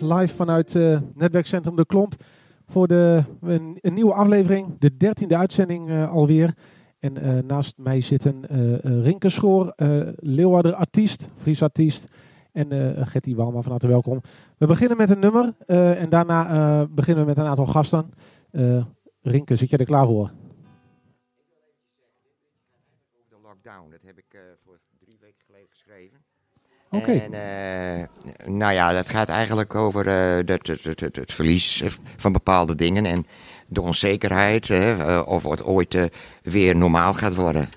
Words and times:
Live 0.00 0.34
vanuit 0.34 0.74
uh, 0.74 1.00
Netwerkcentrum 1.14 1.76
De 1.76 1.86
Klomp. 1.86 2.14
Voor 2.66 2.88
de, 2.88 3.22
een, 3.40 3.78
nieuwe 3.82 4.12
aflevering. 4.12 4.78
De 4.78 4.96
dertiende 4.96 5.36
uitzending 5.36 5.88
uh, 5.88 6.12
alweer. 6.12 6.54
En 6.98 7.26
uh, 7.26 7.42
naast 7.46 7.78
mij 7.78 8.00
zitten 8.00 8.44
Rinke 9.02 9.28
Schoor, 9.28 9.72
Leeuwarder 10.16 10.74
artiest, 10.74 11.28
Fries 11.36 11.62
artiest. 11.62 12.08
En 12.52 12.96
Getty 13.06 13.34
Walma, 13.34 13.60
van 13.60 13.70
harte 13.70 13.86
welkom. 13.86 14.20
We 14.58 14.66
beginnen 14.66 14.96
met 14.96 15.10
een 15.10 15.18
nummer. 15.18 15.54
en 15.66 16.08
daarna 16.08 16.86
beginnen 16.86 17.24
we 17.24 17.30
met 17.30 17.38
een 17.38 17.50
aantal 17.50 17.66
gasten. 17.66 18.10
Rinke, 19.22 19.56
zit 19.56 19.70
jij 19.70 19.78
er 19.78 19.84
klaar 19.84 20.06
voor? 20.06 20.30
Oké. 26.94 27.12
En 27.12 27.32
uh, 27.32 28.56
nou 28.56 28.72
ja, 28.72 28.92
dat 28.92 29.08
gaat 29.08 29.28
eigenlijk 29.28 29.74
over 29.74 30.06
uh, 30.06 30.36
het, 30.36 30.66
het, 30.66 31.00
het, 31.00 31.16
het, 31.16 31.32
verlies 31.32 31.82
van 32.16 32.32
bepaalde 32.32 32.74
dingen 32.74 33.06
en 33.06 33.26
de 33.66 33.80
onzekerheid 33.80 34.68
uh, 34.68 35.22
of 35.24 35.42
het 35.42 35.64
ooit 35.64 36.10
weer 36.42 36.76
normaal 36.76 37.14
gaat 37.14 37.34
worden. 37.34 37.68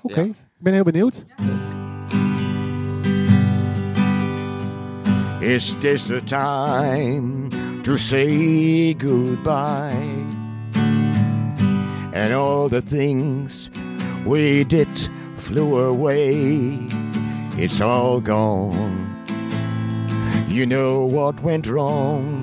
Oké, 0.00 0.12
okay. 0.12 0.24
ja. 0.24 0.30
ik 0.30 0.36
ben 0.58 0.72
heel 0.72 0.82
benieuwd. 0.82 1.24
Is 5.40 5.74
this 5.78 6.04
the 6.04 6.22
time 6.24 7.48
to 7.82 7.96
say 7.96 8.94
goodbye? 8.98 10.24
And 12.12 12.32
all 12.32 12.68
the 12.68 12.82
things 12.82 13.70
we 14.24 14.64
did 14.66 15.10
flew 15.36 15.84
away. 15.84 16.78
It's 17.58 17.80
all 17.80 18.20
gone. 18.20 19.24
You 20.48 20.66
know 20.66 21.04
what 21.04 21.40
went 21.42 21.66
wrong, 21.66 22.42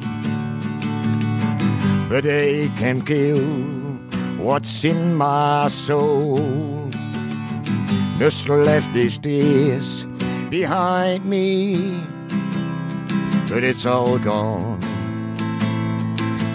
but 2.09 2.24
they 2.24 2.69
can 2.78 3.01
kill 3.01 3.40
what's 4.44 4.84
in 4.84 5.16
my 5.16 5.68
soul. 5.69 6.90
Just 8.19 8.47
left 8.50 8.94
these 8.94 9.18
tears 9.18 10.06
behind 10.50 11.25
me, 11.25 12.00
but 13.50 13.63
it's 13.63 13.85
all 13.85 14.18
gone. 14.19 14.80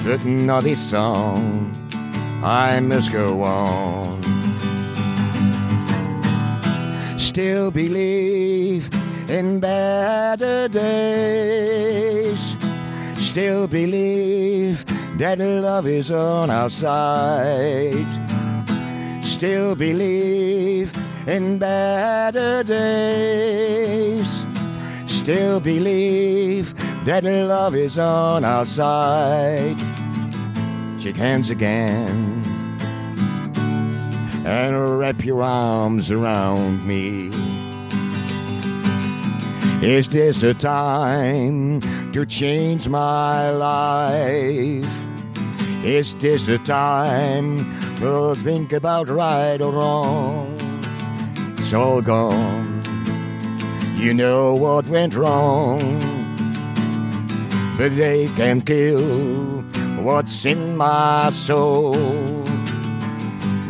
But 0.05 0.25
not 0.25 0.65
this 0.65 0.81
song, 0.81 1.75
I 2.43 2.81
must 2.81 3.13
go 3.13 3.43
on. 3.43 4.08
Still 7.29 7.71
believe 7.71 8.89
in 9.29 9.61
better 9.61 10.67
days. 10.67 12.57
Still 13.21 13.67
believe 13.69 14.83
that 15.19 15.39
love 15.39 15.87
is 15.87 16.11
on 16.11 16.49
our 16.49 16.71
side. 16.71 18.07
Still 19.23 19.77
believe 19.77 20.91
in 21.27 21.59
better 21.59 22.63
days. 22.63 24.47
Still 25.07 25.61
believe 25.61 26.75
that 27.05 27.25
love 27.25 27.75
is 27.75 27.99
on 27.99 28.43
our 28.43 28.65
side. 28.65 29.77
Shake 30.99 31.17
hands 31.17 31.51
again 31.51 32.48
and 34.49 34.99
wrap 34.99 35.23
your 35.27 35.43
arms 35.43 36.11
around 36.11 36.87
me. 36.87 37.29
Is 39.87 40.09
this 40.09 40.41
the 40.41 40.55
time 40.55 41.81
to 42.13 42.25
change 42.25 42.89
my 42.89 43.51
life? 43.51 44.89
Is 45.85 46.15
this 46.15 46.47
the 46.47 46.57
time 46.61 47.59
to 47.99 48.35
think 48.37 48.73
about 48.73 49.11
right 49.11 49.61
or 49.61 49.71
wrong? 49.71 50.57
It's 51.59 51.75
all 51.75 52.01
gone. 52.01 52.83
You 53.97 54.15
know 54.15 54.55
what 54.55 54.87
went 54.87 55.15
wrong. 55.15 55.79
But 57.77 57.95
they 57.97 58.29
can 58.29 58.63
kill 58.63 59.61
what's 60.03 60.47
in 60.47 60.79
my 60.79 61.29
soul 61.35 62.28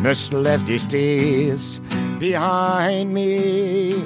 must 0.01 0.31
left 0.33 0.67
his 0.67 0.85
tears 0.85 1.79
behind 2.19 3.13
me. 3.13 4.05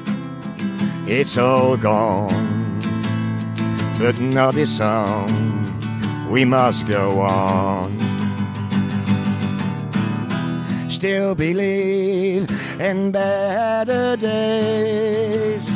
It's 1.07 1.37
all 1.37 1.77
gone, 1.77 2.79
but 3.99 4.19
not 4.19 4.55
this 4.55 4.77
song. 4.77 5.29
We 6.31 6.45
must 6.45 6.87
go 6.87 7.19
on. 7.21 7.99
Still 10.89 11.35
believe 11.35 12.49
in 12.79 13.11
better 13.11 14.15
days. 14.15 15.67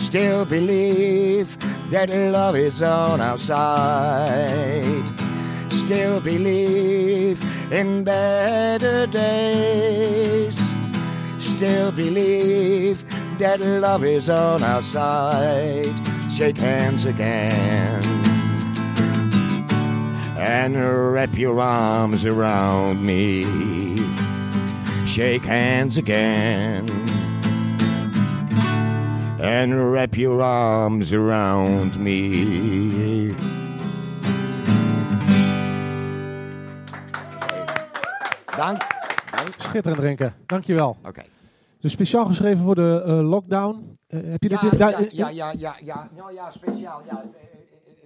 Still 0.00 0.44
believe 0.44 1.56
that 1.90 2.10
love 2.10 2.56
is 2.56 2.82
on 2.82 3.20
our 3.20 3.38
side. 3.38 5.04
Still 5.70 6.20
believe 6.20 7.38
in 7.72 8.04
better 8.04 9.06
days. 9.06 10.60
Still 11.40 11.90
believe 11.90 13.02
that 13.38 13.60
love 13.60 14.04
is 14.04 14.28
on 14.28 14.62
our 14.62 14.82
side. 14.82 15.94
Shake 16.36 16.58
hands 16.58 17.06
again 17.06 18.02
and 20.36 20.76
wrap 21.12 21.36
your 21.38 21.60
arms 21.60 22.26
around 22.26 23.04
me. 23.04 23.96
Shake 25.06 25.42
hands 25.42 25.96
again 25.96 26.90
and 29.40 29.92
wrap 29.92 30.16
your 30.16 30.42
arms 30.42 31.12
around 31.12 31.98
me. 31.98 33.51
Dank. 38.62 38.86
Dank. 39.30 39.54
Schitterend, 39.58 40.00
Renke. 40.00 40.32
Dankjewel. 40.46 40.96
Oké. 41.04 41.22
Dus 41.80 41.92
speciaal 41.92 42.26
geschreven 42.26 42.64
voor 42.64 42.74
de 42.74 43.04
uh, 43.06 43.28
lockdown. 43.28 43.98
Uh, 44.08 44.20
heb 44.30 44.42
je 44.42 44.48
ja, 44.48 44.60
dit 44.60 44.72
in 44.72 44.78
ja, 44.78 44.88
ja, 45.10 45.28
ja, 45.28 45.52
ja, 45.58 45.76
ja, 45.84 46.08
nou 46.16 46.34
ja, 46.34 46.50
speciaal. 46.50 47.02
Ja. 47.10 47.24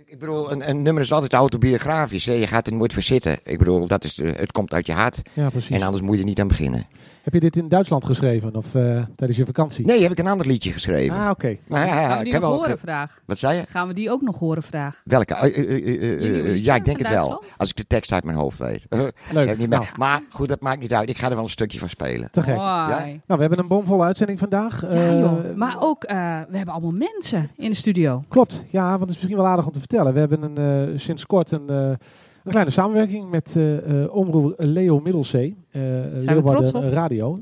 Ik 0.04 0.18
bedoel, 0.18 0.52
een, 0.52 0.68
een, 0.68 0.82
nummer 0.82 1.02
is 1.02 1.12
altijd 1.12 1.32
autobiografisch. 1.32 2.24
Hè? 2.24 2.32
Je 2.32 2.46
gaat 2.46 2.66
er 2.66 2.72
nooit 2.72 2.92
voor 2.92 3.02
zitten. 3.02 3.38
Ik 3.44 3.58
bedoel, 3.58 3.86
dat 3.86 4.04
is, 4.04 4.16
het 4.16 4.52
komt 4.52 4.72
uit 4.72 4.86
je 4.86 4.92
hart. 4.92 5.22
Ja, 5.32 5.50
precies. 5.50 5.76
En 5.76 5.82
anders 5.82 6.02
moet 6.02 6.14
je 6.14 6.20
er 6.20 6.26
niet 6.26 6.40
aan 6.40 6.48
beginnen. 6.48 6.86
Heb 7.26 7.34
je 7.34 7.40
dit 7.40 7.56
in 7.56 7.68
Duitsland 7.68 8.04
geschreven 8.04 8.56
of 8.56 8.74
uh, 8.74 9.02
tijdens 9.16 9.38
je 9.38 9.46
vakantie? 9.46 9.86
Nee, 9.86 10.02
heb 10.02 10.10
ik 10.10 10.18
een 10.18 10.26
ander 10.26 10.46
liedje 10.46 10.72
geschreven. 10.72 11.16
Ah, 11.16 11.30
oké. 11.30 11.58
Okay. 11.68 11.86
Ja, 11.86 11.94
Gaan 11.94 12.18
we 12.18 12.24
die 12.24 12.38
nog 12.38 12.42
horen, 12.42 12.78
vraag? 12.78 13.20
Wat 13.24 13.38
zei 13.38 13.58
je? 13.58 13.66
Gaan 13.66 13.88
we 13.88 13.94
die 13.94 14.10
ook 14.10 14.22
nog 14.22 14.38
horen, 14.38 14.62
vraag? 14.62 15.02
Welke? 15.04 15.52
Uh, 15.56 16.64
ja, 16.64 16.74
ik 16.74 16.84
denk 16.84 16.98
het 16.98 17.08
wel. 17.08 17.44
Als 17.56 17.70
ik 17.70 17.76
de 17.76 17.86
tekst 17.86 18.12
uit 18.12 18.24
mijn 18.24 18.36
hoofd 18.36 18.58
weet. 18.58 18.86
Leuk. 19.32 19.58
Niet 19.58 19.68
nou. 19.68 19.84
Maar 19.96 20.22
goed, 20.30 20.48
dat 20.48 20.60
maakt 20.60 20.80
niet 20.80 20.94
uit. 20.94 21.08
Ik 21.08 21.18
ga 21.18 21.28
er 21.28 21.34
wel 21.34 21.44
een 21.44 21.50
stukje 21.50 21.78
van 21.78 21.88
spelen. 21.88 22.30
Te 22.30 22.42
gek. 22.42 22.56
Ja? 22.56 22.88
Nou, 23.04 23.20
we 23.26 23.40
hebben 23.40 23.58
een 23.58 23.68
bomvolle 23.68 24.04
uitzending 24.04 24.38
vandaag. 24.38 24.80
Ja, 24.80 25.18
joh. 25.18 25.54
Maar 25.54 25.76
ook, 25.80 26.02
we 26.02 26.56
hebben 26.56 26.74
allemaal 26.74 27.08
mensen 27.16 27.50
in 27.56 27.70
de 27.70 27.76
studio. 27.76 28.24
Klopt. 28.28 28.64
Ja, 28.68 28.88
want 28.88 29.00
het 29.00 29.10
is 29.10 29.16
misschien 29.16 29.36
wel 29.36 29.46
aardig 29.46 29.66
om 29.66 29.72
te 29.72 29.78
vertellen. 29.78 30.12
We 30.12 30.18
hebben 30.18 30.56
een, 30.56 31.00
sinds 31.00 31.26
kort 31.26 31.50
een... 31.50 31.98
Een 32.46 32.52
kleine 32.52 32.72
samenwerking 32.72 33.30
met 33.30 33.54
uh, 33.56 34.14
omroep 34.14 34.54
Leo 34.56 35.00
Middelzee. 35.00 35.56
Uh, 35.72 35.82
Leeuwarden 36.12 36.90
Radio. 36.90 37.40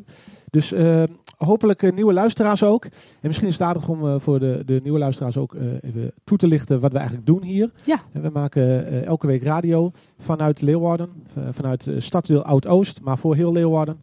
Dus 0.50 0.74
hopelijk 1.36 1.94
nieuwe 1.94 2.12
luisteraars 2.12 2.62
ook. 2.62 2.84
En 2.84 2.90
misschien 3.20 3.48
is 3.48 3.58
het 3.58 3.62
aardig 3.62 3.88
om 3.88 4.20
voor 4.20 4.38
de, 4.38 4.62
de 4.66 4.80
nieuwe 4.82 4.98
luisteraars 4.98 5.36
ook 5.36 5.54
even 5.80 6.12
toe 6.24 6.38
te 6.38 6.46
lichten 6.46 6.80
wat 6.80 6.92
we 6.92 6.98
eigenlijk 6.98 7.26
doen 7.26 7.42
hier. 7.42 7.70
Ja. 7.84 8.00
En 8.12 8.22
we 8.22 8.30
maken 8.32 9.04
elke 9.04 9.26
week 9.26 9.42
radio 9.42 9.90
vanuit 10.18 10.60
Leeuwarden. 10.60 11.08
vanuit 11.50 11.88
stadsdeel 11.98 12.44
Oud-Oost, 12.44 13.00
maar 13.00 13.18
voor 13.18 13.34
heel 13.34 13.52
Leeuwarden. 13.52 14.00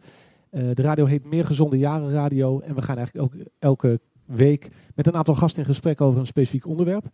de 0.49 0.81
radio 0.81 1.05
heet 1.05 1.25
Meer 1.25 1.45
Gezonde 1.45 1.77
Jaren 1.77 2.11
Radio. 2.11 2.59
En 2.59 2.75
we 2.75 2.81
gaan 2.81 2.97
eigenlijk 2.97 3.25
ook 3.25 3.43
elke 3.59 3.99
week 4.25 4.69
met 4.95 5.07
een 5.07 5.15
aantal 5.15 5.35
gasten 5.35 5.61
in 5.61 5.69
gesprek 5.69 6.01
over 6.01 6.19
een 6.19 6.25
specifiek 6.25 6.67
onderwerp. 6.67 7.05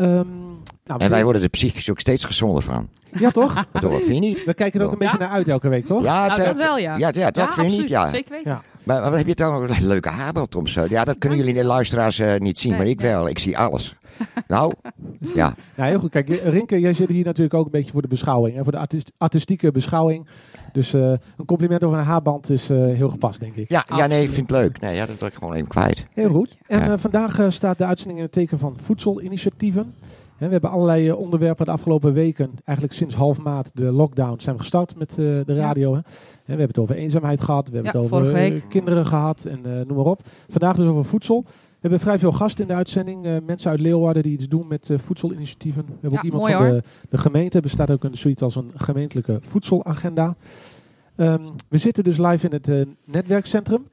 Um, 0.00 0.62
nou, 0.84 1.00
en 1.00 1.10
wij 1.10 1.24
worden 1.24 1.42
er 1.42 1.48
psychisch 1.48 1.90
ook 1.90 2.00
steeds 2.00 2.24
gezonder 2.24 2.62
van. 2.62 2.88
Ja, 3.12 3.30
toch? 3.30 3.54
Dat 3.72 3.92
vind 3.92 4.06
je 4.06 4.20
niet? 4.20 4.44
We 4.44 4.54
kijken 4.54 4.80
er 4.80 4.86
ook 4.86 4.92
een 4.92 4.98
beetje 4.98 5.18
naar 5.18 5.28
uit 5.28 5.48
elke 5.48 5.68
week, 5.68 5.86
toch? 5.86 6.04
Ja, 6.04 6.26
nou, 6.26 6.42
dat 6.42 6.56
wel, 6.56 6.78
ja. 6.78 6.96
Ja, 6.96 7.10
ja 7.12 7.30
dat 7.30 7.54
vind 7.54 7.72
je 7.72 7.78
niet, 7.78 7.88
ja. 7.88 8.08
Zeker 8.08 8.30
weten. 8.30 8.50
Ja. 8.50 8.62
Maar 8.82 9.02
wat 9.02 9.18
heb 9.18 9.26
je 9.26 9.34
toch 9.34 9.60
een 9.60 9.86
leuke 9.94 10.08
haarbelt 10.08 10.54
om 10.54 10.66
zo? 10.66 10.86
Ja, 10.88 11.04
dat 11.04 11.18
kunnen 11.18 11.38
jullie 11.38 11.54
de 11.54 11.64
luisteraars 11.64 12.18
uh, 12.18 12.34
niet 12.36 12.58
zien, 12.58 12.76
maar 12.76 12.86
ik 12.86 13.00
wel. 13.00 13.28
Ik 13.28 13.38
zie 13.38 13.58
alles. 13.58 13.96
Nou, 14.46 14.74
ja. 15.34 15.54
Ja, 15.76 15.84
heel 15.84 15.98
goed. 15.98 16.10
Kijk, 16.10 16.28
Rinke, 16.28 16.80
jij 16.80 16.92
zit 16.92 17.08
hier 17.08 17.24
natuurlijk 17.24 17.54
ook 17.54 17.64
een 17.64 17.70
beetje 17.70 17.92
voor 17.92 18.02
de 18.02 18.08
beschouwing. 18.08 18.56
Hè, 18.56 18.62
voor 18.62 18.72
de 18.72 18.78
artist 18.78 19.12
artistieke 19.18 19.72
beschouwing. 19.72 20.28
Dus 20.72 20.94
uh, 20.94 21.10
een 21.10 21.44
compliment 21.46 21.84
over 21.84 21.98
een 21.98 22.04
haarband 22.04 22.50
is 22.50 22.70
uh, 22.70 22.78
heel 22.78 23.08
gepast, 23.08 23.40
denk 23.40 23.54
ik. 23.54 23.70
Ja, 23.70 23.84
ja 23.94 24.06
nee, 24.06 24.22
ik 24.22 24.30
vind 24.30 24.50
het 24.50 24.60
leuk. 24.60 24.80
Nee, 24.80 24.94
ja, 24.94 25.06
dat 25.06 25.18
wil 25.18 25.28
ik 25.28 25.34
gewoon 25.34 25.54
even 25.54 25.68
kwijt. 25.68 26.06
Heel 26.12 26.30
goed. 26.30 26.56
En 26.66 26.90
uh, 26.90 26.92
vandaag 26.96 27.40
staat 27.48 27.78
de 27.78 27.84
uitzending 27.84 28.18
in 28.18 28.24
het 28.24 28.34
teken 28.34 28.58
van 28.58 28.76
voedselinitiatieven. 28.80 29.94
Hè, 30.38 30.46
we 30.46 30.52
hebben 30.52 30.70
allerlei 30.70 31.08
eh, 31.08 31.18
onderwerpen 31.18 31.66
de 31.66 31.72
afgelopen 31.72 32.12
weken, 32.12 32.50
eigenlijk 32.64 32.98
sinds 32.98 33.14
half 33.14 33.38
maart 33.38 33.70
de 33.74 33.92
lockdown, 33.92 34.40
zijn 34.40 34.56
we 34.56 34.60
gestart 34.60 34.96
met 34.96 35.10
eh, 35.10 35.16
de 35.16 35.54
radio. 35.54 35.92
Hè. 35.92 35.98
Hè, 35.98 36.04
we 36.44 36.62
hebben 36.62 36.66
het 36.66 36.78
over 36.78 36.96
eenzaamheid 36.96 37.40
gehad, 37.40 37.68
we 37.68 37.74
hebben 37.74 37.92
Ja, 37.92 38.00
het 38.00 38.12
over 38.12 38.34
eh, 38.34 38.60
kinderen 38.68 39.06
gehad 39.06 39.44
en 39.44 39.60
eh, 39.64 39.86
noem 39.86 39.96
maar 39.96 40.06
op. 40.06 40.20
Vandaag 40.48 40.76
dus 40.76 40.86
over 40.86 41.04
voedsel. 41.04 41.44
We 41.80 41.88
hebben 41.88 42.00
vrij 42.00 42.18
veel 42.18 42.32
gasten 42.32 42.62
in 42.62 42.68
de 42.68 42.74
uitzending. 42.74 43.26
eh, 43.26 43.36
mensen 43.46 43.70
uit 43.70 43.80
Leeuwarden 43.80 44.22
die 44.22 44.32
iets 44.32 44.48
doen 44.48 44.66
met 44.68 44.90
eh, 44.90 44.98
voedselinitiatieven. 44.98 45.84
We 45.86 45.92
hebben 45.92 46.10
Ja, 46.10 46.18
ook 46.18 46.24
iemand 46.24 46.42
mooi 46.42 46.54
van 46.54 46.64
de, 46.68 46.82
de 47.08 47.18
gemeente. 47.18 47.56
Er 47.56 47.62
bestaat 47.62 47.90
ook 47.90 48.04
een, 48.04 48.14
zoiets 48.16 48.42
als 48.42 48.56
een 48.56 48.70
gemeentelijke 48.74 49.38
voedselagenda. 49.42 50.36
Ehm, 51.16 51.42
we 51.68 51.78
zitten 51.78 52.04
dus 52.04 52.16
live 52.18 52.46
in 52.46 52.52
het 52.52 52.68
eh, 52.68 52.80
netwerkcentrum. 53.04 53.86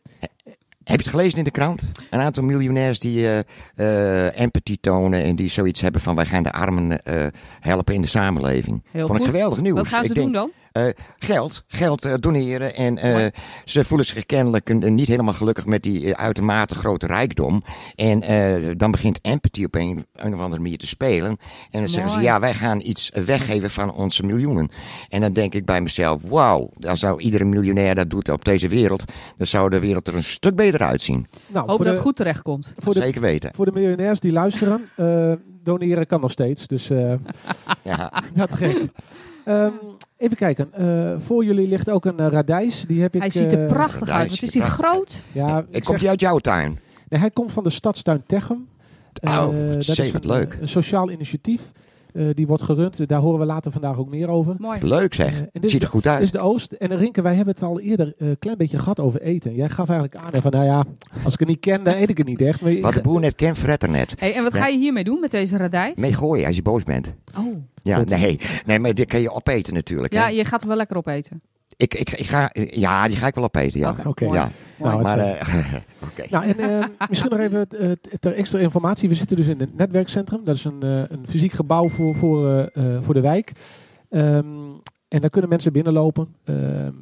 Heb 0.84 0.98
je 1.00 1.04
het 1.04 1.16
gelezen 1.16 1.38
in 1.38 1.44
de 1.44 1.52
krant? 1.52 1.90
Een 2.10 2.20
aantal 2.20 2.44
miljonairs 2.44 3.00
die 3.00 3.28
eh, 3.28 3.40
eh, 3.76 4.40
empathy 4.40 4.78
tonen 4.82 5.24
en 5.24 5.36
die 5.36 5.50
zoiets 5.50 5.82
hebben 5.82 6.02
van 6.02 6.16
wij 6.16 6.26
gaan 6.26 6.44
de 6.44 6.52
armen 6.52 7.04
eh, 7.04 7.26
helpen 7.60 7.94
in 7.94 8.02
de 8.02 8.08
samenleving. 8.08 8.84
Heel 8.92 9.08
Vond 9.08 9.20
ik 9.20 9.26
geweldig 9.26 9.62
nieuws. 9.62 9.78
Wat 9.78 9.88
gaan 9.88 10.04
ze 10.04 10.10
ik 10.10 10.16
doen 10.16 10.32
denk, 10.32 10.36
dan? 10.36 10.52
Eh, 10.75 10.88
geld, 11.19 11.63
geld 11.68 12.06
eh, 12.06 12.13
doneren 12.19 12.75
en 12.75 12.98
eh, 12.98 13.25
ze 13.66 13.83
voelen 13.83 14.06
zich 14.06 14.25
kennelijk 14.25 14.89
niet 14.89 15.07
helemaal 15.07 15.33
gelukkig 15.33 15.66
met 15.66 15.83
die 15.83 16.16
uitermate 16.16 16.75
grote 16.75 17.07
rijkdom. 17.07 17.63
En 17.95 18.22
eh, 18.22 18.72
dan 18.77 18.92
begint 18.92 19.19
empathy 19.22 19.63
op 19.63 19.75
een, 19.75 20.06
een 20.16 20.33
of 20.33 20.39
andere 20.39 20.62
manier 20.62 20.77
te 20.77 20.88
spelen. 20.88 21.38
En 21.72 21.80
dan 21.80 21.89
zeggen 21.89 22.12
ze 22.12 22.19
ja 22.19 22.39
wij 22.39 22.54
gaan 22.54 22.81
iets 22.81 23.12
weggeven 23.25 23.69
van 23.72 23.94
onze 23.94 24.24
miljoenen. 24.24 24.69
En 25.10 25.22
dan 25.22 25.33
denk 25.33 25.54
ik 25.54 25.66
bij 25.66 25.81
mezelf 25.81 26.22
wauw, 26.27 26.69
als 26.88 27.00
zou 27.00 27.22
iedere 27.22 27.44
miljonair 27.44 27.95
dat 27.95 28.10
doet 28.10 28.30
op 28.30 28.45
deze 28.45 28.68
wereld, 28.68 29.04
dan 29.38 29.48
zou 29.48 29.69
de 29.69 29.80
wereld 29.80 30.07
er 30.07 30.16
een 30.16 30.24
stuk 30.24 30.56
beter 30.56 30.83
uitzien. 30.83 31.27
Nou, 31.48 31.68
Hoop 31.68 31.77
dat 31.77 31.88
de, 31.88 31.94
het 31.94 32.01
goed 32.01 32.16
terecht 32.16 32.42
komt. 32.42 32.74
voor 32.77 32.94
de, 32.94 33.00
Zeker 33.00 33.22
weten. 33.22 33.51
voor 33.56 33.66
de 33.66 33.72
miljonairs 33.72 34.19
die 34.19 34.31
luisteren, 34.31 34.81
eh, 34.95 35.31
doneren 35.63 36.07
kan 36.07 36.22
nog 36.22 36.31
steeds. 36.31 36.68
Dus 36.68 36.89
eh 36.89 37.13
Ja. 37.81 38.24
te 38.50 38.57
gek. 38.57 38.77
Ehm, 39.45 39.71
even 40.18 40.38
kijken. 40.38 40.74
eh, 40.74 41.13
voor 41.19 41.45
jullie 41.45 41.68
ligt 41.68 41.89
ook 41.89 42.06
een 42.06 42.19
eh, 42.19 42.27
radijs. 42.27 42.83
Die 42.88 43.01
heb 43.01 43.15
ik, 43.15 43.21
Hij 43.21 43.30
ziet 43.30 43.51
er 43.51 43.62
eh, 43.62 43.68
prachtig 43.68 44.00
radijs, 44.07 44.18
uit. 44.19 44.30
Wat 44.30 44.42
is 44.42 44.53
hij 44.53 44.63
groot? 44.63 45.21
Ja, 45.31 45.57
Ik 45.59 45.65
ik 45.75 45.83
kom 45.83 45.97
die 45.97 46.09
uit 46.09 46.19
jouw 46.19 46.38
tuin? 46.38 46.80
nee, 47.09 47.19
hij 47.19 47.31
komt 47.31 47.51
van 47.51 47.63
de 47.63 47.69
stadstuin 47.69 48.24
Techem. 48.25 48.67
Oh, 49.24 49.31
Eh, 49.31 49.70
dat 49.72 49.98
is 50.00 50.12
wat 50.12 50.24
een, 50.24 50.29
leuk. 50.29 50.58
Een 50.62 50.67
sociaal 50.67 51.10
initiatief. 51.12 51.62
Eh, 52.15 52.25
die 52.34 52.48
wordt 52.48 52.63
gerund. 52.63 53.07
Daar 53.07 53.19
horen 53.19 53.39
we 53.39 53.45
later 53.45 53.72
vandaag 53.72 53.98
ook 53.98 54.10
meer 54.10 54.27
over. 54.29 54.55
Mooi. 54.57 54.79
Leuk 54.81 55.15
Eh, 55.15 55.25
zeg. 55.25 55.39
dit 55.39 55.50
Het 55.62 55.72
ziet 55.72 55.81
er 55.84 55.88
goed 55.88 56.03
Dit 56.03 56.12
uit. 56.12 56.22
is 56.22 56.31
de 56.31 56.39
Oost. 56.39 56.72
En 56.72 56.98
Rinke, 56.98 57.22
wij 57.22 57.36
hebben 57.36 57.53
het 57.53 57.63
al 57.63 57.79
eerder 57.79 58.13
eh, 58.17 58.27
een 58.27 58.39
klein 58.39 58.57
beetje 58.57 58.77
gehad 58.77 59.00
over 59.00 59.22
eten. 59.22 59.53
Jij 59.55 59.69
gaf 59.69 59.89
eigenlijk 59.89 60.24
aan 60.24 60.41
van, 60.41 60.51
nou 60.51 60.65
ja, 60.65 60.84
als 61.24 61.34
ik 61.34 61.39
het 61.39 61.48
niet 61.48 61.60
ken, 61.60 61.84
dan 61.84 61.93
eet 61.93 62.10
ik 62.10 62.17
het 62.17 62.27
niet 62.27 62.41
echt. 62.41 62.62
Maar 62.62 62.79
Wat 62.79 62.93
de 62.93 63.01
boer 63.01 63.19
net 63.19 63.36
kent, 63.36 63.57
fret 63.57 63.84
er 63.84 63.89
net. 63.89 64.13
Hey, 64.19 64.34
en 64.34 64.43
wat 64.43 64.53
ga 64.53 64.67
je 64.67 64.77
hiermee 64.77 65.03
doen 65.03 65.19
met 65.19 65.31
deze 65.31 65.57
radij? 65.57 65.93
Mee 65.95 66.13
gooien 66.13 66.45
als 66.48 66.55
je 66.55 66.62
boos 66.62 66.84
bent. 66.84 67.13
Oh. 67.38 67.55
Ja, 67.84 67.98
Goed. 67.98 68.10
nee. 68.10 68.39
Nee, 68.65 68.79
maar 68.79 68.93
dit 68.93 69.07
kan 69.07 69.22
je 69.22 69.31
opeten 69.31 69.74
natuurlijk. 69.74 70.13
Ja, 70.13 70.24
hè. 70.24 70.29
je 70.29 70.45
gaat 70.45 70.62
er 70.62 70.67
wel 70.67 70.77
lekker 70.77 70.98
op 70.98 71.07
eten. 71.07 71.41
Ik, 71.77 71.94
ik, 71.94 72.12
ik 72.12 72.25
ga, 72.25 72.50
ja, 72.53 73.08
die 73.08 73.17
ga 73.17 73.27
ik 73.27 73.36
wel 73.36 73.44
opeten, 73.44 73.79
ja. 73.79 73.96
Oké. 74.05 74.25
Ja. 74.25 74.50
Nou, 74.77 75.01
maar 75.01 75.20
eh, 75.20 75.74
oké. 76.10 76.24
Nou, 76.29 76.46
en 76.46 76.60
eh, 76.60 76.88
misschien 77.10 77.32
nog 77.32 77.39
even 77.39 77.70
eh, 77.70 77.91
ter 78.20 78.34
extra 78.34 78.60
informatie. 78.60 79.10
We 79.10 79.15
zitten 79.15 79.38
dus 79.38 79.48
in 79.48 79.60
het 79.60 79.77
netwerkcentrum. 79.77 80.44
Dat 80.44 80.55
is 80.55 80.63
een, 80.63 80.84
eh, 80.84 80.98
een 80.98 81.25
fysiek 81.27 81.51
gebouw 81.51 81.89
voor, 81.89 82.15
voor, 82.15 82.48
eh, 82.48 82.96
eh, 82.96 83.01
voor 83.01 83.13
de 83.13 83.22
wijk. 83.22 83.51
Ehm, 84.10 84.46
en 85.08 85.22
daar 85.22 85.29
kunnen 85.29 85.50
mensen 85.50 85.74
binnenlopen 85.74 86.36
ehm, 86.44 86.94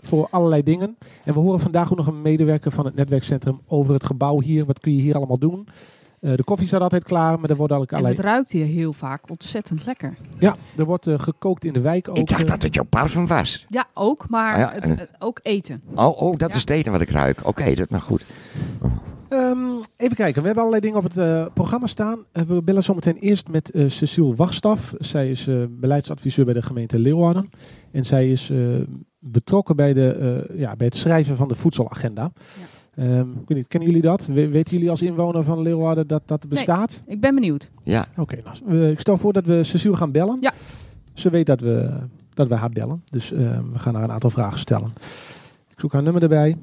voor 0.00 0.28
allerlei 0.30 0.62
dingen. 0.62 0.96
En 1.24 1.34
we 1.34 1.40
horen 1.40 1.60
vandaag 1.60 1.90
ook 1.90 1.96
nog 1.96 2.06
een 2.06 2.22
medewerker 2.22 2.70
van 2.70 2.84
het 2.84 2.94
netwerkcentrum 2.94 3.60
over 3.66 3.94
het 3.94 4.04
gebouw 4.04 4.40
hier. 4.40 4.64
Wat 4.64 4.80
kun 4.80 4.96
je 4.96 5.02
hier 5.02 5.14
allemaal 5.16 5.38
doen? 5.38 5.68
Eh, 6.22 6.32
de 6.36 6.44
koffie 6.44 6.66
staat 6.66 6.80
altijd 6.80 7.04
klaar, 7.04 7.40
maar 7.40 7.50
er 7.50 7.56
wordt 7.56 7.72
ook 7.72 7.90
En 7.90 7.96
allerlei... 7.96 8.14
het 8.14 8.24
ruikt 8.24 8.52
hier 8.52 8.66
heel 8.66 8.92
vaak 8.92 9.30
ontzettend 9.30 9.86
lekker. 9.86 10.16
Ja, 10.38 10.56
er 10.76 10.84
wordt 10.84 11.06
eh, 11.06 11.18
gekookt 11.18 11.64
in 11.64 11.72
de 11.72 11.80
wijk 11.80 12.08
ook. 12.08 12.16
Ik 12.16 12.28
dacht 12.28 12.42
eh. 12.42 12.46
dat 12.46 12.62
het 12.62 12.74
jouw 12.74 12.84
parfum 12.84 13.26
was. 13.26 13.66
Ja, 13.68 13.86
ook, 13.94 14.28
maar 14.28 14.52
Ah 14.52 14.58
ja, 14.58 14.72
het, 14.72 15.08
ook 15.18 15.40
eten. 15.42 15.82
Oh, 15.94 16.22
oh 16.22 16.36
dat 16.36 16.50
Ja. 16.50 16.56
is 16.56 16.60
het 16.60 16.70
eten 16.70 16.92
wat 16.92 17.00
ik 17.00 17.10
ruik. 17.10 17.46
Oké, 17.46 17.74
dat 17.74 17.90
nou 17.90 18.02
goed. 18.02 18.24
Ehm, 19.28 19.58
even 19.96 20.16
kijken, 20.16 20.40
we 20.40 20.46
hebben 20.46 20.64
allerlei 20.64 20.80
dingen 20.80 21.04
op 21.04 21.12
het 21.14 21.54
programma 21.54 21.86
staan. 21.86 22.24
We 22.32 22.62
bellen 22.62 22.84
zometeen 22.84 23.16
eerst 23.16 23.48
met 23.48 23.70
Cecile 23.86 24.34
Wachtstaf. 24.34 24.94
Zij 24.98 25.30
is 25.30 25.46
eh, 25.46 25.56
beleidsadviseur 25.70 26.44
bij 26.44 26.54
de 26.54 26.62
gemeente 26.62 26.98
Leeuwarden. 26.98 27.50
En 27.92 28.04
zij 28.04 28.30
is 28.30 28.50
eh, 28.50 28.58
betrokken 29.18 29.76
bij, 29.76 29.92
de, 29.92 30.12
eh, 30.48 30.58
ja, 30.58 30.76
bij 30.76 30.86
het 30.86 30.96
schrijven 30.96 31.36
van 31.36 31.48
de 31.48 31.54
voedselagenda. 31.54 32.32
Ehm, 32.94 33.30
ik 33.30 33.48
weet 33.48 33.56
niet, 33.58 33.68
kennen 33.68 33.88
jullie 33.88 34.04
dat? 34.04 34.26
We- 34.26 34.48
weten 34.48 34.74
jullie 34.74 34.90
als 34.90 35.02
inwoner 35.02 35.44
van 35.44 35.62
Leeuwarden 35.62 36.06
dat 36.06 36.22
dat 36.26 36.48
bestaat? 36.48 37.02
Ik 37.06 37.20
ben 37.20 37.34
benieuwd. 37.34 37.70
Ja, 37.82 38.06
Oké, 38.16 38.42
nou, 38.64 38.86
ik 38.86 39.00
stel 39.00 39.18
voor 39.18 39.32
dat 39.32 39.44
we 39.46 39.62
Cecile 39.62 39.96
gaan 39.96 40.12
bellen. 40.12 40.36
Ja. 40.40 40.52
Ze 41.14 41.30
weet 41.30 41.46
dat 41.46 41.60
we, 41.60 41.98
dat 42.34 42.48
we 42.48 42.54
haar 42.54 42.70
bellen. 42.70 43.02
Dus 43.10 43.32
eh, 43.32 43.58
we 43.72 43.78
gaan 43.78 43.94
haar 43.94 44.04
een 44.04 44.10
aantal 44.12 44.30
vragen 44.30 44.58
stellen. 44.58 44.92
Ik 45.68 45.80
zoek 45.80 45.92
haar 45.92 46.02
nummer 46.02 46.22
erbij. 46.22 46.56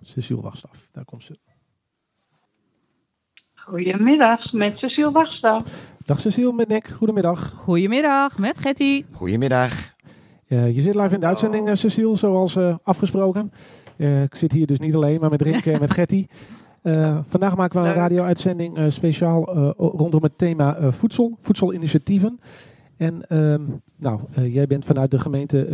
Cecile 0.00 0.40
Wachtstaf, 0.40 0.88
daar 0.92 1.04
komt 1.04 1.22
ze. 1.22 1.38
Goedemiddag, 3.54 4.52
met 4.52 4.78
Cecile 4.78 5.10
Wachtstaf. 5.10 5.94
Dag 6.04 6.20
Cecile 6.20 6.52
met 6.52 6.68
Nick, 6.68 6.88
goedemiddag. 6.88 7.52
Goedemiddag, 7.56 8.38
met 8.38 8.58
Getty. 8.58 9.04
goedemiddag. 9.12 9.72
Eh, 10.46 10.74
je 10.74 10.80
zit 10.80 10.94
live 10.94 11.14
in 11.14 11.20
de 11.20 11.26
uitzending, 11.26 11.68
eh, 11.68 11.74
Cecile, 11.74 12.16
zoals 12.16 12.56
eh, 12.56 12.76
afgesproken. 12.82 13.52
Eh, 14.02 14.22
ik 14.22 14.34
zit 14.34 14.52
hier 14.52 14.66
dus 14.66 14.78
niet 14.78 14.94
alleen, 14.94 15.20
maar 15.20 15.30
met 15.30 15.42
Rinke 15.42 15.72
en 15.72 15.80
met 15.80 15.90
Getty. 16.00 16.26
Eh, 16.82 17.18
vandaag 17.28 17.56
maken 17.56 17.82
we 17.82 17.88
een 17.88 17.94
radio-uitzending 17.94 18.76
eh, 18.76 18.84
speciaal 18.88 19.72
rondom 19.76 20.22
het 20.22 20.38
thema 20.38 20.92
voedsel, 20.92 21.36
voedselinitiatieven. 21.40 22.40
En 22.96 23.28
ehm, 23.28 23.62
nou, 23.96 24.20
jij 24.48 24.66
bent 24.66 24.84
vanuit 24.84 25.10
de 25.10 25.18
gemeente 25.18 25.68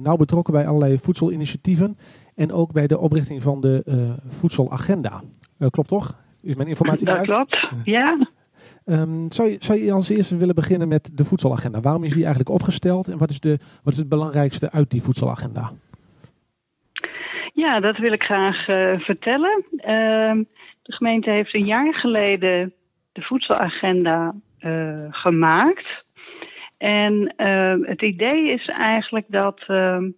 nauw 0.00 0.16
betrokken 0.16 0.52
bij 0.52 0.66
allerlei 0.66 0.98
voedselinitiatieven. 0.98 1.98
En 2.34 2.52
ook 2.52 2.72
bij 2.72 2.86
de 2.86 2.98
oprichting 2.98 3.42
van 3.42 3.60
de 3.60 3.82
voedselagenda. 4.28 5.22
Klopt 5.70 5.88
toch? 5.88 6.16
Is 6.40 6.54
mijn 6.54 6.68
informatie 6.68 7.06
Dat 7.06 7.14
juist? 7.14 7.30
klopt, 7.30 7.84
ja. 7.84 8.28
Ehm, 8.84 9.30
zou, 9.30 9.48
je, 9.48 9.56
zou 9.60 9.84
je 9.84 9.92
als 9.92 10.08
eerste 10.08 10.36
willen 10.36 10.54
beginnen 10.54 10.88
met 10.88 11.10
de 11.14 11.24
voedselagenda? 11.24 11.80
Waarom 11.80 12.04
is 12.04 12.12
die 12.12 12.24
eigenlijk 12.24 12.54
opgesteld 12.54 13.08
en 13.08 13.18
wat 13.18 13.30
is, 13.30 13.40
de, 13.40 13.58
wat 13.82 13.92
is 13.92 13.98
het 13.98 14.08
belangrijkste 14.08 14.70
uit 14.70 14.90
die 14.90 15.02
voedselagenda? 15.02 15.72
Ja, 17.64 17.80
dat 17.80 17.96
wil 17.96 18.12
ik 18.12 18.22
graag 18.22 18.68
eh, 18.68 19.00
vertellen. 19.00 19.64
Ehm, 19.76 20.42
de 20.82 20.92
gemeente 20.92 21.30
heeft 21.30 21.54
een 21.54 21.64
jaar 21.64 21.94
geleden 21.94 22.74
de 23.12 23.22
voedselagenda 23.22 24.34
eh, 24.58 25.06
gemaakt. 25.10 26.04
En 26.76 27.34
ehm, 27.36 27.82
het 27.82 28.02
idee 28.02 28.48
is 28.48 28.66
eigenlijk 28.66 29.26
dat 29.28 29.64
ehm, 29.66 30.10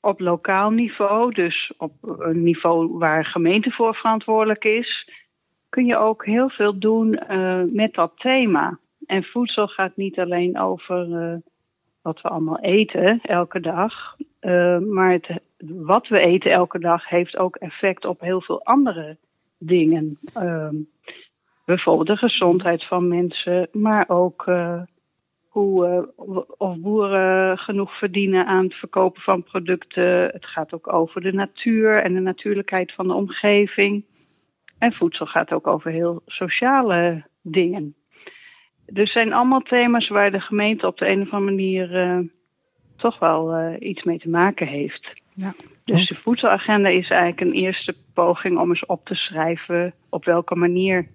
op 0.00 0.20
lokaal 0.20 0.70
niveau, 0.70 1.32
dus 1.32 1.72
op 1.76 1.92
een 2.00 2.42
niveau 2.42 2.98
waar 2.98 3.24
gemeente 3.24 3.70
voor 3.70 3.94
verantwoordelijk 3.94 4.64
is, 4.64 5.10
kun 5.68 5.86
je 5.86 5.96
ook 5.96 6.24
heel 6.24 6.50
veel 6.50 6.78
doen 6.78 7.14
eh, 7.14 7.62
met 7.66 7.94
dat 7.94 8.12
thema. 8.16 8.78
En 9.06 9.24
voedsel 9.24 9.66
gaat 9.66 9.96
niet 9.96 10.18
alleen 10.18 10.58
over 10.58 11.40
wat 12.02 12.20
we 12.20 12.28
allemaal 12.28 12.60
eten 12.60 13.20
elke 13.22 13.60
dag, 13.60 14.16
maar 14.80 15.12
het, 15.12 15.40
wat 15.66 16.08
we 16.08 16.18
eten 16.18 16.50
elke 16.50 16.78
dag 16.78 17.08
heeft 17.08 17.36
ook 17.36 17.56
effect 17.56 18.04
op 18.04 18.20
heel 18.20 18.40
veel 18.40 18.64
andere 18.64 19.16
dingen. 19.58 20.18
Ehm, 20.34 20.74
bijvoorbeeld 21.64 22.06
de 22.06 22.16
gezondheid 22.16 22.84
van 22.86 23.08
mensen, 23.08 23.68
maar 23.72 24.08
ook 24.08 24.46
eh, 24.46 24.82
hoe, 25.48 25.86
eh, 25.86 26.26
of 26.56 26.76
boeren 26.78 27.58
genoeg 27.58 27.98
verdienen 27.98 28.46
aan 28.46 28.64
het 28.64 28.74
verkopen 28.74 29.22
van 29.22 29.42
producten. 29.42 30.24
Het 30.24 30.46
gaat 30.46 30.72
ook 30.72 30.92
over 30.92 31.20
de 31.20 31.32
natuur 31.32 32.02
en 32.02 32.14
de 32.14 32.20
natuurlijkheid 32.20 32.92
van 32.92 33.06
de 33.06 33.14
omgeving. 33.14 34.04
En 34.78 34.92
voedsel 34.92 35.26
gaat 35.26 35.52
ook 35.52 35.66
over 35.66 35.90
heel 35.90 36.22
sociale 36.26 37.24
dingen. 37.42 37.94
Dus 38.86 39.12
zijn 39.12 39.32
allemaal 39.32 39.60
thema's 39.60 40.08
waar 40.08 40.30
de 40.30 40.40
gemeente 40.40 40.86
op 40.86 40.98
de 40.98 41.08
een 41.08 41.22
of 41.22 41.30
andere 41.32 41.56
manier 41.56 41.96
eh, 41.96 42.18
toch 42.96 43.18
wel 43.18 43.76
iets 43.78 44.02
mee 44.02 44.18
te 44.18 44.28
maken 44.28 44.66
heeft. 44.66 45.22
Ja. 45.34 45.54
Dus 45.84 46.08
de 46.08 46.14
voedselagenda 46.14 46.88
is 46.88 47.10
eigenlijk 47.10 47.40
een 47.40 47.62
eerste 47.62 47.94
poging 48.14 48.58
om 48.58 48.68
eens 48.68 48.86
op 48.86 49.04
te 49.04 49.14
schrijven 49.14 49.94
op 50.08 50.24
welke 50.24 50.54
manier 50.54 51.08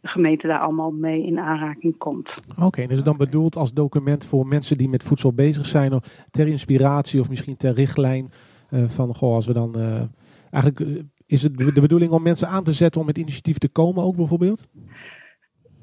de 0.00 0.08
gemeente 0.08 0.46
daar 0.46 0.60
allemaal 0.60 0.90
mee 0.90 1.26
in 1.26 1.38
aanraking 1.38 1.98
komt. 1.98 2.30
Oké, 2.62 2.86
dus 2.86 3.02
dan 3.02 3.16
bedoeld 3.16 3.56
als 3.56 3.72
document 3.72 4.26
voor 4.26 4.46
mensen 4.46 4.78
die 4.78 4.88
met 4.88 5.02
voedsel 5.02 5.32
bezig 5.32 5.66
zijn, 5.66 5.92
of 5.92 6.26
ter 6.30 6.46
inspiratie 6.46 7.20
of 7.20 7.28
misschien 7.28 7.56
ter 7.56 7.74
richtlijn 7.74 8.32
eh, 8.70 8.84
van, 8.84 9.14
goh, 9.14 9.34
als 9.34 9.46
we 9.46 9.52
dan 9.52 9.74
eh, 9.74 10.02
eigenlijk 10.50 10.80
eh, 10.80 11.02
is 11.26 11.42
het 11.42 11.56
de 11.56 11.80
bedoeling 11.80 12.12
om 12.12 12.22
mensen 12.22 12.48
aan 12.48 12.64
te 12.64 12.72
zetten 12.72 13.00
om 13.00 13.06
met 13.06 13.18
initiatief 13.18 13.58
te 13.58 13.68
komen 13.68 14.04
ook 14.04 14.16
bijvoorbeeld? 14.16 14.68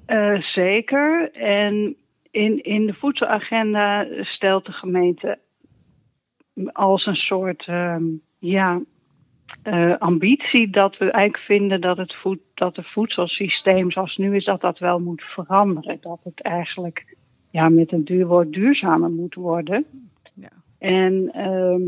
Eh, 0.05 0.41
zeker. 0.41 1.31
En 1.33 1.95
in, 2.31 2.63
in 2.63 2.85
de 2.85 2.93
voedselagenda 2.93 4.07
stelt 4.21 4.65
de 4.65 4.71
gemeente 4.71 5.39
als 6.71 7.05
een 7.05 7.15
soort, 7.15 7.65
ehm, 7.67 8.03
ja, 8.39 8.81
eh, 9.63 9.97
ambitie 9.97 10.69
dat 10.69 10.97
we 10.97 11.11
eigenlijk 11.11 11.43
vinden 11.43 11.81
dat 11.81 11.97
het, 11.97 12.15
voed, 12.15 12.39
dat 12.53 12.75
het 12.75 12.87
voedselsysteem 12.87 13.91
zoals 13.91 14.17
nu 14.17 14.35
is, 14.35 14.45
dat 14.45 14.61
dat 14.61 14.79
wel 14.79 14.99
moet 14.99 15.21
veranderen. 15.21 15.97
Dat 16.01 16.19
het 16.23 16.41
eigenlijk 16.41 17.15
ja, 17.51 17.69
met 17.69 17.91
een 17.91 18.03
duur 18.03 18.27
woord 18.27 18.53
duurzamer 18.53 19.09
moet 19.09 19.35
worden. 19.35 19.85
Ja. 20.33 20.51
En 20.79 21.29
ehm, 21.33 21.81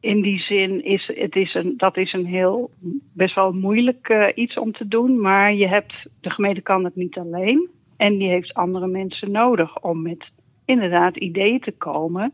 in 0.00 0.22
die 0.22 0.38
zin 0.38 0.84
is 0.84 1.10
het 1.14 1.36
is 1.36 1.54
een, 1.54 1.74
dat 1.76 1.96
is 1.96 2.12
een 2.12 2.26
heel 2.26 2.70
best 3.14 3.34
wel 3.34 3.52
moeilijk 3.52 4.08
eh, 4.08 4.26
iets 4.34 4.58
om 4.58 4.72
te 4.72 4.88
doen. 4.88 5.20
Maar 5.20 5.54
je 5.54 5.68
hebt, 5.68 5.94
de 6.20 6.30
gemeente 6.30 6.60
kan 6.60 6.84
het 6.84 6.96
niet 6.96 7.18
alleen. 7.18 7.68
En 7.96 8.18
die 8.18 8.28
heeft 8.28 8.54
andere 8.54 8.86
mensen 8.86 9.30
nodig 9.30 9.82
om 9.82 10.02
met 10.02 10.28
inderdaad 10.64 11.16
ideeën 11.16 11.60
te 11.60 11.72
komen 11.72 12.32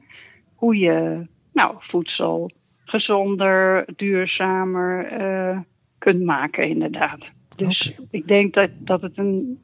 hoe 0.57 0.77
je 0.77 1.27
nou, 1.53 1.75
voedsel 1.79 2.51
gezonder, 2.85 3.85
duurzamer 3.97 5.07
eh, 5.07 5.59
kunt 5.99 6.23
maken, 6.25 6.69
inderdaad. 6.69 7.19
Dus 7.57 7.93
ik 8.11 8.27
denk 8.27 8.55
dat, 8.55 8.71
dat 8.79 9.03
het 9.03 9.19
een, 9.19 9.59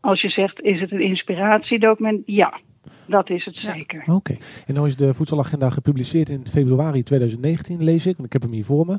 als 0.00 0.20
je 0.20 0.28
zegt, 0.28 0.60
is 0.60 0.80
het 0.80 0.92
een 0.92 1.00
inspiratiedocument? 1.00 2.22
Ja, 2.26 2.58
dat 3.06 3.30
is 3.30 3.44
het 3.44 3.60
Ja. 3.60 3.72
zeker. 3.72 4.02
Oké. 4.06 4.36
En 4.66 4.74
nou 4.74 4.86
is 4.86 4.96
de 4.96 5.14
voedselagenda 5.14 5.70
gepubliceerd 5.70 6.28
in 6.28 6.46
februari 6.46 7.02
2019, 7.02 7.82
lees 7.84 8.06
ik. 8.06 8.12
Want 8.16 8.26
ik 8.26 8.32
heb 8.32 8.42
hem 8.42 8.52
hier 8.52 8.64
voor 8.64 8.86
me. 8.86 8.98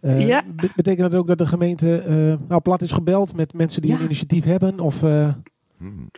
Eh, 0.00 0.26
Ja. 0.26 0.44
be- 0.56 0.72
betekent 0.76 1.10
dat 1.10 1.20
ook 1.20 1.26
dat 1.26 1.38
de 1.38 1.46
gemeente 1.46 1.96
eh, 1.98 2.48
nou, 2.48 2.60
plat 2.60 2.82
is 2.82 2.92
gebeld 2.92 3.36
met 3.36 3.54
mensen 3.54 3.82
die 3.82 3.90
Ja. 3.90 3.96
een 3.98 4.04
initiatief 4.04 4.44
hebben? 4.44 4.80
Of, 4.80 5.02
eh, 5.02 5.32
Hmm. 5.78 6.10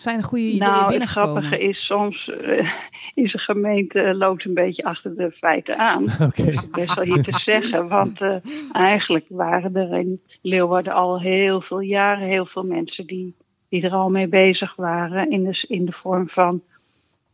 Zijn 0.00 0.16
er 0.16 0.24
goede 0.24 0.44
ideeën 0.44 0.58
Nou, 0.58 0.78
het 0.78 0.88
binnengekomen? 0.88 1.42
grappige 1.42 1.68
is 1.68 1.86
soms 1.86 2.28
eh, 2.28 2.72
is 3.14 3.32
de 3.32 3.38
gemeente 3.38 4.00
eh, 4.00 4.16
loopt 4.16 4.44
een 4.44 4.54
beetje 4.54 4.84
achter 4.84 5.16
de 5.16 5.30
feiten 5.30 5.78
aan. 5.78 6.02
Oké. 6.26 6.54
Best 6.70 6.94
wel 6.94 7.04
hier 7.04 7.22
te 7.22 7.40
zeggen, 7.44 7.88
want 7.88 8.20
eh, 8.20 8.36
eigenlijk 8.72 9.26
waren 9.28 9.76
er 9.76 9.98
in 9.98 10.20
Leeuwarden 10.42 10.92
al 10.92 11.20
heel 11.20 11.60
veel 11.60 11.80
jaren 11.80 12.28
heel 12.28 12.46
veel 12.46 12.62
mensen 12.62 13.06
die, 13.06 13.34
die 13.68 13.82
er 13.82 13.92
al 13.92 14.10
mee 14.10 14.28
bezig 14.28 14.76
waren 14.76 15.30
in 15.30 15.44
de, 15.44 15.64
in 15.68 15.84
de 15.84 15.92
vorm 15.92 16.28
van 16.28 16.62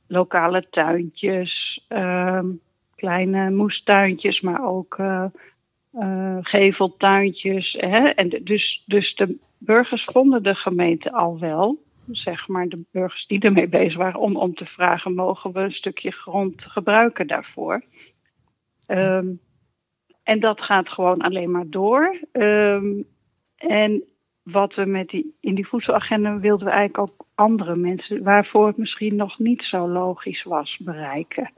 lokale 0.07 0.67
tuintjes, 0.71 1.85
ehm, 1.89 2.47
kleine 2.97 3.51
moestuintjes, 3.51 4.41
maar 4.41 4.67
ook 4.67 4.99
geveltuintjes. 6.41 7.77
Hè? 7.79 8.09
En 8.09 8.29
dus, 8.29 8.83
dus 8.87 9.15
de 9.15 9.37
burgers 9.59 10.05
vonden 10.13 10.43
de 10.43 10.55
gemeente 10.55 11.13
al 11.13 11.39
wel, 11.39 11.85
zeg 12.11 12.49
maar 12.49 12.69
de 12.69 12.85
burgers 12.93 13.27
die 13.27 13.41
ermee 13.41 13.69
bezig 13.69 13.97
waren, 13.97 14.21
om, 14.21 14.37
om 14.37 14.55
te 14.55 14.65
vragen: 14.65 15.15
mogen 15.15 15.53
we 15.53 15.61
een 15.61 15.71
stukje 15.71 16.11
grond 16.11 16.63
gebruiken 16.63 17.27
daarvoor? 17.27 17.83
Ehm, 18.87 19.29
en 20.23 20.41
dat 20.41 20.61
gaat 20.61 20.89
gewoon 20.89 21.21
alleen 21.21 21.51
maar 21.51 21.69
door. 21.69 22.19
Ehm, 22.33 23.03
en 23.57 24.05
wat 24.43 24.75
we 24.75 24.85
met 24.85 25.09
die, 25.09 25.37
in 25.41 25.55
die 25.55 25.67
voedselagenda 25.69 26.39
wilden 26.39 26.67
we 26.67 26.73
eigenlijk 26.73 27.11
ook 27.11 27.27
andere 27.35 27.77
mensen, 27.77 28.23
waarvoor 28.23 28.67
het 28.67 28.77
misschien 28.77 29.17
nog 29.17 29.39
niet 29.39 29.63
zo 29.63 29.89
logisch 29.89 30.43
was, 30.43 30.81
bereiken. 30.85 31.51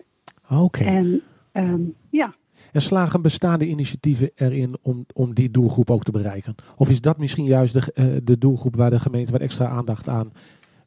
Oké. 0.50 0.84
En 0.84 1.22
ehm, 1.52 1.82
ja, 2.10 2.34
En 2.72 2.80
slagen 2.80 3.22
bestaande 3.22 3.66
initiatieven 3.66 4.30
erin 4.34 4.76
om, 4.82 5.06
om 5.14 5.34
die 5.34 5.50
doelgroep 5.50 5.90
ook 5.90 6.02
te 6.02 6.12
bereiken? 6.12 6.54
Of 6.76 6.88
is 6.88 7.00
dat 7.00 7.18
misschien 7.18 7.44
juist 7.44 7.72
de, 7.72 7.92
eh, 7.94 8.04
de 8.22 8.38
doelgroep 8.38 8.76
waar 8.76 8.90
de 8.90 8.98
gemeente 8.98 9.32
wat 9.32 9.40
extra 9.40 9.66
aandacht 9.66 10.08
aan 10.08 10.32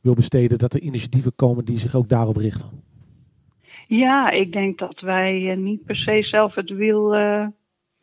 wil 0.01 0.13
besteden? 0.13 0.57
Dat 0.57 0.73
er 0.73 0.81
initiatieven 0.81 1.35
komen 1.35 1.65
die 1.65 1.77
zich 1.77 1.95
ook 1.95 2.09
daarop 2.09 2.37
richten? 2.37 2.69
Ja, 3.87 4.29
ik 4.29 4.51
denk 4.51 4.79
dat 4.79 4.99
wij 4.99 5.51
eh, 5.51 5.57
niet 5.57 5.85
per 5.85 5.95
se 5.95 6.23
zelf 6.23 6.55
het 6.55 6.69
wiel 6.69 7.15
eh, 7.15 7.47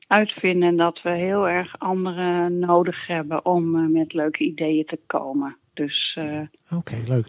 uitvinden. 0.06 0.68
En 0.68 0.76
dat 0.76 1.02
we 1.02 1.10
heel 1.10 1.48
erg 1.48 1.78
anderen 1.78 2.58
nodig 2.58 3.06
hebben 3.06 3.44
om 3.44 3.92
met 3.92 4.12
leuke 4.12 4.44
ideeën 4.44 4.84
te 4.84 4.98
komen. 5.06 5.56
Dus 5.74 6.18
Oké, 6.70 6.96
leuk. 7.06 7.26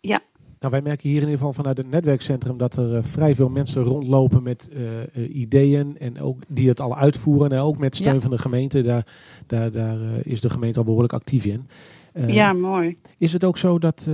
ja, 0.00 0.22
Nou, 0.60 0.72
wij 0.72 0.82
merken 0.82 1.08
hier 1.08 1.16
in 1.16 1.24
ieder 1.24 1.38
geval 1.38 1.52
vanuit 1.52 1.76
het 1.76 1.90
netwerkcentrum 1.90 2.56
dat 2.56 2.76
er 2.76 2.96
eh, 2.96 3.02
vrij 3.02 3.34
veel 3.34 3.48
mensen 3.48 3.82
rondlopen 3.82 4.42
met 4.42 4.68
eh, 4.72 5.02
eh, 5.02 5.36
ideeën 5.36 5.98
en 5.98 6.20
ook 6.20 6.42
die 6.48 6.68
het 6.68 6.80
al 6.80 6.96
uitvoeren. 6.96 7.50
En 7.50 7.58
ook 7.58 7.78
met 7.78 7.96
steun 7.96 8.14
Ja. 8.14 8.20
van 8.20 8.30
de 8.30 8.38
gemeente. 8.38 8.82
Daar, 8.82 9.06
daar, 9.46 9.70
daar 9.70 9.98
is 10.22 10.40
de 10.40 10.50
gemeente 10.50 10.78
al 10.78 10.84
behoorlijk 10.84 11.12
actief 11.12 11.44
in. 11.44 11.68
Ja, 12.26 12.52
mooi. 12.52 12.96
Is 13.18 13.32
het 13.32 13.44
ook 13.44 13.58
zo 13.58 13.78
dat, 13.78 14.08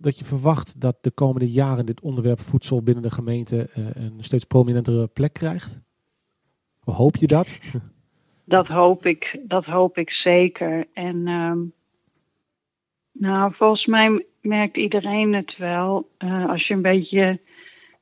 dat 0.00 0.18
je 0.18 0.24
verwacht 0.24 0.80
dat 0.80 0.96
de 1.00 1.10
komende 1.10 1.50
jaren 1.50 1.86
dit 1.86 2.00
onderwerp 2.00 2.40
voedsel 2.40 2.82
binnen 2.82 3.02
de 3.02 3.10
gemeente 3.10 3.68
een 3.74 4.16
steeds 4.18 4.44
prominentere 4.44 5.06
plek 5.06 5.32
krijgt? 5.32 5.80
Hoop 6.84 7.16
je 7.16 7.26
dat? 7.26 7.58
Dat 8.48 8.66
hoop 8.66 9.06
ik, 9.06 9.40
dat 9.42 9.64
hoop 9.64 9.98
ik 9.98 10.10
zeker. 10.10 10.86
En 10.92 11.26
ehm, 11.26 11.58
nou, 13.12 13.54
volgens 13.54 13.86
mij 13.86 14.24
merkt 14.46 14.76
iedereen 14.76 15.34
het 15.34 15.56
wel. 15.56 16.08
Eh, 16.18 16.48
als 16.48 16.66
je 16.66 16.74
een 16.74 16.82
beetje 16.82 17.40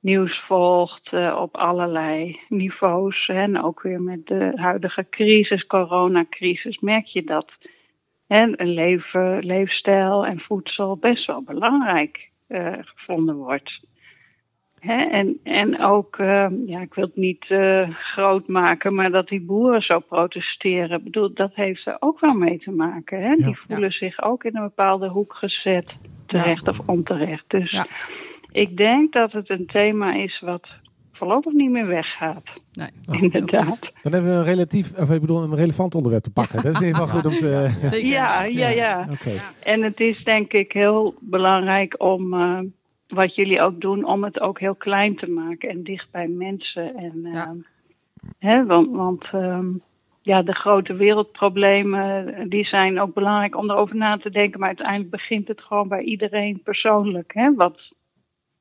nieuws 0.00 0.44
volgt 0.46 1.12
eh, 1.12 1.38
op 1.40 1.56
allerlei 1.56 2.40
niveaus. 2.48 3.26
Hè, 3.26 3.42
en 3.42 3.62
ook 3.62 3.82
weer 3.82 4.00
met 4.00 4.26
de 4.26 4.52
huidige 4.54 5.06
crisis, 5.10 5.66
coronacrisis, 5.66 6.78
merk 6.78 7.06
je 7.06 7.24
dat 7.24 7.52
hè, 8.26 8.42
een 8.42 8.68
leven, 8.68 9.44
leefstijl 9.44 10.26
en 10.26 10.40
voedsel 10.40 10.96
best 10.96 11.26
wel 11.26 11.42
belangrijk 11.42 12.30
eh, 12.46 12.72
gevonden 12.80 13.36
wordt. 13.36 13.80
Hè, 14.78 15.02
en, 15.04 15.38
en 15.42 15.80
ook, 15.80 16.16
ja, 16.66 16.80
ik 16.80 16.94
wil 16.94 17.04
het 17.04 17.16
niet 17.16 17.44
groot 17.92 18.48
maken, 18.48 18.94
maar 18.94 19.10
dat 19.10 19.28
die 19.28 19.40
boeren 19.40 19.82
zo 19.82 19.98
protesteren, 19.98 21.04
bedoel, 21.04 21.34
dat 21.34 21.54
heeft 21.54 21.86
er 21.86 21.96
ook 21.98 22.20
wel 22.20 22.34
mee 22.34 22.58
te 22.58 22.70
maken. 22.70 23.22
Hè? 23.22 23.28
Ja. 23.28 23.46
Die 23.46 23.58
voelen 23.58 23.92
zich 23.92 24.22
ook 24.22 24.44
in 24.44 24.56
een 24.56 24.62
bepaalde 24.62 25.08
hoek 25.08 25.34
gezet, 25.34 25.94
terecht 26.26 26.68
of 26.68 26.78
onterecht. 26.86 27.44
Dus 27.48 27.70
Ja. 27.70 27.86
ik 28.52 28.76
denk 28.76 29.12
dat 29.12 29.32
het 29.32 29.50
een 29.50 29.66
thema 29.66 30.14
is 30.14 30.40
wat 30.40 30.68
voorlopig 31.12 31.52
niet 31.52 31.70
meer 31.70 31.86
weggaat. 31.86 32.42
Nee. 32.72 32.88
Oh, 33.10 33.22
Inderdaad. 33.22 33.78
Dan 34.02 34.12
hebben 34.12 34.30
we 34.30 34.36
een 34.36 34.44
relatief, 34.44 34.92
of 34.98 35.10
ik 35.10 35.20
bedoel 35.20 35.42
een 35.42 35.54
relevant 35.56 35.94
onderwerp 35.94 36.22
te 36.22 36.30
pakken. 36.30 36.62
Dat 36.62 36.74
is 36.74 36.80
in 36.80 36.86
ieder 36.86 37.02
geval 37.02 37.20
goed 37.20 37.32
om 37.32 37.38
te. 37.38 37.70
Zeker. 37.88 38.08
Ja, 38.08 38.42
ja, 38.44 38.68
ja. 38.68 39.08
Oké. 39.10 39.42
En 39.64 39.82
het 39.82 40.00
is 40.00 40.24
denk 40.24 40.52
ik 40.52 40.72
heel 40.72 41.14
belangrijk 41.20 41.94
om, 42.02 42.34
eh, 42.34 42.58
wat 43.08 43.34
jullie 43.34 43.60
ook 43.60 43.80
doen, 43.80 44.04
om 44.04 44.24
het 44.24 44.40
ook 44.40 44.60
heel 44.60 44.74
klein 44.74 45.16
te 45.16 45.30
maken 45.30 45.68
en 45.68 45.82
dicht 45.82 46.10
bij 46.10 46.28
mensen. 46.28 46.96
En, 46.96 47.20
Ja. 47.32 47.44
ehm, 47.44 47.56
hè, 48.38 48.66
want 48.66 48.88
want 48.90 49.24
ehm, 49.32 49.66
ja, 50.24 50.42
de 50.42 50.54
grote 50.54 50.94
wereldproblemen, 50.94 52.48
die 52.48 52.64
zijn 52.64 53.00
ook 53.00 53.14
belangrijk 53.14 53.56
om 53.56 53.70
erover 53.70 53.96
na 53.96 54.16
te 54.16 54.30
denken. 54.30 54.58
Maar 54.60 54.68
uiteindelijk 54.68 55.10
begint 55.10 55.48
het 55.48 55.60
gewoon 55.60 55.88
bij 55.88 56.02
iedereen 56.02 56.60
persoonlijk. 56.62 57.30
Hè, 57.34 57.54
wat, 57.54 57.78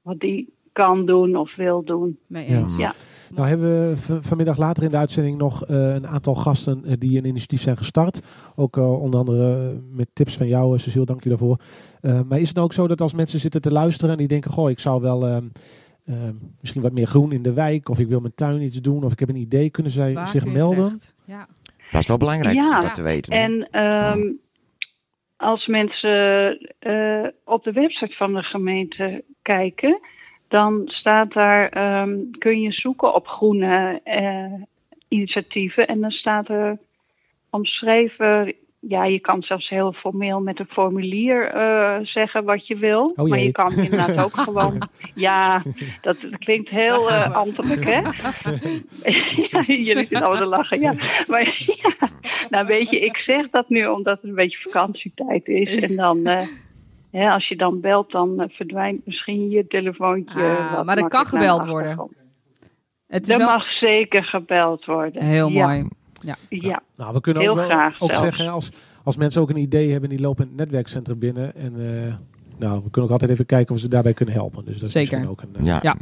wat 0.02 0.20
die 0.20 0.54
kan 0.72 1.06
doen 1.06 1.36
of 1.36 1.56
wil 1.56 1.84
doen. 1.84 2.20
Mee 2.28 2.50
Ja. 2.50 2.58
eens. 2.58 2.78
Ja. 2.78 2.94
Nou 3.36 3.48
hebben 3.48 3.70
we 3.90 3.98
vanmiddag 4.22 4.58
later 4.58 4.84
in 4.84 4.90
de 4.90 4.98
uitzending 4.98 5.38
nog 5.38 5.66
eh, 5.66 5.94
een 5.94 6.08
aantal 6.08 6.36
gasten 6.36 6.86
eh, 6.86 6.94
die 7.00 7.18
een 7.18 7.26
initiatief 7.26 7.62
zijn 7.62 7.78
gestart. 7.78 8.22
Ook 8.56 8.78
eh, 8.78 9.02
onder 9.02 9.20
andere 9.20 9.74
met 9.92 10.10
tips 10.14 10.38
van 10.38 10.48
jou, 10.48 10.80
Cecile, 10.80 11.06
dank 11.06 11.24
je 11.24 11.30
daarvoor. 11.30 11.58
Eh, 12.02 12.20
maar 12.28 12.40
is 12.40 12.48
het 12.48 12.56
nou 12.56 12.68
ook 12.68 12.74
zo 12.74 12.88
dat 12.88 13.02
als 13.02 13.14
mensen 13.14 13.40
zitten 13.40 13.62
te 13.62 13.72
luisteren 13.72 14.12
en 14.12 14.18
die 14.18 14.28
denken, 14.28 14.52
goh, 14.52 14.70
ik 14.70 14.80
zou 14.80 15.02
wel 15.02 15.42
ehm, 16.06 16.34
misschien 16.60 16.82
wat 16.82 16.92
meer 16.92 17.08
groen 17.08 17.32
in 17.32 17.42
de 17.42 17.54
wijk, 17.54 17.90
of 17.90 18.00
ik 18.00 18.08
wil 18.08 18.20
mijn 18.20 18.36
tuin 18.36 18.62
iets 18.62 18.82
doen, 18.82 19.04
of 19.04 19.12
ik 19.12 19.20
heb 19.20 19.30
een 19.30 19.36
idee, 19.36 19.70
kunnen 19.70 19.92
zij 19.92 20.14
Waar 20.14 20.28
zich 20.28 20.46
melden? 20.46 20.98
Ja. 21.26 21.48
Dat 21.92 22.02
is 22.02 22.08
wel 22.08 22.18
belangrijk 22.18 22.56
Ja. 22.56 22.76
om 22.76 22.82
dat 22.86 22.96
te 22.96 23.02
weten. 23.02 23.34
hè? 23.34 23.40
En 23.40 23.68
ehm, 23.72 24.32
als 25.38 25.68
mensen 25.68 26.58
eh, 26.80 27.28
op 27.46 27.64
de 27.64 27.72
website 27.72 28.16
van 28.16 28.34
de 28.34 28.44
gemeente 28.44 29.24
kijken, 29.42 30.00
dan 30.48 30.82
staat 30.86 31.34
daar, 31.34 31.70
ehm, 31.70 32.18
kun 32.40 32.62
je 32.62 32.72
zoeken 32.72 33.14
op 33.14 33.28
groene 33.28 34.02
eh, 34.04 34.62
initiatieven. 35.08 35.88
En 35.88 36.02
dan 36.02 36.12
staat 36.12 36.50
er 36.50 36.78
omschreven, 37.50 38.54
ja, 38.88 39.06
je 39.06 39.20
kan 39.20 39.42
zelfs 39.42 39.70
heel 39.70 39.94
formeel 39.94 40.40
met 40.40 40.60
een 40.60 40.68
formulier 40.70 41.52
eh, 41.52 42.00
zeggen 42.02 42.44
wat 42.44 42.68
je 42.68 42.76
wil. 42.76 43.14
Oh 43.16 43.30
maar 43.30 43.40
je 43.40 43.52
kan 43.52 43.74
inderdaad 43.74 44.24
ook 44.24 44.38
gewoon, 44.48 44.90
ja, 45.14 45.64
dat, 46.02 46.22
dat 46.22 46.38
klinkt 46.38 46.70
heel 46.70 47.10
eh, 47.10 47.28
we. 47.28 47.34
ambtelijk, 47.34 47.84
hè? 47.84 48.02
ja, 49.52 49.64
jullie 49.66 49.98
zitten 49.98 50.22
allemaal 50.22 50.38
te 50.38 50.46
lachen, 50.46 50.80
ja. 50.80 50.94
Maar 51.28 51.64
ja, 51.66 52.10
nou 52.50 52.66
weet 52.66 52.90
je, 52.90 53.00
ik 53.00 53.18
zeg 53.18 53.50
dat 53.50 53.70
nu 53.70 53.88
omdat 53.88 54.16
het 54.16 54.30
een 54.30 54.36
beetje 54.36 54.70
vakantietijd 54.70 55.48
is. 55.48 55.82
En 55.82 55.96
dan, 55.96 56.26
eh, 56.26 57.34
als 57.34 57.48
je 57.48 57.56
dan 57.56 57.82
belt, 57.82 58.12
dan 58.12 58.50
verdwijnt 58.52 59.06
misschien 59.06 59.50
je 59.50 59.68
telefoontje. 59.68 60.58
Ah, 60.58 60.84
maar 60.84 60.98
er 60.98 61.08
kan 61.08 61.26
gebeld 61.26 61.66
worden. 61.66 62.10
Het 63.08 63.28
is 63.28 63.34
Er 63.34 63.38
wel 63.38 63.48
mag 63.48 63.78
zeker 63.78 64.24
gebeld 64.24 64.86
worden. 64.86 65.24
heel 65.24 65.50
ja, 65.50 65.66
mooi. 65.66 65.88
Ja, 66.50 66.82
Nou, 66.98 67.14
we 67.14 67.22
kunnen 67.22 67.42
Heel 67.42 67.52
ook, 67.52 67.58
wel, 67.58 67.66
graag 67.66 68.02
ook 68.02 68.12
zelfs. 68.12 68.26
zeggen, 68.26 68.48
als, 68.54 68.72
als 69.04 69.18
mensen 69.18 69.42
ook 69.42 69.50
een 69.50 69.58
idee 69.58 69.92
hebben, 69.92 70.10
die 70.10 70.20
lopen 70.22 70.44
in 70.44 70.50
het 70.50 70.60
netwerkcentrum 70.60 71.20
binnen. 71.20 71.56
En 71.56 71.74
eh, 71.76 72.14
nou, 72.60 72.76
we 72.84 72.90
kunnen 72.90 73.04
ook 73.04 73.12
altijd 73.12 73.32
even 73.32 73.46
kijken 73.46 73.76
of 73.76 73.82
ze 73.82 73.88
daarbij 73.90 74.14
kunnen 74.14 74.36
helpen. 74.36 74.66
Dus 74.66 74.74
dat 74.80 74.84
is 74.88 74.92
Zeker. 74.92 75.12
misschien 75.20 75.32
ook 75.32 75.42
een... 75.42 75.56
eh, 75.56 75.66
ja. 75.66 75.80
Ja. 75.84 75.96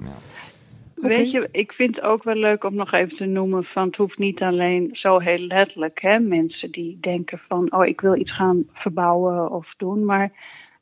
weet 0.96 1.32
je, 1.32 1.48
ik 1.52 1.72
vind 1.72 1.96
het 1.96 2.06
ook 2.06 2.24
wel 2.24 2.36
leuk 2.36 2.64
om 2.64 2.76
nog 2.76 2.92
even 2.92 3.18
te 3.18 3.26
noemen 3.26 3.64
van 3.64 3.86
het 3.88 3.96
hoeft 3.96 4.18
niet 4.18 4.42
alleen 4.42 4.90
zo 4.92 5.20
heel 5.20 5.40
letterlijk, 5.40 6.02
hè, 6.02 6.20
mensen 6.20 6.72
die 6.72 6.98
denken 7.02 7.40
van 7.48 7.72
oh 7.74 7.86
ik 7.86 8.02
wil 8.02 8.16
iets 8.16 8.36
gaan 8.36 8.64
verbouwen 8.74 9.52
of 9.52 9.74
doen, 9.78 10.06
maar 10.06 10.32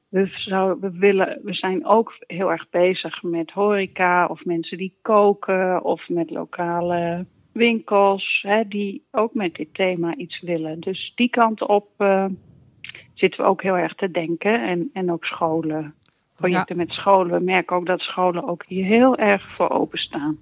we, 0.10 0.26
zou, 0.28 0.78
we, 0.80 0.92
willen, 0.92 1.40
we 1.44 1.54
zijn 1.54 1.86
ook 1.86 2.14
heel 2.20 2.52
erg 2.52 2.70
bezig 2.70 3.24
met 3.24 3.52
horeca 3.52 4.26
of 4.26 4.46
mensen 4.46 4.78
die 4.78 4.98
koken 5.02 5.84
of 5.84 6.10
met 6.10 6.30
lokale 6.30 7.26
winkels 7.52 8.40
hè, 8.42 8.68
die 8.68 9.04
ook 9.12 9.34
met 9.34 9.54
dit 9.56 9.74
thema 9.74 10.16
iets 10.16 10.42
willen. 10.42 10.80
Dus 10.80 11.12
die 11.16 11.30
kant 11.30 11.68
op 11.68 11.88
uh, 11.98 12.26
zitten 13.14 13.44
we 13.44 13.50
ook 13.50 13.62
heel 13.62 13.78
erg 13.78 13.96
te 13.96 14.12
denken 14.12 14.68
en, 14.68 14.90
en 14.94 15.12
ook 15.12 15.26
scholen 15.26 15.94
projecten 16.36 16.78
met 16.78 16.90
scholen. 16.90 17.38
We 17.38 17.44
merken 17.44 17.76
ook 17.76 17.86
dat 17.86 18.00
scholen 18.00 18.48
ook 18.48 18.64
hier 18.68 18.86
heel 18.86 19.16
erg 19.18 19.56
voor 19.56 19.70
openstaan. 19.70 20.38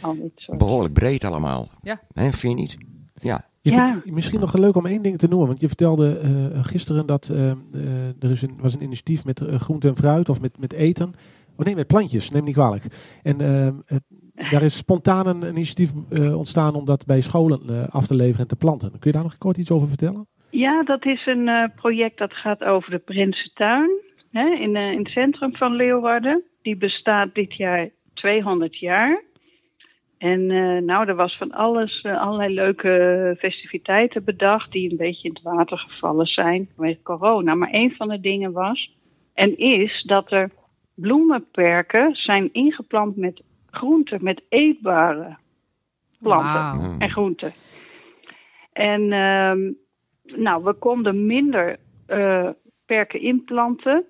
Al 0.00 0.14
dit 0.14 0.32
soort. 0.36 0.58
Behoorlijk 0.58 0.94
breed 0.94 1.24
allemaal. 1.24 1.68
Ja. 1.82 2.00
Hè, 2.14 2.30
vind 2.30 2.52
je 2.52 2.60
niet? 2.60 2.76
Ja. 3.14 3.44
Je 3.60 3.70
Ja. 3.70 4.02
misschien 4.04 4.40
nog 4.40 4.56
leuk 4.56 4.76
om 4.76 4.86
één 4.86 5.02
ding 5.02 5.18
te 5.18 5.28
noemen. 5.28 5.46
Want 5.48 5.60
je 5.60 5.66
vertelde 5.66 6.18
eh, 6.18 6.64
gisteren 6.64 7.06
dat 7.06 7.28
eh, 7.28 7.50
eh, 7.50 7.56
er 8.20 8.30
is 8.30 8.42
een, 8.42 8.54
was 8.60 8.74
een 8.74 8.82
initiatief 8.82 9.24
met 9.24 9.40
eh, 9.40 9.54
groente 9.60 9.88
en 9.88 9.96
fruit 9.96 10.28
of 10.28 10.40
met, 10.40 10.58
met 10.58 10.72
eten. 10.72 11.12
Oh 11.56 11.64
nee, 11.66 11.74
met 11.74 11.86
plantjes, 11.86 12.30
neem 12.30 12.44
niet 12.44 12.54
kwalijk. 12.54 12.84
En 13.22 13.40
eh, 13.40 13.68
het- 13.86 14.02
daar 14.50 14.62
is 14.62 14.76
spontaan 14.76 15.26
een 15.26 15.48
initiatief 15.48 15.92
eh, 16.10 16.36
ontstaan 16.36 16.74
om 16.74 16.84
dat 16.84 17.06
bij 17.06 17.20
scholen 17.20 17.60
eh, 17.68 17.88
af 17.88 18.06
te 18.06 18.14
leveren 18.14 18.40
en 18.40 18.48
te 18.48 18.56
planten. 18.56 18.90
Kun 18.90 19.00
je 19.02 19.12
daar 19.12 19.22
nog 19.22 19.38
kort 19.38 19.56
iets 19.56 19.70
over 19.70 19.88
vertellen? 19.88 20.26
Ja, 20.50 20.82
dat 20.82 21.04
is 21.04 21.26
een 21.26 21.48
eh, 21.48 21.64
project 21.74 22.18
dat 22.18 22.32
gaat 22.32 22.64
over 22.64 22.90
de 22.90 22.98
Prinsentuin 22.98 23.90
hè, 24.30 24.48
in, 24.48 24.76
in 24.76 24.98
het 24.98 25.08
centrum 25.08 25.56
van 25.56 25.74
Leeuwarden. 25.74 26.42
Die 26.62 26.76
bestaat 26.76 27.34
dit 27.34 27.56
jaar 27.56 27.88
200 28.14 28.78
jaar. 28.78 29.22
En 30.18 30.46
nou, 30.84 31.08
er 31.08 31.14
was 31.14 31.36
van 31.36 31.52
alles, 31.52 32.04
allerlei 32.04 32.54
leuke 32.54 33.36
festiviteiten 33.38 34.24
bedacht 34.24 34.72
die 34.72 34.90
een 34.90 34.96
beetje 34.96 35.28
in 35.28 35.34
het 35.34 35.42
water 35.42 35.78
gevallen 35.78 36.26
zijn 36.26 36.68
vanwege 36.76 37.02
corona. 37.02 37.54
Maar 37.54 37.72
een 37.72 37.94
van 37.96 38.08
de 38.08 38.20
dingen 38.20 38.52
was 38.52 38.90
en 39.34 39.58
is 39.58 40.02
dat 40.06 40.32
er 40.32 40.50
bloemenperken 40.94 42.14
zijn 42.14 42.52
ingeplant 42.52 43.16
met 43.16 43.42
groenten, 43.74 44.24
met 44.24 44.42
eetbare 44.48 45.36
planten 46.22 46.52
Wauw. 46.52 46.90
Mm. 46.90 47.00
en 47.00 47.10
groenten. 47.10 47.52
En 48.72 49.12
ehm, 49.12 49.72
nou, 50.42 50.64
we 50.64 50.72
konden 50.74 51.26
minder 51.26 51.76
eh, 52.06 52.48
perken 52.86 53.20
inplanten. 53.20 54.04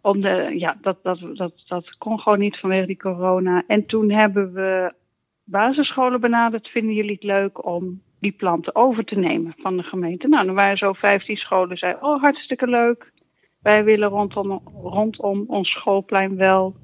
Om 0.00 0.20
de, 0.20 0.54
ja, 0.58 0.76
dat, 0.80 1.02
dat, 1.02 1.18
dat, 1.34 1.52
dat 1.68 1.96
kon 1.98 2.18
gewoon 2.18 2.38
niet 2.38 2.58
vanwege 2.58 2.86
die 2.86 2.96
corona. 2.96 3.62
En 3.66 3.86
toen 3.86 4.10
hebben 4.10 4.52
we 4.52 4.92
basisscholen 5.44 6.20
benaderd. 6.20 6.68
Vinden 6.68 6.94
jullie 6.94 7.14
het 7.14 7.22
leuk 7.22 7.66
om 7.66 8.02
die 8.20 8.32
planten 8.32 8.74
over 8.74 9.04
te 9.04 9.18
nemen 9.18 9.54
van 9.56 9.76
de 9.76 9.82
gemeente? 9.82 10.28
Nou, 10.28 10.48
er 10.48 10.54
waren 10.54 10.76
zo 10.76 10.92
15 10.92 11.36
scholen. 11.36 11.76
Zeiden, 11.76 12.02
oh, 12.02 12.20
hartstikke 12.20 12.66
leuk. 12.66 13.12
Wij 13.62 13.84
willen 13.84 14.08
rondom, 14.08 14.60
rondom 14.82 15.44
ons 15.46 15.70
schoolplein 15.70 16.36
wel 16.36 16.74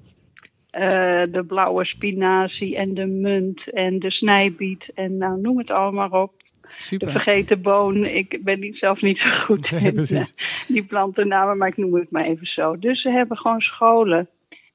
eh, 0.79 1.33
de 1.33 1.45
blauwe 1.47 1.85
spinazie 1.85 2.77
en 2.77 2.95
de 2.95 3.07
munt 3.07 3.71
en 3.71 3.99
de 3.99 4.11
snijbiet 4.11 4.91
en 4.95 5.17
nou, 5.17 5.41
noem 5.41 5.59
het 5.59 5.71
allemaal 5.71 6.23
op. 6.23 6.33
De 6.61 6.69
Super. 6.85 7.11
vergeten 7.11 7.63
boon. 7.63 8.05
Ik 8.05 8.45
ben 8.45 8.61
niet, 8.61 8.77
zelf 8.77 9.01
niet 9.01 9.19
zo 9.19 9.35
goed 9.45 9.71
Nee, 9.71 9.81
in 9.81 9.95
precies. 9.95 10.35
eh, 10.35 10.75
die 10.75 10.85
plantennamen, 10.85 11.57
maar 11.59 11.69
ik 11.69 11.77
noem 11.77 11.95
het 11.95 12.11
maar 12.11 12.25
even 12.25 12.47
zo. 12.47 12.79
Dus 12.79 13.03
ze 13.03 13.11
hebben 13.11 13.37
gewoon 13.37 13.61
scholen 13.61 14.29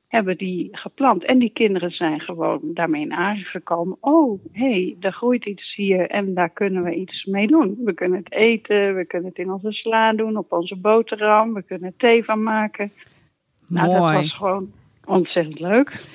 hebben 0.07 0.37
die 0.37 0.69
geplant. 0.71 1.25
En 1.25 1.39
die 1.39 1.49
kinderen 1.53 1.91
zijn 1.91 2.19
gewoon 2.19 2.59
daarmee 2.63 3.01
in 3.01 3.13
aanraking 3.13 3.47
gekomen. 3.47 3.97
Oh, 3.99 4.39
hé, 4.51 4.69
hey, 4.69 4.95
er 4.99 5.11
groeit 5.13 5.45
iets 5.45 5.75
hier 5.75 6.09
en 6.09 6.33
daar 6.33 6.49
kunnen 6.49 6.83
we 6.83 6.95
iets 6.95 7.25
mee 7.25 7.47
doen. 7.47 7.77
We 7.83 7.93
kunnen 7.93 8.17
het 8.19 8.31
eten, 8.31 8.95
we 8.95 9.05
kunnen 9.05 9.29
het 9.29 9.37
in 9.37 9.51
onze 9.51 9.71
sla 9.71 10.13
doen, 10.13 10.37
op 10.37 10.51
onze 10.51 10.75
boterham. 10.75 11.53
We 11.53 11.63
kunnen 11.63 11.93
thee 11.97 12.23
van 12.23 12.43
maken. 12.43 12.91
Nou, 13.67 13.87
dat 13.87 13.99
Mooi. 13.99 14.15
was 14.15 14.35
gewoon 14.35 14.71
ontzettend 15.05 15.59
leuk. 15.59 16.05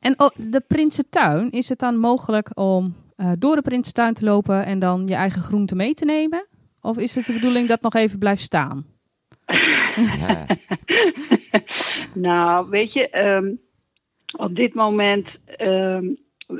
En 0.00 0.14
de 0.36 0.64
Prinsentuin, 0.68 1.50
is 1.50 1.68
het 1.68 1.78
dan 1.78 1.98
mogelijk 1.98 2.58
om 2.58 2.94
eh, 3.16 3.32
door 3.38 3.56
de 3.56 3.62
Prinsentuin 3.62 4.14
te 4.14 4.24
lopen 4.24 4.64
en 4.64 4.78
dan 4.78 5.06
je 5.06 5.14
eigen 5.14 5.42
groente 5.42 5.74
mee 5.74 5.94
te 5.94 6.04
nemen? 6.04 6.46
Of 6.80 6.98
is 6.98 7.14
het 7.14 7.26
de 7.26 7.32
bedoeling 7.32 7.68
dat 7.68 7.82
nog 7.82 7.94
even 7.94 8.18
blijft 8.18 8.42
staan? 8.42 8.86
Ja. 9.96 10.46
nou, 12.28 12.68
weet 12.68 12.92
je, 12.92 13.08
ehm, 13.08 13.52
op 14.36 14.56
dit 14.56 14.74
moment. 14.74 15.26
ehm, 15.46 16.06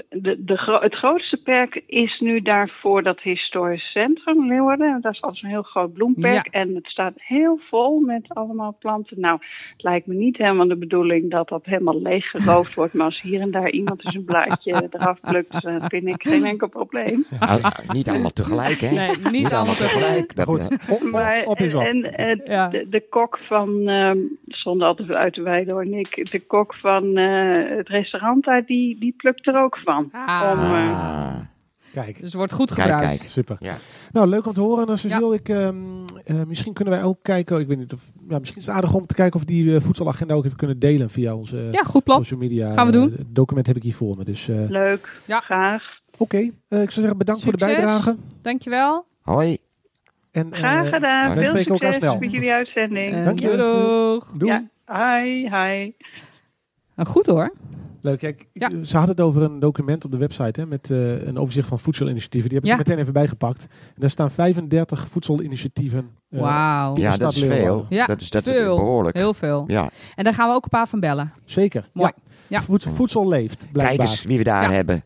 de, 0.09 0.44
de, 0.44 0.57
gro- 0.57 0.81
het 0.81 0.94
grootste 0.94 1.37
perk 1.37 1.83
is 1.87 2.20
nu 2.20 2.40
daarvoor 2.40 3.03
dat 3.03 3.20
historisch 3.20 3.90
centrum 3.90 4.47
Leeuwarden. 4.47 5.01
Dat 5.01 5.12
is 5.12 5.23
altijd 5.23 5.42
een 5.42 5.49
heel 5.49 5.62
groot 5.62 5.92
bloemperk. 5.92 6.47
En 6.47 6.75
het 6.75 6.87
staat 6.87 7.12
heel 7.16 7.59
vol 7.70 8.01
met 8.01 8.29
allemaal 8.29 8.77
planten. 8.79 9.20
Nou, 9.20 9.38
het 9.73 9.83
lijkt 9.83 10.07
me 10.07 10.14
niet 10.14 10.37
helemaal 10.37 10.68
de 10.68 10.77
bedoeling 10.77 11.31
dat 11.31 11.49
dat 11.49 11.64
helemaal 11.64 12.03
leeggeroofd 12.03 12.75
wordt. 12.79 12.94
Maar 12.94 13.05
als 13.07 13.20
hier 13.20 13.40
en 13.40 13.51
daar 13.51 13.70
iemand 13.70 14.05
eens 14.05 14.14
een 14.14 14.25
blaadje 14.25 14.88
eraf 14.90 15.20
plukt, 15.20 15.64
eh, 15.64 15.85
vind 15.87 16.07
ik 16.07 16.29
geen 16.29 16.44
enkel 16.44 16.68
probleem. 16.68 17.25
Ah, 17.38 17.64
niet 17.92 18.09
allemaal 18.09 18.31
tegelijk, 18.31 18.81
hè? 18.81 18.90
Nee, 18.90 19.16
niet 19.31 19.53
allemaal 19.53 19.75
tegelijk. 19.75 20.37
Dat, 20.37 20.47
Goed, 20.47 20.59
eh, 20.68 20.94
op, 20.94 21.03
op, 21.03 21.11
Maar, 21.12 21.44
op 21.44 21.59
is 21.59 21.75
op. 21.75 21.83
En 21.83 22.14
eh, 22.16 22.47
Ja. 22.47 22.68
de, 22.68 22.88
de 22.88 23.01
kok 23.09 23.38
van, 23.38 23.88
ehm 23.88 24.18
zonder 24.64 24.87
altijd 24.87 25.11
uit 25.11 25.35
te 25.35 25.42
wijden 25.42 25.73
hoor, 25.75 25.87
Nick. 25.87 26.31
De 26.31 26.47
kok 26.47 26.75
van 26.75 27.16
eh, 27.16 27.77
het 27.77 27.88
restaurant 27.88 28.44
daar, 28.44 28.64
die, 28.64 28.99
die 28.99 29.14
plukt 29.16 29.47
er 29.47 29.62
ook 29.62 29.74
van. 29.85 30.09
Ah. 30.13 30.51
Om, 30.53 30.59
eh, 30.59 30.91
ah. 31.01 31.35
Kijk, 31.93 32.15
Dus 32.15 32.23
het 32.25 32.35
wordt 32.35 32.53
goed 32.53 32.71
gebruikt. 32.73 33.19
kijk. 33.19 33.31
super. 33.31 33.57
Ja. 33.61 33.77
Nou, 34.13 34.27
leuk 34.29 34.47
om 34.47 34.53
te 34.53 34.61
horen. 34.61 34.89
En 34.89 34.99
Cecile, 34.99 35.35
ik, 35.35 35.49
ehm, 35.49 35.77
eh, 36.25 36.37
misschien 36.47 36.73
kunnen 36.73 36.95
wij 36.95 37.03
ook 37.03 37.19
kijken. 37.23 37.61
Ik 37.61 37.67
weet 37.67 37.79
niet 37.79 37.93
of. 37.93 38.01
Ja, 38.29 38.39
misschien 38.39 38.61
is 38.61 38.67
het 38.67 38.75
aardig 38.75 38.95
om 38.95 39.07
te 39.07 39.15
kijken 39.15 39.35
of 39.35 39.41
we 39.41 39.47
die 39.53 39.75
eh, 39.77 39.81
voedselagenda 39.83 40.35
ook 40.35 40.45
even 40.45 40.57
kunnen 40.57 40.79
delen 40.79 41.11
via 41.11 41.35
onze 41.35 41.69
Ja, 41.71 41.83
goed 41.83 42.05
plan. 42.05 42.19
social 42.19 42.41
media. 42.41 42.73
Gaan 42.73 42.87
we 42.87 42.93
doen. 42.93 43.11
Het 43.11 43.35
document 43.35 43.67
heb 43.67 43.77
ik 43.77 43.83
hier 43.83 43.95
voor 43.95 44.17
me. 44.17 44.25
Dus 44.25 44.49
eh, 44.49 44.57
leuk, 44.69 45.21
Ja. 45.27 45.41
graag. 45.41 45.83
oké. 46.19 46.37
Eh, 46.39 46.47
ik 46.83 46.91
zou 46.91 46.91
zeggen 46.91 47.19
bedankt 47.19 47.43
voor 47.43 47.53
de 47.53 47.59
Succes. 47.59 47.77
bijdrage. 47.85 48.17
Dankjewel. 48.43 49.05
Hoi. 49.23 49.57
En, 50.31 50.53
eh, 50.53 50.59
Graag 50.59 50.89
gedaan. 50.89 51.31
Veel 51.33 51.45
spreken 51.45 51.73
elkaar 51.73 51.93
succes 51.93 52.09
snel. 52.11 52.19
met 52.19 52.31
jullie 52.31 52.51
uitzending. 52.53 53.13
En 53.13 53.25
Dank 53.25 53.39
je. 53.39 53.57
doeg. 53.57 54.33
Doei. 54.39 54.53
Ja, 54.87 55.23
hi, 55.23 55.43
hi. 55.43 55.93
Nou, 56.97 57.09
goed 57.09 57.27
hoor. 57.27 57.53
Leuk. 58.05 58.19
Kijk, 58.19 58.47
Ja. 58.53 58.71
Ze 58.85 58.97
had 58.97 59.09
het 59.09 59.21
over 59.21 59.43
een 59.43 59.59
document 59.59 60.05
op 60.05 60.11
de 60.11 60.17
website 60.17 60.61
hè, 60.61 60.67
met 60.67 60.90
eh, 60.90 61.27
een 61.27 61.38
overzicht 61.38 61.69
van 61.69 61.79
voedselinitiatieven. 61.79 62.49
Die 62.51 62.59
heb 62.59 62.67
ik 62.69 62.73
Ja. 62.75 62.79
er 62.79 62.87
meteen 62.88 63.01
even 63.03 63.12
bijgepakt. 63.12 63.62
En 63.62 64.01
daar 64.01 64.11
staan 64.11 64.31
35 64.31 65.09
voedselinitiatieven. 65.09 66.11
eh, 66.31 66.40
Wauw. 66.40 66.97
Ja, 66.97 67.17
dat 67.17 67.33
is 67.37 67.45
veel. 67.45 67.87
Ja, 67.88 68.07
dat 68.07 68.21
is, 68.21 68.31
dat 68.31 68.47
is 68.47 68.53
veel. 68.53 68.77
behoorlijk. 68.77 69.17
Heel 69.17 69.35
veel. 69.35 69.64
Ja. 69.67 69.90
En 70.14 70.25
daar 70.25 70.35
gaan 70.35 70.49
we 70.49 70.55
ook 70.55 70.64
een 70.64 70.69
paar 70.71 70.88
van 70.88 71.01
bellen. 71.01 71.33
Zeker. 71.45 71.88
Mooi. 71.93 72.12
Ja. 72.17 72.23
Ja. 72.49 72.61
Voedsel, 72.62 72.93
voedsel 72.93 73.29
leeft, 73.29 73.59
blijkbaar. 73.73 73.97
Kijk 73.97 74.09
eens 74.09 74.23
wie 74.25 74.38
we 74.38 74.45
daar 74.45 74.62
Ja. 74.62 74.71
hebben. 74.75 75.05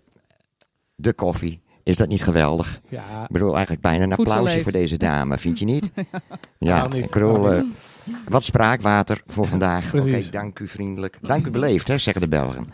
De 0.94 1.12
koffie. 1.12 1.61
Is 1.82 1.96
dat 1.96 2.08
niet 2.08 2.22
geweldig? 2.22 2.80
Ja, 2.88 3.22
Ik 3.22 3.28
bedoel, 3.30 3.52
eigenlijk 3.52 3.80
bijna 3.82 4.02
een 4.04 4.12
Voedsel 4.14 4.24
applausje 4.24 4.52
leeft. 4.56 4.62
voor 4.70 4.80
deze 4.80 4.96
dame, 4.96 5.38
vind 5.38 5.58
je 5.58 5.64
niet? 5.64 5.90
Ja, 6.58 6.78
Nou, 6.78 6.94
niet. 6.94 7.04
ik 7.04 7.11
bedoel, 7.11 7.52
eh, 7.52 7.62
wat 8.28 8.44
spraakwater 8.44 9.22
voor 9.26 9.46
vandaag. 9.46 9.94
Oké, 9.94 10.22
dank 10.30 10.58
u 10.58 10.68
vriendelijk. 10.68 11.18
Dank 11.22 11.46
u 11.46 11.50
beleefd, 11.50 11.88
hè, 11.88 11.98
zeggen 11.98 12.22
de 12.22 12.28
Belgen. 12.28 12.66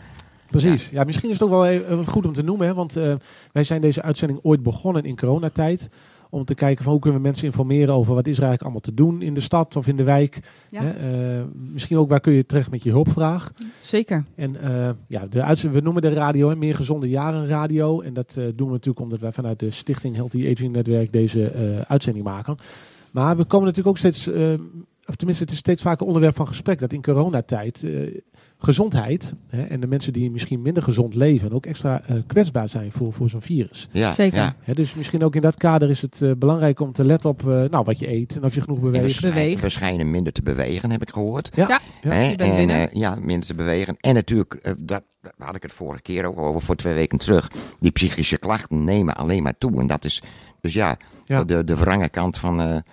Precies. 0.49 0.89
Ja. 0.89 1.03
misschien 1.03 1.29
is 1.29 1.39
het 1.39 1.43
ook 1.43 1.53
wel 1.53 1.65
even 1.65 2.07
goed 2.07 2.25
om 2.25 2.33
te 2.33 2.43
noemen. 2.43 2.67
Hè, 2.67 2.73
want 2.73 2.95
eh, 2.95 3.13
wij 3.51 3.63
zijn 3.63 3.81
deze 3.81 4.01
uitzending 4.01 4.39
ooit 4.43 4.63
begonnen 4.63 5.03
in 5.03 5.15
coronatijd. 5.15 5.89
Om 6.29 6.45
te 6.45 6.55
kijken 6.55 6.83
van 6.83 6.91
hoe 6.91 7.01
kunnen 7.01 7.19
we 7.19 7.27
mensen 7.27 7.45
informeren 7.45 7.93
over 7.93 8.13
wat 8.13 8.27
is 8.27 8.37
er 8.37 8.43
eigenlijk 8.43 8.61
allemaal 8.61 8.79
te 8.79 8.93
doen 8.93 9.21
in 9.21 9.33
de 9.33 9.39
stad 9.39 9.75
of 9.75 9.87
in 9.87 9.95
de 9.95 10.03
wijk. 10.03 10.39
Ja. 10.69 10.81
Hè, 10.81 10.89
eh, 10.89 11.43
misschien 11.53 11.97
ook 11.97 12.09
waar 12.09 12.19
kun 12.19 12.33
je 12.33 12.45
terecht 12.45 12.71
met 12.71 12.83
je 12.83 12.89
hulpvraag. 12.89 13.51
Zeker. 13.79 14.23
En 14.35 14.61
eh, 14.61 14.89
ja, 15.07 15.27
de 15.29 15.43
uitzending, 15.43 15.79
we 15.79 15.85
noemen 15.85 16.01
de 16.01 16.19
radio 16.19 16.49
hè, 16.49 16.55
Meer 16.55 16.75
Gezonde 16.75 17.09
Jaren 17.09 17.47
Radio. 17.47 18.01
En 18.01 18.13
dat 18.13 18.35
eh, 18.37 18.45
doen 18.55 18.67
we 18.67 18.73
natuurlijk 18.73 18.99
omdat 18.99 19.19
wij 19.19 19.31
vanuit 19.31 19.59
de 19.59 19.71
Stichting 19.71 20.15
Healthy 20.15 20.51
Aging 20.51 20.71
Netwerk 20.71 21.11
deze 21.11 21.49
eh, 21.49 21.81
uitzending 21.81 22.25
maken. 22.25 22.57
Maar 23.15 23.37
we 23.37 23.45
komen 23.45 23.65
natuurlijk 23.65 23.87
ook 23.87 23.97
steeds, 23.97 24.27
eh, 24.27 24.53
of 25.05 25.15
tenminste 25.15 25.43
het 25.43 25.51
is 25.51 25.57
steeds 25.57 25.81
vaker 25.81 26.05
onderwerp 26.05 26.35
van 26.35 26.47
gesprek, 26.47 26.79
dat 26.79 26.93
in 26.93 27.01
coronatijd 27.01 27.83
eh, 27.83 28.19
gezondheid 28.57 29.33
hè, 29.47 29.63
en 29.63 29.79
de 29.79 29.87
mensen 29.87 30.13
die 30.13 30.31
misschien 30.31 30.61
minder 30.61 30.83
gezond 30.83 31.15
leven 31.15 31.51
ook 31.53 31.65
extra 31.65 32.01
eh, 32.01 32.15
kwetsbaar 32.27 32.69
zijn 32.69 32.91
voor, 32.91 33.13
voor 33.13 33.29
zo'n 33.29 33.41
virus. 33.41 33.87
Ja, 33.91 34.13
Zeker. 34.13 34.37
Ja. 34.39 34.55
Hè, 34.61 34.73
dus 34.73 34.93
misschien 34.93 35.23
ook 35.23 35.35
in 35.35 35.41
dat 35.41 35.55
kader 35.57 35.89
is 35.89 36.01
het 36.01 36.21
eh, 36.21 36.31
belangrijk 36.37 36.79
om 36.79 36.91
te 36.93 37.03
letten 37.05 37.29
op 37.29 37.39
eh, 37.41 37.47
nou, 37.47 37.83
wat 37.83 37.99
je 37.99 38.09
eet 38.11 38.35
en 38.35 38.43
of 38.43 38.55
je 38.55 38.61
genoeg 38.61 38.77
En 38.77 38.83
we, 38.85 38.91
beweegt. 38.91 39.13
schijnen, 39.15 39.39
Beweegt. 39.39 39.61
we 39.61 39.69
schijnen 39.69 40.11
minder 40.11 40.33
te 40.33 40.41
bewegen, 40.41 40.91
heb 40.91 41.01
ik 41.01 41.09
gehoord. 41.09 41.49
Ja, 41.53 41.67
Ja. 41.67 41.81
Hè, 42.11 42.29
je 42.29 42.35
bent 42.35 42.49
en, 42.51 42.55
binnen. 42.57 42.89
ja, 42.93 43.15
minder 43.21 43.47
te 43.47 43.53
bewegen. 43.53 43.95
En 43.99 44.13
natuurlijk, 44.13 44.75
dat, 44.77 45.03
daar 45.21 45.33
had 45.47 45.55
ik 45.55 45.61
het 45.63 45.71
vorige 45.73 46.01
keer 46.01 46.25
ook 46.25 46.37
over, 46.39 46.61
voor 46.61 46.75
twee 46.75 46.93
weken 46.93 47.17
terug. 47.17 47.51
Die 47.79 47.91
psychische 47.91 48.37
klachten 48.37 48.83
nemen 48.83 49.15
alleen 49.15 49.43
maar 49.43 49.57
toe. 49.57 49.79
En 49.79 49.87
dat 49.87 50.05
is 50.05 50.21
dus 50.61 50.73
ja, 50.73 50.97
Ja. 51.25 51.43
de, 51.43 51.63
de 51.63 51.75
wrange 51.75 52.09
kant 52.09 52.37
van, 52.37 52.83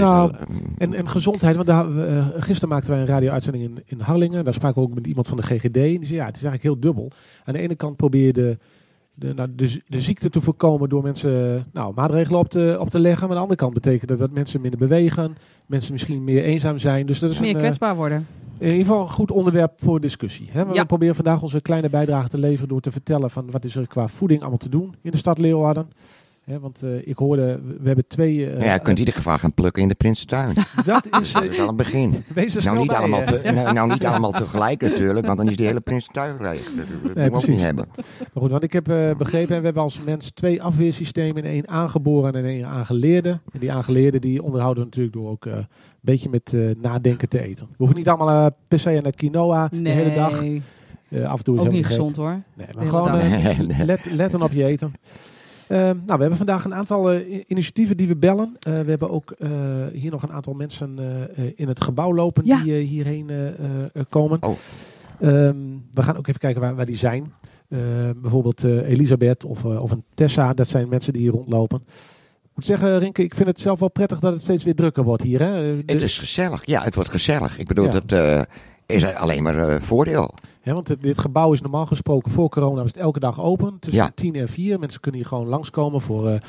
Nou, 0.00 0.32
eh, 0.32 0.38
En, 0.78 0.94
en 0.94 1.08
gezondheid, 1.08 1.54
want 1.54 1.66
daar, 1.66 1.98
eh, 1.98 2.26
gisteren 2.36 2.68
maakten 2.68 2.90
wij 2.90 3.00
een 3.00 3.06
radio-uitzending 3.06 3.64
in, 3.64 3.82
in 3.86 4.00
Harlingen. 4.00 4.44
Daar 4.44 4.54
spraken 4.54 4.82
we 4.82 4.88
ook 4.88 4.94
met 4.94 5.06
iemand 5.06 5.28
van 5.28 5.36
de 5.36 5.42
GGD. 5.42 5.76
En 5.76 5.82
die 5.82 6.06
zei, 6.06 6.14
ja, 6.14 6.26
het 6.26 6.36
is 6.36 6.44
eigenlijk 6.44 6.62
heel 6.62 6.80
dubbel. 6.80 7.10
Aan 7.44 7.54
de 7.54 7.60
ene 7.60 7.74
kant 7.74 7.96
probeer 7.96 8.24
je 8.26 8.32
de, 8.32 8.58
de, 9.14 9.34
nou, 9.34 9.48
de, 9.54 9.80
de 9.88 10.00
ziekte 10.00 10.30
te 10.30 10.40
voorkomen 10.40 10.88
door 10.88 11.02
mensen 11.02 11.66
nou, 11.72 11.94
maatregelen 11.94 12.40
op 12.40 12.48
te, 12.48 12.76
op 12.80 12.90
te 12.90 12.98
leggen. 13.00 13.20
Maar 13.20 13.30
aan 13.36 13.42
de 13.42 13.48
andere 13.50 13.60
kant 13.60 13.74
betekent 13.74 14.08
dat 14.08 14.18
dat 14.18 14.30
mensen 14.30 14.60
minder 14.60 14.78
bewegen. 14.78 15.36
Mensen 15.66 15.92
misschien 15.92 16.24
meer 16.24 16.44
eenzaam 16.44 16.78
zijn. 16.78 17.06
Dus 17.06 17.18
dat 17.18 17.30
is 17.30 17.38
Meer 17.38 17.48
een, 17.48 17.54
eh, 17.54 17.60
kwetsbaar 17.62 17.96
worden. 17.96 18.26
in 18.58 18.70
ieder 18.70 18.86
geval 18.86 19.02
een 19.02 19.10
goed 19.10 19.30
onderwerp 19.30 19.72
voor 19.76 20.00
discussie. 20.00 20.48
Hè? 20.50 20.60
Ja. 20.60 20.72
We 20.72 20.86
proberen 20.86 21.14
vandaag 21.14 21.42
onze 21.42 21.60
kleine 21.60 21.88
bijdrage 21.88 22.28
te 22.28 22.38
leveren 22.38 22.68
door 22.68 22.80
te 22.80 22.92
vertellen 22.92 23.30
van 23.30 23.50
wat 23.50 23.64
is 23.64 23.76
er 23.76 23.86
qua 23.86 24.08
voeding 24.08 24.40
allemaal 24.40 24.58
te 24.58 24.68
doen 24.68 24.94
in 25.02 25.10
de 25.10 25.16
stad 25.16 25.38
Leeuwarden. 25.38 25.86
Hè, 26.44 26.60
want 26.60 26.82
eh, 26.82 27.06
ik 27.06 27.16
hoorde, 27.16 27.60
we 27.80 27.86
hebben 27.86 28.06
twee... 28.06 28.46
eh, 28.46 28.52
nou 28.52 28.64
ja, 28.64 28.72
je 28.72 28.78
kunt 28.78 28.98
in 28.98 28.98
ieder 28.98 29.14
geval 29.14 29.38
gaan 29.38 29.54
plukken 29.54 29.82
in 29.82 29.88
de 29.88 29.94
Prinsentuin. 29.94 30.54
Dat 30.84 31.06
is... 31.20 31.32
Dat 31.32 31.42
is 31.42 31.60
al 31.60 31.68
een 31.68 31.76
begin. 31.76 32.10
wees 32.34 32.54
er 32.54 32.62
Nou 32.62 32.62
snel 32.62 32.74
niet, 32.74 32.86
bij, 32.86 32.96
allemaal 32.96 33.20
eh. 33.20 33.26
te, 33.26 33.50
nou, 33.50 33.72
nou 33.72 33.92
niet 33.92 34.06
allemaal 34.06 34.30
tegelijk 34.30 34.80
natuurlijk, 34.80 35.26
want 35.26 35.38
dan 35.38 35.48
is 35.48 35.56
die 35.56 35.66
hele 35.66 35.80
Prinsentuin 35.80 36.36
leeg. 36.40 36.70
Dat, 37.14 37.30
we 37.30 37.30
ook 37.36 37.46
niet 37.46 37.60
hebben. 37.60 37.88
Maar 37.96 38.42
goed, 38.42 38.50
want 38.50 38.62
ik 38.62 38.72
heb 38.72 38.88
eh, 38.90 39.14
begrepen, 39.16 39.58
we 39.58 39.64
hebben 39.64 39.82
als 39.82 40.00
mens 40.04 40.30
twee 40.30 40.62
afweersystemen. 40.62 41.44
één 41.44 41.68
aangeboren 41.68 42.34
en 42.34 42.44
één 42.44 42.66
aangeleerde. 42.66 43.30
En 43.52 43.60
die 43.60 43.72
aangeleerde 43.72 44.18
die 44.18 44.42
onderhouden 44.42 44.82
we 44.82 44.88
natuurlijk 44.88 45.14
door 45.16 45.30
ook 45.30 45.46
eh, 45.46 45.52
een 45.56 45.66
beetje 46.00 46.28
met 46.28 46.52
eh, 46.54 46.60
nadenken 46.80 47.28
te 47.28 47.40
eten. 47.42 47.66
We 47.66 47.74
hoeven 47.76 47.96
niet 47.96 48.08
allemaal 48.08 48.50
per 48.68 48.78
se 48.78 48.96
aan 48.96 49.04
het 49.04 49.16
quinoa 49.16 49.68
de 49.72 49.88
hele 49.90 50.14
dag. 50.14 50.42
Eh, 51.08 51.30
af 51.30 51.38
en 51.38 51.44
toe 51.44 51.56
is 51.56 51.60
ook 51.60 51.70
niet 51.70 51.86
gek. 51.86 51.94
gezond 51.94 52.16
hoor. 52.16 52.40
Nee, 52.54 52.66
De 52.66 52.76
maar 52.76 52.86
gewoon 52.86 53.16
Nee. 53.66 53.84
let, 53.84 54.00
letten 54.04 54.42
op 54.42 54.52
je 54.52 54.64
eten. 54.64 54.92
Eh, 55.72 55.78
nou, 55.80 55.96
we 56.06 56.12
hebben 56.20 56.36
vandaag 56.36 56.64
een 56.64 56.74
aantal 56.74 57.10
eh, 57.10 57.42
initiatieven 57.46 57.96
die 57.96 58.08
we 58.08 58.16
bellen. 58.16 58.56
Eh, 58.60 58.72
we 58.80 58.90
hebben 58.90 59.10
ook 59.10 59.30
eh, 59.30 59.50
hier 59.92 60.10
nog 60.10 60.22
een 60.22 60.32
aantal 60.32 60.52
mensen 60.54 60.98
in 61.56 61.68
het 61.68 61.82
gebouw 61.82 62.14
lopen 62.14 62.44
Ja. 62.46 62.62
die 62.62 62.74
eh, 62.74 62.86
hierheen 62.88 63.30
eh, 63.30 63.48
eh, 63.48 63.54
eh, 63.92 64.02
komen. 64.08 64.42
Oh. 64.42 64.56
Ehm, 65.20 65.56
we 65.94 66.02
gaan 66.02 66.16
ook 66.16 66.26
even 66.26 66.40
kijken 66.40 66.60
waar, 66.60 66.74
waar 66.74 66.86
die 66.86 66.96
zijn. 66.96 67.32
Eh, 67.68 67.78
bijvoorbeeld 68.16 68.64
eh, 68.64 68.88
Elisabeth 68.88 69.44
of, 69.44 69.64
of 69.64 69.90
een 69.90 70.04
Tessa, 70.14 70.54
dat 70.54 70.68
zijn 70.68 70.88
mensen 70.88 71.12
die 71.12 71.22
hier 71.22 71.30
rondlopen. 71.30 71.82
Ik 72.42 72.58
moet 72.58 72.64
zeggen, 72.64 72.98
Rinke, 72.98 73.22
ik 73.22 73.34
vind 73.34 73.48
het 73.48 73.60
zelf 73.60 73.80
wel 73.80 73.90
prettig 73.90 74.18
dat 74.18 74.32
het 74.32 74.42
steeds 74.42 74.64
weer 74.64 74.74
drukker 74.74 75.04
wordt 75.04 75.22
hier. 75.22 75.40
Hè? 75.40 75.52
De- 75.76 75.92
Het 75.92 76.02
is 76.02 76.18
gezellig. 76.18 76.66
Ja, 76.66 76.82
het 76.82 76.94
wordt 76.94 77.10
gezellig. 77.10 77.58
Ik 77.58 77.66
bedoel, 77.66 77.84
Ja. 77.84 77.90
dat 78.00 78.12
eh, 78.12 78.40
is 78.92 79.14
alleen 79.14 79.42
maar 79.42 79.68
eh, 79.68 79.80
voordeel. 79.80 80.34
want 80.64 81.02
dit 81.02 81.18
gebouw 81.18 81.52
is 81.52 81.60
normaal 81.60 81.86
gesproken 81.86 82.32
voor 82.32 82.48
corona 82.48 82.82
was 82.82 82.92
het 82.92 82.96
elke 82.96 83.20
dag 83.20 83.40
open. 83.40 83.76
Tussen 83.80 84.02
Ja. 84.02 84.10
10 84.14 84.34
en 84.34 84.48
4. 84.48 84.78
Mensen 84.78 85.00
kunnen 85.00 85.20
hier 85.20 85.28
gewoon 85.28 85.46
langskomen 85.46 86.00
voor 86.00 86.28
eh, 86.28 86.40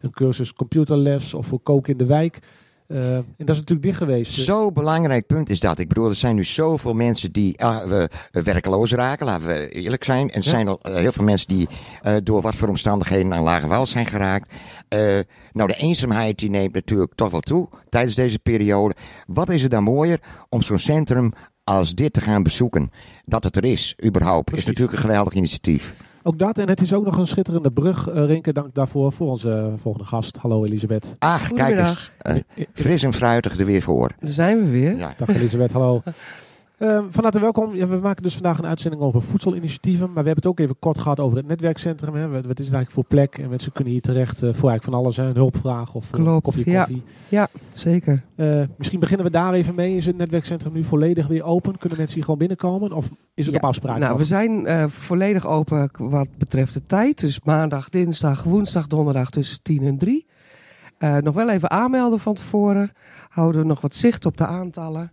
een 0.00 0.10
cursus 0.10 0.52
computerles 0.52 1.34
of 1.34 1.46
voor 1.46 1.60
koken 1.60 1.92
in 1.92 1.98
de 1.98 2.06
wijk. 2.06 2.38
Eh, 2.86 3.14
en 3.16 3.24
dat 3.36 3.48
is 3.48 3.56
natuurlijk 3.58 3.82
dicht 3.82 3.98
geweest. 3.98 4.32
Zo'n 4.32 4.72
belangrijk 4.72 5.26
punt 5.26 5.50
is 5.50 5.60
dat. 5.60 5.78
Ik 5.78 5.88
bedoel, 5.88 6.08
er 6.08 6.14
zijn 6.14 6.34
nu 6.34 6.44
zoveel 6.44 6.94
mensen 6.94 7.32
die 7.32 7.62
ah, 7.64 7.84
we, 7.88 8.08
we 8.30 8.42
werkeloos 8.42 8.92
raken, 8.92 9.26
laten 9.26 9.46
we 9.46 9.68
eerlijk 9.68 10.04
zijn. 10.04 10.28
En 10.30 10.38
er 10.38 10.44
Ja. 10.44 10.50
zijn 10.50 10.68
al 10.68 10.78
heel 10.82 11.12
veel 11.12 11.24
mensen 11.24 11.48
die 11.48 11.68
door 12.22 12.40
wat 12.42 12.54
voor 12.54 12.68
omstandigheden 12.68 13.34
aan 13.34 13.42
lage 13.42 13.66
wal 13.66 13.86
zijn 13.86 14.06
geraakt. 14.06 14.52
Nou, 15.52 15.68
de 15.68 15.76
eenzaamheid 15.76 16.38
die 16.38 16.50
neemt 16.50 16.74
natuurlijk 16.74 17.14
toch 17.14 17.30
wel 17.30 17.40
toe 17.40 17.68
tijdens 17.88 18.14
deze 18.14 18.38
periode. 18.38 18.94
Wat 19.26 19.48
is 19.48 19.62
er 19.62 19.68
dan 19.68 19.82
mooier 19.82 20.20
om 20.48 20.62
zo'n 20.62 20.78
centrum 20.78 21.32
als 21.68 21.94
dit 21.94 22.12
te 22.12 22.20
gaan 22.20 22.42
bezoeken? 22.42 22.90
Dat 23.24 23.44
het 23.44 23.56
er 23.56 23.64
is, 23.64 23.96
überhaupt, 24.04 24.44
Precies. 24.44 24.62
is 24.64 24.70
natuurlijk 24.70 24.96
een 24.98 25.04
geweldig 25.04 25.32
initiatief. 25.32 25.94
Ook 26.22 26.38
dat. 26.38 26.58
En 26.58 26.68
het 26.68 26.80
is 26.80 26.92
ook 26.92 27.04
nog 27.04 27.16
een 27.18 27.26
schitterende 27.26 27.70
brug. 27.70 28.08
eh 28.08 28.24
Rinke, 28.26 28.52
dank 28.52 28.74
daarvoor 28.74 29.12
voor 29.12 29.28
onze 29.28 29.50
eh, 29.52 29.80
volgende 29.82 30.06
gast. 30.08 30.36
Hallo 30.36 30.64
Elisabeth. 30.64 31.14
Ach, 31.18 31.52
kijk 31.52 31.78
eens, 31.78 32.10
Goedemiddag. 32.16 32.56
eh, 32.56 32.64
fris 32.74 33.02
en 33.02 33.12
fruitig 33.12 33.58
er 33.58 33.66
weer 33.66 33.82
voor. 33.82 34.10
Daar 34.18 34.30
zijn 34.30 34.64
we 34.64 34.70
weer. 34.70 34.96
Ja. 34.96 35.14
Dag 35.16 35.28
Elisabeth, 35.28 35.72
hallo. 35.72 36.02
Ehm, 36.78 37.04
van 37.10 37.22
harte 37.22 37.40
welkom. 37.40 37.74
Ja, 37.74 37.88
we 37.88 37.96
maken 37.96 38.22
dus 38.22 38.34
vandaag 38.34 38.58
een 38.58 38.66
uitzending 38.66 39.02
over 39.02 39.22
voedselinitiatieven. 39.22 40.06
Maar 40.06 40.22
we 40.22 40.30
hebben 40.30 40.34
het 40.34 40.46
ook 40.46 40.58
even 40.58 40.78
kort 40.78 40.98
gehad 40.98 41.20
over 41.20 41.36
het 41.36 41.46
netwerkcentrum. 41.46 42.14
Hè. 42.14 42.30
Wat, 42.30 42.40
is 42.40 42.44
het 42.46 42.58
eigenlijk 42.58 42.90
voor 42.90 43.04
plek? 43.04 43.38
En 43.38 43.48
mensen 43.48 43.72
kunnen 43.72 43.92
hier 43.92 44.02
terecht 44.02 44.34
eh, 44.34 44.40
voor 44.40 44.68
eigenlijk 44.68 44.84
van 44.84 44.94
alles. 44.94 45.16
Hè. 45.16 45.24
Een 45.24 45.34
hulpvraag 45.34 45.94
of 45.94 46.04
voor 46.04 46.18
een 46.18 46.40
kopje 46.40 46.70
ja. 46.70 46.78
koffie. 46.78 47.02
Ja, 47.28 47.48
zeker. 47.70 48.22
Eh, 48.34 48.62
misschien 48.76 49.00
beginnen 49.00 49.26
we 49.26 49.32
daar 49.32 49.52
even 49.52 49.74
mee. 49.74 49.96
Is 49.96 50.06
het 50.06 50.16
netwerkcentrum 50.16 50.72
nu 50.72 50.84
volledig 50.84 51.26
weer 51.26 51.44
open? 51.44 51.78
Kunnen 51.78 51.98
mensen 51.98 52.14
hier 52.14 52.24
gewoon 52.24 52.38
binnenkomen? 52.38 52.92
Of 52.92 53.10
is 53.34 53.44
het 53.46 53.54
Ja, 53.54 53.60
op 53.60 53.68
afspraak? 53.68 53.98
Nou, 53.98 54.10
nog? 54.10 54.18
we 54.18 54.26
zijn 54.26 54.66
eh, 54.66 54.86
volledig 54.86 55.46
open 55.46 55.90
wat 55.98 56.28
betreft 56.38 56.74
de 56.74 56.86
tijd. 56.86 57.20
Dus 57.20 57.40
maandag, 57.44 57.88
dinsdag, 57.88 58.42
woensdag, 58.42 58.86
donderdag 58.86 59.30
tussen 59.30 59.62
10 59.62 59.82
en 59.82 59.98
3. 59.98 60.26
Eh, 60.98 61.16
nog 61.16 61.34
wel 61.34 61.50
even 61.50 61.70
aanmelden 61.70 62.18
van 62.18 62.34
tevoren. 62.34 62.92
Houden 63.28 63.60
we 63.60 63.66
nog 63.66 63.80
wat 63.80 63.94
zicht 63.94 64.26
op 64.26 64.36
de 64.36 64.46
aantallen. 64.46 65.12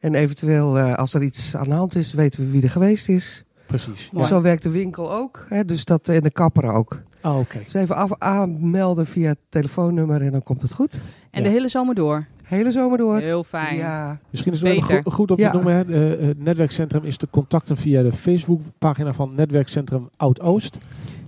En 0.00 0.14
eventueel, 0.14 0.78
eh, 0.78 0.94
als 0.94 1.14
er 1.14 1.22
iets 1.22 1.56
aan 1.56 1.68
de 1.68 1.74
hand 1.74 1.94
is, 1.94 2.12
weten 2.12 2.44
we 2.44 2.50
wie 2.50 2.62
er 2.62 2.70
geweest 2.70 3.08
is. 3.08 3.44
Precies. 3.66 4.08
Zo 4.20 4.40
werkt 4.42 4.62
de 4.62 4.70
winkel 4.70 5.12
ook. 5.12 5.46
Hè, 5.48 5.64
dus 5.64 5.84
dat 5.84 6.08
en 6.08 6.20
de 6.22 6.30
kapper 6.30 6.72
ook. 6.72 7.00
Oh, 7.22 7.38
oké. 7.38 7.58
Dus 7.64 7.74
even 7.74 7.96
af, 7.96 8.10
aanmelden 8.18 9.06
via 9.06 9.28
het 9.28 9.38
telefoonnummer 9.48 10.22
en 10.22 10.30
dan 10.32 10.42
komt 10.42 10.62
het 10.62 10.72
goed. 10.74 11.02
En 11.30 11.42
Ja. 11.42 11.48
de 11.48 11.54
hele 11.54 11.68
zomer 11.68 11.94
door. 11.94 12.26
Hele 12.42 12.70
zomer 12.70 12.98
door. 12.98 13.18
Heel 13.18 13.44
fijn. 13.44 13.76
Ja, 13.76 14.18
Misschien 14.30 14.52
is 14.52 14.60
het 14.60 14.86
wel 14.88 15.02
goed, 15.12 15.30
om 15.30 15.36
te 15.36 15.42
Ja. 15.42 15.52
noemen. 15.52 15.74
Hè. 15.74 16.14
Eh, 16.16 16.26
het 16.26 16.38
netwerkcentrum 16.44 17.04
is 17.04 17.16
te 17.16 17.28
contacten 17.30 17.76
via 17.76 18.02
de 18.02 18.12
Facebookpagina 18.12 19.12
van 19.12 19.34
Netwerkcentrum 19.34 20.08
Oud-Oost. 20.16 20.78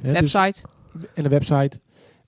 Hè, 0.00 0.12
dus- 0.20 0.32
Website. 0.32 0.62
en 1.14 1.22
de 1.22 1.28
website. 1.28 1.78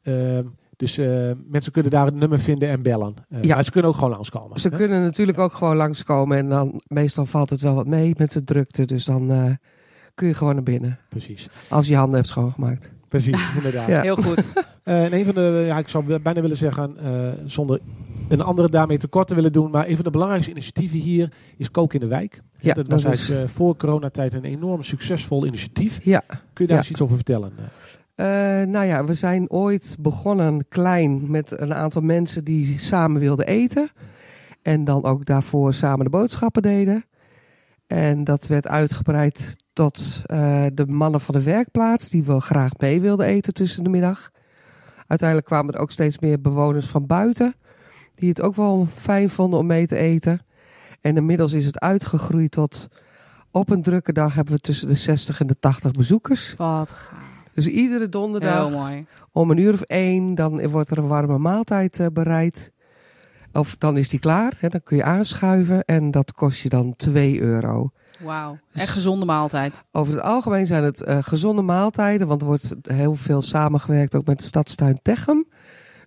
Ehm, 0.03 0.45
dus 0.85 0.99
eh, 0.99 1.31
mensen 1.49 1.73
kunnen 1.73 1.91
daar 1.91 2.05
het 2.07 2.15
nummer 2.15 2.39
vinden 2.39 2.69
en 2.69 2.83
bellen. 2.83 3.15
Eh, 3.29 3.43
Ja. 3.43 3.55
Maar 3.55 3.65
ze 3.65 3.71
kunnen 3.71 3.91
ook 3.91 3.97
gewoon 3.97 4.11
langskomen. 4.11 4.59
Ze 4.61 4.69
hè? 4.69 4.77
kunnen 4.77 5.03
natuurlijk 5.03 5.39
ook 5.39 5.53
gewoon 5.55 5.77
langskomen 5.77 6.37
en 6.39 6.49
dan 6.49 6.81
meestal 6.87 7.27
valt 7.27 7.51
het 7.51 7.61
wel 7.61 7.75
wat 7.75 7.87
mee 7.87 8.15
met 8.19 8.33
de 8.33 8.45
drukte. 8.45 8.85
Dus 8.85 9.05
dan 9.05 9.31
eh, 9.31 9.45
kun 10.15 10.27
je 10.29 10.35
gewoon 10.35 10.55
naar 10.55 10.63
binnen. 10.63 10.99
Precies. 11.09 11.49
Als 11.69 11.85
je 11.87 11.93
je 11.93 11.99
handen 11.99 12.17
hebt 12.17 12.29
schoongemaakt. 12.29 12.93
Precies, 13.09 13.49
inderdaad. 13.57 13.89
Ja. 13.89 14.01
Heel 14.01 14.17
goed. 14.17 14.45
Eh, 14.85 15.05
en 15.05 15.13
een 15.15 15.25
van 15.25 15.35
de, 15.35 15.65
ja, 15.67 15.79
ik 15.79 15.89
zou 15.89 16.19
bijna 16.19 16.41
willen 16.41 16.57
zeggen, 16.57 16.97
eh, 16.99 17.29
zonder 17.45 17.81
een 18.29 18.41
andere 18.41 18.69
daarmee 18.71 18.99
tekort 18.99 19.27
te 19.29 19.35
willen 19.35 19.53
doen, 19.53 19.71
maar 19.71 19.89
een 19.89 19.95
van 19.95 20.05
de 20.05 20.11
belangrijkste 20.11 20.51
initiatieven 20.51 20.99
hier 20.99 21.33
is 21.57 21.71
Koken 21.71 22.01
in 22.01 22.09
de 22.09 22.15
Wijk. 22.15 22.43
Ja, 22.61 22.75
dat 22.75 22.87
was 22.89 23.03
dat 23.03 23.13
is- 23.13 23.19
eigenlijk 23.19 23.49
eh, 23.51 23.57
voor 23.57 23.77
coronatijd 23.77 24.33
een 24.35 24.45
enorm 24.45 24.83
succesvol 24.83 25.47
initiatief. 25.47 26.01
Ja, 26.05 26.23
Kun 26.29 26.37
je 26.53 26.67
daar 26.67 26.69
Ja. 26.71 26.77
eens 26.77 26.91
iets 26.91 27.01
over 27.01 27.15
vertellen? 27.17 27.53
Eh, 28.15 28.27
nou 28.63 28.85
ja, 28.85 29.05
we 29.05 29.15
zijn 29.15 29.51
ooit 29.51 29.97
begonnen 30.01 30.69
klein 30.69 31.31
met 31.31 31.61
een 31.61 31.75
aantal 31.75 32.03
mensen 32.03 32.45
die 32.45 32.79
samen 32.79 33.21
wilden 33.21 33.47
eten. 33.47 33.89
En 34.63 34.85
dan 34.85 35.05
ook 35.05 35.25
daarvoor 35.25 35.75
samen 35.75 36.05
de 36.05 36.11
boodschappen 36.11 36.63
deden. 36.63 37.05
En 37.87 38.25
dat 38.25 38.47
werd 38.47 38.69
uitgebreid 38.69 39.57
tot 39.73 40.23
eh, 40.27 40.67
de 40.73 40.87
mannen 40.87 41.21
van 41.21 41.35
de 41.35 41.43
werkplaats 41.43 42.09
die 42.09 42.25
wel 42.25 42.41
graag 42.41 42.71
mee 42.77 43.01
wilden 43.01 43.27
eten 43.27 43.55
tussen 43.55 43.85
de 43.85 43.91
middag. 43.91 44.31
Uiteindelijk 45.07 45.49
kwamen 45.49 45.75
er 45.75 45.81
ook 45.81 45.91
steeds 45.91 46.19
meer 46.19 46.41
bewoners 46.41 46.87
van 46.87 47.07
buiten 47.07 47.55
die 48.15 48.29
het 48.29 48.41
ook 48.41 48.55
wel 48.55 48.89
fijn 48.95 49.31
vonden 49.31 49.59
om 49.59 49.67
mee 49.67 49.87
te 49.87 49.97
eten. 49.97 50.41
En 51.01 51.17
inmiddels 51.17 51.53
is 51.53 51.67
het 51.67 51.81
uitgegroeid 51.81 52.51
tot 52.51 52.89
op 53.51 53.71
een 53.71 53.83
drukke 53.83 54.13
dag 54.13 54.35
hebben 54.35 54.55
we 54.55 54.61
tussen 54.61 54.89
de 54.89 54.95
60 54.95 55.41
en 55.41 55.47
de 55.47 55.59
80 55.59 55.91
bezoekers. 55.91 56.55
Wat 56.57 56.91
gaaf. 56.91 57.34
Dus 57.55 57.67
iedere 57.67 58.09
donderdag 58.09 58.69
Heel 58.69 58.79
mooi. 58.79 59.07
om 59.33 59.51
een 59.51 59.59
uur 59.59 59.73
of 59.73 59.81
één, 59.81 60.35
dan 60.35 60.69
wordt 60.69 60.91
er 60.91 60.99
een 60.99 61.07
warme 61.07 61.39
maaltijd 61.39 62.01
eh, 62.01 62.07
bereid. 62.13 62.73
Of 63.53 63.77
dan 63.79 63.97
is 63.97 64.09
die 64.09 64.19
klaar, 64.19 64.53
hè, 64.59 64.69
dan 64.69 64.83
kun 64.83 64.97
je 64.97 65.05
aanschuiven 65.05 65.85
en 65.85 66.11
dat 66.11 66.33
kost 66.33 66.63
je 66.63 66.69
dan 66.69 66.97
2 66.97 67.41
euro. 67.41 67.91
Wauw. 68.21 68.59
Echt 68.73 68.93
gezonde 68.93 69.27
maaltijd. 69.27 69.83
Over 69.93 70.13
het 70.13 70.23
algemeen 70.23 70.67
zijn 70.67 70.85
het 70.85 71.03
eh, 71.03 71.19
gezonde 71.21 71.63
maaltijden, 71.63 72.27
want 72.27 72.41
er 72.41 72.47
wordt 72.47 72.75
heel 72.83 73.15
veel 73.15 73.43
samengewerkt 73.43 74.15
ook 74.15 74.27
met 74.27 74.39
de 74.39 74.45
stadstuin 74.45 74.99
Techem. 75.03 75.47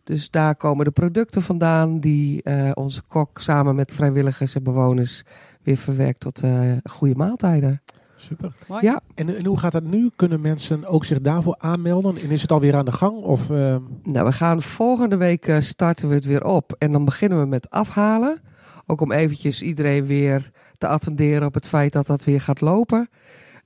Dus 0.03 0.29
daar 0.29 0.55
komen 0.55 0.86
de 0.86 0.91
producten 0.91 1.41
vandaan 1.41 1.99
die 1.99 2.43
eh, 2.43 2.71
onze 2.73 3.01
kok 3.07 3.39
samen 3.39 3.75
met 3.75 3.91
vrijwilligers 3.91 4.55
en 4.55 4.63
bewoners 4.63 5.23
weer 5.63 5.77
verwerkt 5.77 6.19
tot 6.19 6.43
eh, 6.43 6.71
goede 6.83 7.15
maaltijden. 7.15 7.81
Super. 8.17 8.51
Mooi. 8.67 8.86
Ja. 8.86 9.01
En, 9.15 9.38
en 9.38 9.45
hoe 9.45 9.60
gaat 9.60 9.71
dat 9.71 9.84
nu? 9.84 10.10
Kunnen 10.15 10.41
mensen 10.41 10.86
ook 10.86 11.06
zich 11.06 11.21
daarvoor 11.21 11.56
aanmelden? 11.58 12.17
En 12.17 12.30
is 12.30 12.41
het 12.41 12.51
alweer 12.51 12.75
aan 12.75 12.86
de 12.86 12.91
gang? 12.91 13.23
Of, 13.23 13.49
ehm, 13.49 13.82
Nou, 14.03 14.25
we 14.25 14.32
gaan 14.32 14.62
volgende 14.62 15.17
week 15.17 15.47
eh, 15.47 15.60
starten 15.60 16.10
we 16.10 16.15
het 16.15 16.25
weer 16.25 16.45
op. 16.45 16.75
En 16.77 16.91
dan 16.91 17.06
beginnen 17.06 17.39
we 17.39 17.45
met 17.45 17.69
afhalen. 17.69 18.41
Ook 18.86 19.01
om 19.01 19.12
eventjes 19.12 19.62
iedereen 19.62 20.06
weer 20.06 20.51
te 20.77 20.88
attenderen 20.88 21.47
op 21.47 21.53
het 21.53 21.67
feit 21.67 21.93
dat 21.93 22.08
dat 22.08 22.23
weer 22.23 22.41
gaat 22.41 22.62
lopen. 22.62 23.10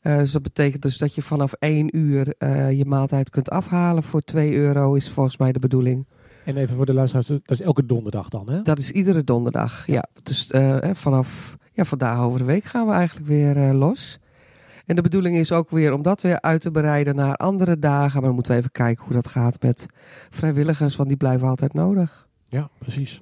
Eh, 0.01 0.17
dus 0.17 0.31
dat 0.31 0.41
betekent 0.41 0.81
dus 0.81 0.97
dat 0.97 1.15
je 1.15 1.21
vanaf 1.21 1.53
1 1.59 1.97
uur 1.97 2.33
eh, 2.37 2.71
je 2.71 2.85
maaltijd 2.85 3.29
kunt 3.29 3.49
afhalen. 3.49 4.03
Voor 4.03 4.21
2 4.21 4.53
euro 4.55 4.93
is 4.93 5.09
volgens 5.09 5.37
mij 5.37 5.51
de 5.51 5.59
bedoeling. 5.59 6.05
en 6.45 6.57
even 6.57 6.75
voor 6.75 6.85
de 6.85 6.93
luisteraars, 6.93 7.27
dat 7.27 7.41
is 7.45 7.61
elke 7.61 7.85
donderdag 7.85 8.29
dan, 8.29 8.49
hè? 8.49 8.61
Dat 8.61 8.79
is 8.79 8.91
iedere 8.91 9.23
donderdag. 9.23 9.87
Ja, 9.87 10.05
dus 10.23 10.51
eh, 10.51 10.79
hè, 10.79 10.95
vanaf 10.95 11.57
ja, 11.73 11.85
vandaag 11.85 12.19
over 12.19 12.39
de 12.39 12.45
week 12.45 12.63
gaan 12.63 12.85
we 12.85 12.91
eigenlijk 12.91 13.27
weer 13.27 13.57
eh, 13.57 13.73
los. 13.73 14.19
En 14.91 14.97
de 14.97 15.03
bedoeling 15.03 15.37
is 15.37 15.51
ook 15.51 15.69
weer 15.69 15.93
om 15.93 16.01
dat 16.01 16.21
weer 16.21 16.41
uit 16.41 16.61
te 16.61 16.71
bereiden 16.71 17.15
naar 17.15 17.35
andere 17.35 17.79
dagen. 17.79 18.13
Maar 18.13 18.21
dan 18.21 18.33
moeten 18.33 18.51
we 18.51 18.57
even 18.57 18.71
kijken 18.71 19.03
hoe 19.05 19.13
dat 19.13 19.27
gaat 19.27 19.61
met 19.61 19.85
vrijwilligers, 20.29 20.95
want 20.95 21.09
die 21.09 21.17
blijven 21.17 21.47
altijd 21.47 21.73
nodig. 21.73 22.27
Ja, 22.47 22.69
precies. 22.77 23.21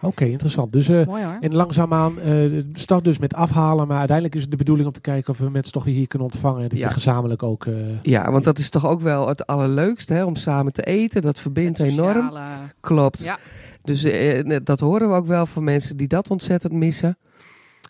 Oké, 0.00 0.24
interessant. 0.24 0.72
Dus 0.72 0.88
eh, 0.88 1.06
Mooi 1.06 1.24
hoor. 1.24 1.36
en 1.40 1.54
langzaamaan, 1.54 2.20
eh 2.20 2.62
start 2.72 3.04
dus 3.04 3.18
met 3.18 3.34
afhalen, 3.34 3.86
maar 3.86 3.96
uiteindelijk 3.98 4.36
is 4.36 4.42
het 4.42 4.50
de 4.50 4.56
bedoeling 4.56 4.86
om 4.86 4.92
te 4.94 5.00
kijken 5.00 5.32
of 5.32 5.38
we 5.38 5.50
mensen 5.50 5.72
toch 5.72 5.84
weer 5.84 5.94
hier 5.94 6.06
kunnen 6.06 6.28
ontvangen. 6.32 6.62
en 6.62 6.68
Dat 6.68 6.78
Ja. 6.78 6.86
je 6.86 6.92
gezamenlijk 6.92 7.42
ook... 7.42 7.66
eh, 7.66 7.74
Ja, 8.02 8.30
want 8.30 8.44
dat 8.44 8.58
is 8.58 8.70
toch 8.70 8.86
ook 8.86 9.00
wel 9.00 9.28
het 9.28 9.46
allerleukste, 9.46 10.12
hè, 10.14 10.24
om 10.24 10.36
samen 10.36 10.72
te 10.72 10.82
eten. 10.82 11.22
Dat 11.22 11.38
verbindt 11.38 11.78
enorm. 11.78 12.32
Klopt. 12.80 13.22
Ja. 13.22 13.38
Dus 13.82 14.04
eh, 14.04 14.56
dat 14.64 14.80
horen 14.80 15.08
we 15.08 15.14
ook 15.14 15.26
wel 15.26 15.46
van 15.46 15.64
mensen 15.64 15.96
die 15.96 16.08
dat 16.08 16.30
ontzettend 16.30 16.72
missen. 16.72 17.18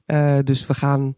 Eh, 0.06 0.38
dus 0.44 0.66
we 0.66 0.74
gaan 0.74 1.14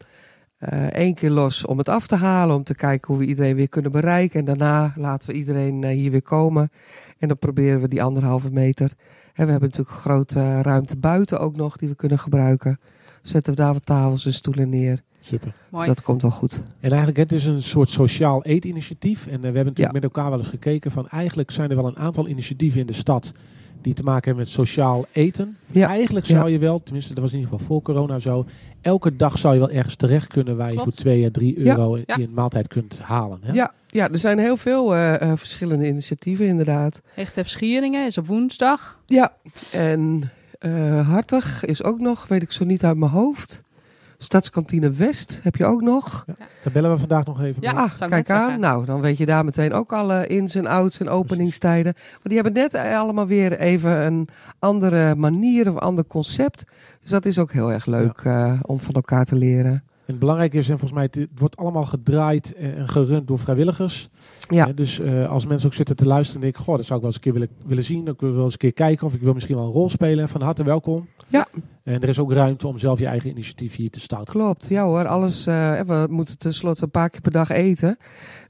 één 0.90 1.14
keer 1.14 1.30
los 1.30 1.66
om 1.66 1.78
het 1.78 1.88
af 1.88 2.06
te 2.06 2.16
halen, 2.16 2.56
om 2.56 2.64
te 2.64 2.74
kijken 2.74 3.08
hoe 3.08 3.18
we 3.22 3.28
iedereen 3.28 3.56
weer 3.56 3.68
kunnen 3.68 3.92
bereiken. 3.92 4.38
En 4.40 4.44
daarna 4.44 4.92
laten 4.96 5.28
we 5.30 5.34
iedereen 5.36 5.84
eh, 5.84 5.90
hier 5.90 6.10
weer 6.10 6.22
komen. 6.22 6.70
En 7.18 7.28
dan 7.28 7.38
proberen 7.38 7.80
we 7.80 7.88
die 7.88 8.02
anderhalve 8.02 8.50
meter. 8.50 8.90
En 9.34 9.44
we 9.46 9.50
hebben 9.50 9.68
natuurlijk 9.68 9.96
grote 9.98 10.62
ruimte 10.62 10.96
buiten 10.96 11.40
ook 11.40 11.56
nog 11.56 11.76
die 11.76 11.88
we 11.88 11.94
kunnen 11.94 12.18
gebruiken. 12.18 12.80
Zetten 13.22 13.54
we 13.54 13.60
daar 13.62 13.72
wat 13.72 13.86
tafels 13.86 14.26
en 14.26 14.32
stoelen 14.32 14.68
neer. 14.68 15.02
super. 15.20 15.54
Mooi. 15.70 15.86
Dus 15.86 15.94
dat 15.94 16.04
komt 16.04 16.22
wel 16.22 16.30
goed. 16.30 16.62
En 16.80 16.88
eigenlijk, 16.88 17.16
het 17.16 17.32
is 17.32 17.44
een 17.44 17.62
soort 17.62 17.88
sociaal 17.88 18.42
eetinitiatief. 18.44 19.26
En 19.26 19.32
eh, 19.32 19.38
we 19.38 19.44
hebben 19.44 19.64
natuurlijk 19.64 19.86
Ja. 19.94 20.00
met 20.00 20.04
elkaar 20.04 20.30
wel 20.30 20.38
eens 20.38 20.48
gekeken 20.48 20.90
van 20.90 21.08
eigenlijk 21.08 21.50
zijn 21.50 21.70
er 21.70 21.76
wel 21.76 21.86
een 21.86 21.96
aantal 21.98 22.28
initiatieven 22.28 22.80
in 22.80 22.86
de 22.86 22.92
stad 22.92 23.32
die 23.82 23.94
te 23.94 24.02
maken 24.02 24.24
hebben 24.24 24.44
met 24.44 24.52
sociaal 24.52 25.04
eten. 25.12 25.56
Ja. 25.66 25.88
Eigenlijk 25.88 26.26
Ja. 26.26 26.36
zou 26.38 26.50
je 26.50 26.58
wel, 26.58 26.82
tenminste 26.82 27.14
dat 27.14 27.22
was 27.22 27.32
in 27.32 27.38
ieder 27.38 27.52
geval 27.52 27.66
voor 27.66 27.82
corona 27.82 28.18
zo, 28.18 28.46
elke 28.80 29.16
dag 29.16 29.38
zou 29.38 29.54
je 29.54 29.60
wel 29.60 29.70
ergens 29.70 29.96
terecht 29.96 30.26
kunnen 30.26 30.56
waar 30.56 30.72
je 30.72 30.78
voor 30.78 30.92
2 30.92 31.26
à 31.26 31.30
3 31.32 31.60
Ja. 31.60 31.76
euro 31.76 31.94
in 31.94 32.02
Ja. 32.06 32.18
een 32.18 32.32
maaltijd 32.34 32.68
kunt 32.68 32.98
halen. 32.98 33.38
Hè? 33.42 33.52
Ja, 33.52 33.72
ja 33.86 34.10
er 34.10 34.18
zijn 34.18 34.38
heel 34.38 34.56
veel 34.56 34.94
eh, 34.94 35.20
eh, 35.20 35.32
verschillende 35.36 35.86
initiatieven 35.86 36.46
inderdaad. 36.46 37.02
Echt 37.16 37.36
heb 37.36 37.46
Schieringen 37.48 38.06
is 38.06 38.18
op 38.18 38.26
woensdag. 38.26 38.98
Ja, 39.06 39.32
en 39.72 40.30
eh, 40.58 41.08
Hartig 41.08 41.64
is 41.64 41.82
ook 41.84 42.00
nog, 42.00 42.26
weet 42.28 42.42
ik 42.42 42.50
zo 42.52 42.64
niet 42.64 42.84
uit 42.84 42.96
mijn 42.96 43.10
hoofd. 43.10 43.62
Stadskantine 44.22 44.90
West 44.90 45.40
heb 45.42 45.56
je 45.56 45.64
ook 45.64 45.80
nog. 45.82 46.24
Daar 46.62 46.72
bellen 46.72 46.90
we 46.92 46.98
vandaag 46.98 47.24
nog 47.26 47.40
even 47.42 47.62
Ja. 47.62 47.72
mee. 47.72 47.80
ah, 47.82 47.90
kijk 47.98 48.12
aan. 48.12 48.24
zeggen. 48.24 48.60
Nou, 48.60 48.84
dan 48.84 49.00
weet 49.00 49.16
je 49.16 49.26
daar 49.26 49.44
meteen 49.44 49.72
ook 49.72 49.92
alle 49.92 50.26
ins 50.26 50.54
en 50.54 50.66
outs 50.66 51.00
en 51.00 51.08
openingstijden. 51.08 51.92
Maar 51.94 52.20
die 52.22 52.34
hebben 52.34 52.52
net 52.52 52.74
allemaal 52.74 53.26
weer 53.26 53.58
even 53.58 53.90
een 54.06 54.28
andere 54.58 55.14
manier 55.14 55.68
of 55.70 55.76
ander 55.76 56.04
concept. 56.06 56.64
Dus 57.02 57.10
dat 57.10 57.24
is 57.26 57.38
ook 57.38 57.52
heel 57.52 57.72
erg 57.72 57.86
leuk 57.86 58.20
eh, 58.24 58.52
om 58.62 58.78
van 58.80 58.94
elkaar 58.94 59.24
te 59.24 59.36
leren. 59.36 59.84
En 60.10 60.16
het 60.16 60.24
belangrijke 60.24 60.58
is, 60.58 60.68
en 60.68 60.78
volgens 60.78 60.92
mij, 61.00 61.08
het, 61.10 61.28
wordt 61.34 61.56
allemaal 61.56 61.84
gedraaid 61.84 62.54
en 62.54 62.88
gerund 62.88 63.28
door 63.28 63.38
vrijwilligers. 63.38 64.08
Ja, 64.48 64.66
dus 64.66 65.00
eh, 65.00 65.30
als 65.30 65.46
mensen 65.46 65.68
ook 65.68 65.74
zitten 65.74 65.96
te 65.96 66.06
luisteren 66.06 66.34
en 66.34 66.40
denken, 66.42 66.64
goh, 66.64 66.76
dat 66.76 66.84
zou 66.84 66.98
ik 66.98 67.04
wel 67.04 67.14
eens 67.14 67.14
een 67.14 67.32
keer 67.32 67.32
willen, 67.32 67.48
willen 67.66 67.84
zien. 67.84 68.06
Ik 68.06 68.20
wil 68.20 68.34
wel 68.34 68.44
eens 68.44 68.52
een 68.52 68.58
keer 68.58 68.72
kijken 68.72 69.06
of 69.06 69.14
ik 69.14 69.20
wil 69.20 69.32
misschien 69.32 69.56
wel 69.56 69.64
een 69.64 69.72
rol 69.72 69.88
spelen. 69.88 70.28
Van 70.28 70.42
harte 70.42 70.64
welkom. 70.64 71.08
Ja. 71.28 71.48
En 71.82 72.02
er 72.02 72.08
is 72.08 72.18
ook 72.18 72.32
ruimte 72.32 72.66
om 72.66 72.78
zelf 72.78 72.98
je 72.98 73.06
eigen 73.06 73.30
initiatief 73.30 73.76
hier 73.76 73.90
te 73.90 74.00
starten. 74.00 74.34
klopt. 74.34 74.66
Ja 74.68 74.84
hoor, 74.84 75.06
alles. 75.06 75.46
eh, 75.46 75.80
we 75.80 76.06
moeten 76.08 76.38
tenslotte 76.38 76.82
een 76.82 76.90
paar 76.90 77.10
keer 77.10 77.20
per 77.20 77.32
dag 77.32 77.50
eten. 77.50 77.96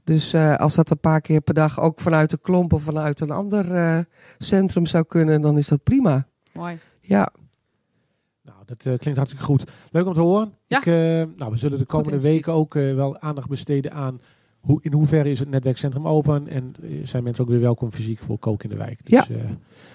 Dus 0.03 0.33
eh, 0.33 0.55
als 0.55 0.75
dat 0.75 0.89
een 0.89 0.99
paar 0.99 1.21
keer 1.21 1.41
per 1.41 1.53
dag 1.53 1.79
ook 1.79 1.99
vanuit 1.99 2.29
de 2.29 2.39
klomp 2.41 2.73
of 2.73 2.83
vanuit 2.83 3.19
een 3.19 3.31
ander 3.31 3.71
eh, 3.71 3.99
centrum 4.37 4.85
zou 4.85 5.03
kunnen, 5.07 5.41
dan 5.41 5.57
is 5.57 5.67
dat 5.67 5.83
prima. 5.83 6.27
Mooi. 6.53 6.79
Ja, 7.01 7.31
dat 8.77 8.93
eh, 8.93 8.99
klinkt 8.99 9.17
hartstikke 9.19 9.45
goed. 9.45 9.63
Leuk 9.91 10.05
om 10.05 10.13
te 10.13 10.19
horen. 10.19 10.53
Ja. 10.67 10.77
Ik, 10.77 10.85
eh, 10.85 10.93
nou, 11.37 11.51
we 11.51 11.57
zullen 11.57 11.77
de 11.77 11.85
komende 11.85 12.21
weken 12.21 12.53
ook 12.53 12.75
eh, 12.75 12.93
wel 12.95 13.19
aandacht 13.19 13.49
besteden 13.49 13.91
aan 13.91 14.21
hoe, 14.61 14.79
in 14.81 14.93
hoeverre 14.93 15.29
is 15.29 15.39
het 15.39 15.49
netwerkcentrum 15.49 16.07
open. 16.07 16.47
En 16.47 16.73
eh, 16.83 16.89
zijn 17.03 17.23
mensen 17.23 17.43
ook 17.43 17.49
weer 17.49 17.59
welkom 17.59 17.91
fysiek 17.91 18.19
voor 18.19 18.37
koken 18.39 18.69
in 18.69 18.77
de 18.77 18.83
wijk. 18.83 18.99
Dus, 19.03 19.11
Ja. 19.27 19.35
eh, 19.35 19.41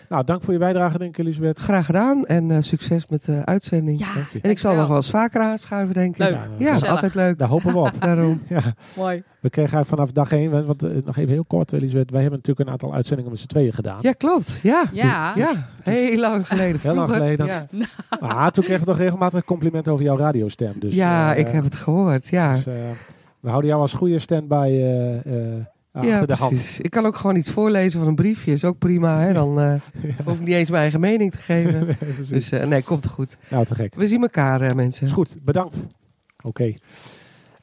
nou, 0.08 0.24
dank 0.24 0.42
voor 0.42 0.52
je 0.52 0.58
bijdrage, 0.58 0.98
denk 0.98 1.10
ik, 1.10 1.18
Elisabeth. 1.24 1.58
graag 1.58 1.86
gedaan 1.86 2.24
en 2.24 2.50
eh, 2.50 2.56
succes 2.60 3.06
met 3.08 3.24
de 3.24 3.44
uitzending. 3.44 3.98
Ja, 3.98 4.14
Dank 4.14 4.28
je. 4.30 4.38
En 4.42 4.50
ik 4.50 4.58
zal 4.58 4.74
nog 4.74 4.86
wel 4.88 4.96
eens 4.96 5.10
vaker 5.10 5.40
aanschuiven, 5.40 5.94
denk 5.94 6.12
ik. 6.12 6.18
Leuk. 6.18 6.38
Ja, 6.58 6.74
Ja, 6.74 6.88
altijd 6.88 7.14
leuk. 7.14 7.38
Daar 7.38 7.48
hopen 7.48 7.72
we 7.72 7.78
op. 7.78 7.92
Daarom. 8.00 8.42
ja. 8.48 8.62
Mooi. 8.96 9.22
We 9.40 9.50
kregen 9.52 9.72
eigenlijk 9.76 9.88
vanaf 9.88 10.12
dag 10.12 10.32
één, 10.40 10.50
want, 10.50 10.66
want, 10.66 11.04
nog 11.04 11.16
even 11.16 11.32
heel 11.32 11.44
kort, 11.44 11.72
Elisabeth. 11.72 12.10
Wij 12.10 12.20
hebben 12.20 12.38
natuurlijk 12.38 12.66
een 12.66 12.72
aantal 12.72 12.94
uitzendingen 12.94 13.30
met 13.30 13.40
z'n 13.40 13.46
tweeën 13.46 13.72
gedaan. 13.72 13.98
Ja, 14.00 14.12
klopt. 14.12 14.60
Ja. 14.62 14.84
Ja. 14.92 15.32
Ja, 15.36 15.66
heel 15.82 16.18
lang 16.18 16.46
geleden. 16.46 16.80
Heel 16.80 16.94
lang 16.94 17.10
geleden. 17.10 17.46
Ja, 17.46 17.66
Ah, 18.20 18.46
toen 18.46 18.64
kregen 18.64 18.80
we 18.84 18.90
toch 18.90 18.98
regelmatig 18.98 19.44
complimenten 19.44 19.92
over 19.92 20.04
jouw 20.04 20.16
radiostem. 20.16 20.72
Dus, 20.78 20.94
ja 20.94 21.34
ik 21.34 21.48
heb 21.48 21.64
het 21.64 21.76
gehoord. 21.76 22.28
Ja, 22.28 22.54
dus, 22.54 22.66
eh, 22.66 22.74
we 23.46 23.52
houden 23.52 23.70
jou 23.70 23.82
als 23.82 23.92
goede 23.92 24.18
standby 24.18 24.82
achter 25.96 26.12
ja 26.12 26.26
de 26.26 26.34
hand. 26.34 26.52
precies. 26.52 26.80
Ik 26.80 26.90
kan 26.90 27.06
ook 27.06 27.16
gewoon 27.16 27.36
iets 27.36 27.50
voorlezen 27.50 27.98
van 27.98 28.08
een 28.08 28.14
briefje. 28.14 28.52
Is 28.52 28.64
ook 28.64 28.78
prima. 28.78 29.20
Hè? 29.20 29.32
Dan 29.32 29.60
eh, 29.60 29.74
hoef 30.24 30.34
ik 30.34 30.44
niet 30.44 30.54
eens 30.54 30.70
mijn 30.70 30.82
eigen 30.82 31.00
mening 31.00 31.32
te 31.32 31.38
geven. 31.38 31.86
Nee. 31.86 32.28
Dus 32.28 32.50
nee, 32.50 32.82
komt 32.82 33.06
goed. 33.06 33.36
nou, 33.48 33.64
te 33.64 33.74
gek. 33.74 33.94
We 33.94 34.06
zien 34.08 34.22
elkaar, 34.22 34.76
mensen. 34.76 35.06
Is 35.06 35.12
goed, 35.12 35.36
bedankt. 35.42 35.84
Oké. 36.42 36.74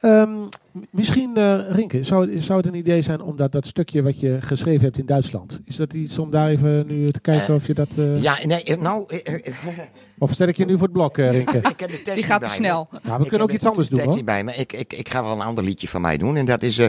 M- 0.08 0.48
misschien, 0.90 1.36
eh 1.36 1.58
Rinke, 1.70 2.04
zou, 2.04 2.40
zou 2.40 2.58
het 2.58 2.66
een 2.68 2.74
idee 2.74 3.02
zijn 3.02 3.20
om 3.22 3.36
dat, 3.36 3.52
dat 3.52 3.66
stukje 3.66 4.02
wat 4.02 4.20
je 4.20 4.38
geschreven 4.40 4.82
hebt 4.84 4.98
in 4.98 5.06
Duitsland, 5.06 5.60
is 5.64 5.76
dat 5.76 5.92
iets 5.94 6.18
om 6.18 6.30
daar 6.30 6.48
even 6.48 6.86
nu 6.86 7.10
te 7.10 7.20
kijken 7.20 7.54
of 7.54 7.66
je 7.66 7.74
dat... 7.74 7.88
eh, 7.98 8.22
Ja, 8.22 8.38
nee, 8.46 8.62
eh, 8.64 8.76
nou, 8.80 9.04
eh, 9.08 9.34
eh, 9.34 9.52
Of 10.18 10.32
stel 10.32 10.48
ik 10.48 10.56
je 10.56 10.64
nu 10.64 10.72
voor 10.72 10.82
het 10.82 10.92
blok, 10.92 11.18
eh, 11.18 11.30
Rinke? 11.30 11.56
ik 11.74 11.80
heb 11.80 11.90
de 11.90 12.02
tekst 12.02 12.14
Die 12.14 12.22
gaat 12.22 12.42
te 12.42 12.48
snel. 12.48 12.88
me. 12.90 12.98
Nou, 13.02 13.16
we 13.16 13.22
Ik 13.22 13.28
kunnen 13.28 13.46
ook 13.48 13.54
iets 13.54 13.66
anders 13.66 13.88
de 13.88 13.96
doen, 13.96 14.04
hoor. 14.04 14.24
bij 14.24 14.44
me. 14.44 14.52
Ik, 14.54 14.72
ik, 14.72 14.92
ik 14.92 15.08
ga 15.08 15.22
wel 15.22 15.32
een 15.32 15.40
ander 15.40 15.64
liedje 15.64 15.88
van 15.88 16.00
mij 16.00 16.16
doen. 16.16 16.36
En 16.36 16.44
dat 16.46 16.62
is, 16.62 16.78
eh, 16.78 16.86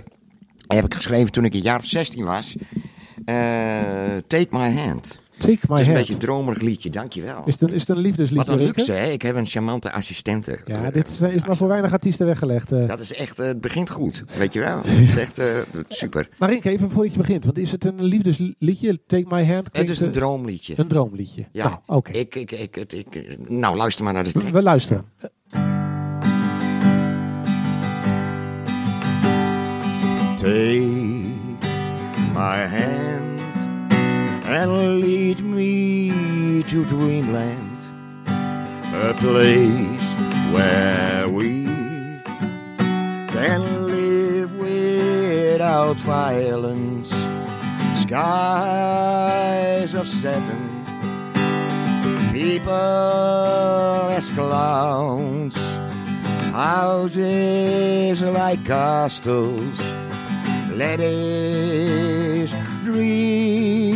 heb 0.68 0.86
ik 0.86 0.94
geschreven 0.94 1.32
toen 1.32 1.46
ik 1.46 1.54
een 1.54 1.62
jaar 1.62 1.80
of 1.80 1.86
16 1.86 2.26
was. 2.26 2.56
Eh, 3.26 3.36
Take 4.28 4.48
My 4.50 4.72
Hand. 4.72 5.20
Take 5.38 5.58
Het 5.62 5.70
my 5.70 5.76
is 5.76 5.80
een 5.80 5.86
hand. 5.86 5.98
beetje 5.98 6.14
een 6.14 6.20
dromerig 6.20 6.62
liedje, 6.62 6.90
dankjewel. 6.90 7.42
Is 7.46 7.54
het 7.54 7.62
een, 7.62 7.74
is 7.74 7.80
het 7.80 7.90
een 7.90 7.96
Wat 7.96 8.04
liefdesliedje, 8.04 8.52
een 8.52 8.58
Rinke? 8.58 8.74
luxe, 8.78 8.92
hè? 8.92 9.10
Ik 9.12 9.22
heb 9.22 9.36
een 9.36 9.46
charmante 9.46 9.92
assistente. 9.92 10.60
Ja, 10.66 10.92
dit 10.92 11.10
is, 11.10 11.22
is 11.22 11.46
maar 11.46 11.56
voor 11.56 11.68
weinig 11.68 11.92
artiesten 11.92 12.26
weggelegd. 12.26 12.72
eh. 12.72 12.88
Dat 12.88 13.00
is 13.00 13.14
echt, 13.14 13.40
eh, 13.40 13.46
het 13.48 13.62
begint 13.62 13.90
goed, 13.90 14.24
weet 14.38 14.54
je 14.54 14.60
wel. 14.60 14.82
Het 14.86 15.10
is 15.10 15.16
echt 15.16 15.40
eh, 15.40 15.48
super. 15.90 16.30
Maar 16.38 16.50
Rinke, 16.50 16.70
even 16.70 16.90
voordat 16.90 17.12
je 17.12 17.18
begint. 17.20 17.46
Want 17.46 17.58
is 17.58 17.72
het 17.72 17.86
een 17.86 18.04
liefdesliedje? 18.04 19.00
Take 19.08 19.26
my 19.36 19.46
hand? 19.46 19.70
Het 19.72 19.90
is 19.90 20.00
een 20.00 20.08
eh, 20.08 20.14
droomliedje. 20.14 20.74
een 20.78 20.88
droomliedje. 20.88 21.46
Ja. 21.52 21.64
Nou, 21.68 21.78
oké. 21.86 22.12
Ik, 22.12 22.36
ik, 22.36 22.52
ik, 22.52 22.76
het- 22.76 22.94
ik, 22.94 23.16
eh, 23.16 23.38
nou, 23.48 23.76
luister 23.78 24.04
maar 24.04 24.14
naar 24.14 24.24
de 24.24 24.32
We, 24.32 24.40
tekst. 24.40 24.54
we 24.56 24.62
luisteren. 24.62 25.04
Take 30.38 30.80
my 32.34 32.66
hand 32.68 33.35
and 34.48 35.02
lead 35.02 35.42
me 35.42 36.62
to 36.64 36.86
dreamland, 36.86 37.80
a 38.28 39.14
place 39.18 40.08
where 40.54 41.28
we 41.28 41.66
can 43.34 43.88
live 43.88 44.56
without 44.60 45.96
violence, 45.98 47.10
skies 48.02 49.94
of 49.96 50.08
satin, 50.08 50.86
people 52.32 52.72
as 54.12 54.30
clowns, 54.32 55.56
houses 56.52 58.22
like 58.22 58.64
castles. 58.66 59.80
Us 60.78 62.54
dream 62.84 63.95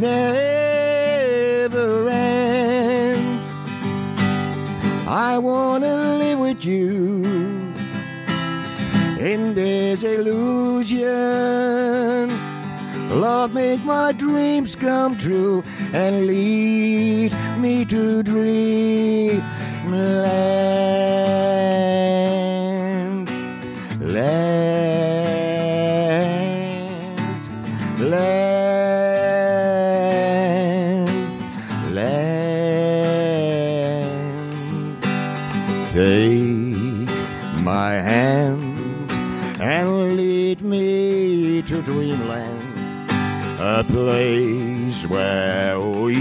never 0.00 1.88
end. 2.08 3.40
I 5.06 5.38
wanna 5.38 6.16
live 6.18 6.38
with 6.38 6.64
you 6.64 7.22
in 9.20 9.54
this 9.54 10.02
illusion. 10.02 11.10
Lord, 13.20 13.52
make 13.52 13.84
my 13.84 14.12
dreams 14.12 14.76
come 14.76 15.18
true 15.18 15.62
and 15.92 16.26
lead 16.26 17.32
me 17.58 17.84
to 17.86 18.22
dreamland. 18.22 19.40
Place 43.90 45.06
where 45.06 45.80
we 45.80 46.14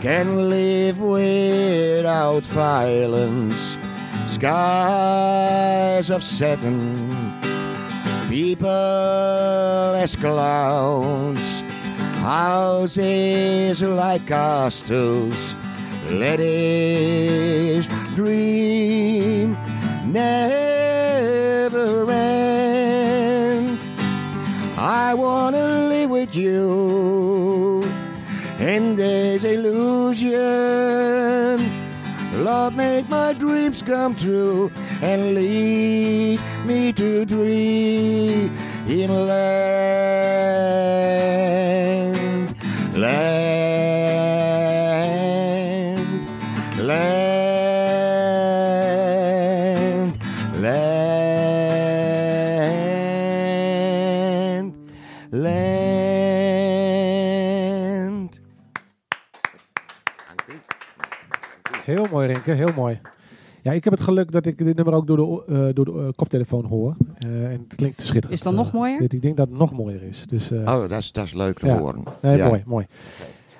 can 0.00 0.48
live 0.48 1.00
without 1.00 2.42
violence, 2.44 3.76
skies 4.26 6.10
of 6.10 6.22
satin, 6.22 7.10
people 8.28 8.68
as 8.68 10.16
clowns, 10.16 11.60
houses 12.20 13.82
like 13.82 14.26
castles. 14.26 15.54
Let 16.10 16.38
his 16.38 17.86
dream 18.14 19.56
never 20.06 22.10
end. 22.10 23.78
I 24.78 25.12
wanna 25.14 25.87
with 26.28 26.36
you 26.36 27.82
in 28.58 28.96
this 28.96 29.44
illusion. 29.44 30.36
Love, 32.44 32.74
make 32.76 33.08
my 33.08 33.32
dreams 33.32 33.80
come 33.82 34.14
true 34.14 34.70
and 35.00 35.34
lead 35.34 36.38
me 36.66 36.92
to 36.92 37.24
dream 37.24 38.54
in 38.86 39.10
land, 39.26 40.28
Heel 62.52 62.72
mooi, 62.74 62.74
Rinke, 62.74 62.80
heel 62.82 62.82
mooi. 62.82 63.00
Ja, 63.62 63.72
ik 63.72 63.84
heb 63.84 63.92
het 63.92 64.02
geluk 64.02 64.32
dat 64.32 64.46
ik 64.46 64.58
dit 64.58 64.76
nummer 64.76 64.94
ook 64.94 65.06
door 65.06 65.16
de, 65.16 65.52
eh, 65.54 65.74
door 65.74 65.84
de 65.84 65.92
eh, 65.92 66.08
koptelefoon 66.16 66.64
hoor. 66.64 66.96
Eh, 67.18 67.44
en 67.44 67.64
het 67.68 67.74
klinkt 67.76 67.98
te 67.98 68.04
schitterend. 68.06 68.32
Is 68.38 68.44
het 68.44 68.54
dan 68.54 68.64
nog 68.64 68.72
mooier? 68.72 68.98
dit- 69.00 69.12
ik 69.12 69.22
denk 69.22 69.36
dat 69.36 69.48
het 69.48 69.58
nog 69.58 69.72
mooier 69.72 70.02
is. 70.02 70.24
Dus, 70.26 70.50
eh, 70.50 70.58
Oh, 70.58 70.80
dat 70.88 70.90
is, 70.98 71.12
dat 71.12 71.24
is 71.24 71.32
leuk 71.34 71.58
te 71.58 71.66
Ja. 71.66 71.78
horen. 71.78 72.02
nee, 72.22 72.36
Ja. 72.36 72.48
mooi, 72.48 72.62
mooi. 72.66 72.86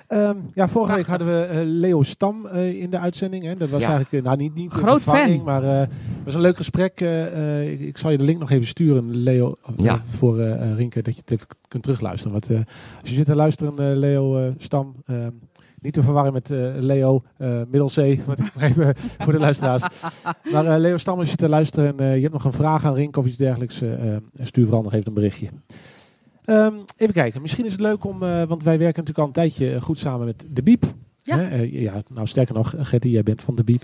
Ehm, 0.07 0.37
ja, 0.55 0.68
vorige 0.68 0.94
week 0.94 1.07
hadden 1.07 1.27
we 1.27 1.62
Leo 1.64 2.03
Stam 2.03 2.46
eh, 2.46 2.81
in 2.83 2.90
de 2.90 2.98
uitzending. 2.98 3.44
Hè. 3.44 3.55
Dat 3.55 3.68
was 3.68 3.81
Ja. 3.83 3.88
eigenlijk, 3.94 4.24
nou 4.24 4.37
niet, 4.37 4.55
niet 4.55 4.72
een 4.74 4.79
Groot 4.79 5.03
vervanging, 5.03 5.37
fan. 5.37 5.44
maar 5.44 5.62
eh, 5.64 5.79
het 5.81 5.88
was 6.24 6.35
een 6.35 6.40
leuk 6.40 6.57
gesprek. 6.57 7.01
eh, 7.01 7.61
eh, 7.62 7.72
ik, 7.72 7.81
ik 7.81 7.98
zal 7.98 8.11
je 8.11 8.18
de 8.18 8.24
link 8.24 8.38
nog 8.38 8.51
even 8.51 8.66
sturen, 8.66 9.16
Leo, 9.16 9.57
Ja. 9.77 10.03
voor 10.09 10.40
Rinke, 10.77 11.03
dat 11.03 11.14
je 11.14 11.20
het 11.20 11.31
even 11.31 11.46
kunt 11.68 11.83
terugluisteren. 11.83 12.33
Want 12.33 12.51
eh, 12.51 12.57
als 13.01 13.11
je 13.11 13.14
zit 13.16 13.27
te 13.27 13.35
luisteren, 13.35 13.72
eh, 13.90 13.96
Leo 13.98 14.53
Stam, 14.59 14.94
eh, 15.07 15.16
niet 15.81 15.93
te 15.93 16.03
verwarren 16.03 16.33
met 16.33 16.51
eh, 16.51 16.59
Leo 16.77 17.23
eh 17.37 17.61
Middelzee, 17.69 18.23
even 18.59 18.95
voor 19.25 19.33
de 19.33 19.38
luisteraars. 19.38 19.83
Maar 20.53 20.67
eh, 20.67 20.79
Leo 20.79 20.97
Stam, 20.97 21.14
als 21.14 21.25
je 21.25 21.31
zit 21.31 21.38
te 21.38 21.49
luisteren 21.49 21.99
en 21.99 22.14
je 22.14 22.21
hebt 22.21 22.33
nog 22.33 22.45
een 22.45 22.53
vraag 22.53 22.85
aan 22.85 22.95
Rinke 22.95 23.19
of 23.19 23.27
iets 23.27 23.37
dergelijks, 23.37 23.83
stuur 24.41 24.64
vooral 24.64 24.83
nog 24.83 24.93
even 24.93 25.07
een 25.07 25.14
berichtje. 25.14 25.49
Ehm, 26.45 26.75
even 26.97 27.14
kijken, 27.14 27.43
misschien 27.43 27.64
is 27.64 27.73
het 27.73 27.81
leuk 27.81 28.05
om, 28.05 28.19
want 28.19 28.62
wij 28.62 28.79
werken 28.79 29.05
natuurlijk 29.05 29.19
al 29.19 29.27
een 29.27 29.33
tijdje 29.33 29.81
goed 29.81 29.99
samen 29.99 30.27
met 30.27 30.47
de 30.51 30.62
Biep. 30.62 30.85
Ja. 31.23 31.38
Hè, 31.38 31.57
ja, 31.71 32.03
nou 32.09 32.27
sterker 32.27 32.55
nog, 32.55 32.75
Gertie, 32.79 33.11
jij 33.11 33.23
bent 33.23 33.43
van 33.43 33.55
de 33.55 33.64
Biep. 33.64 33.83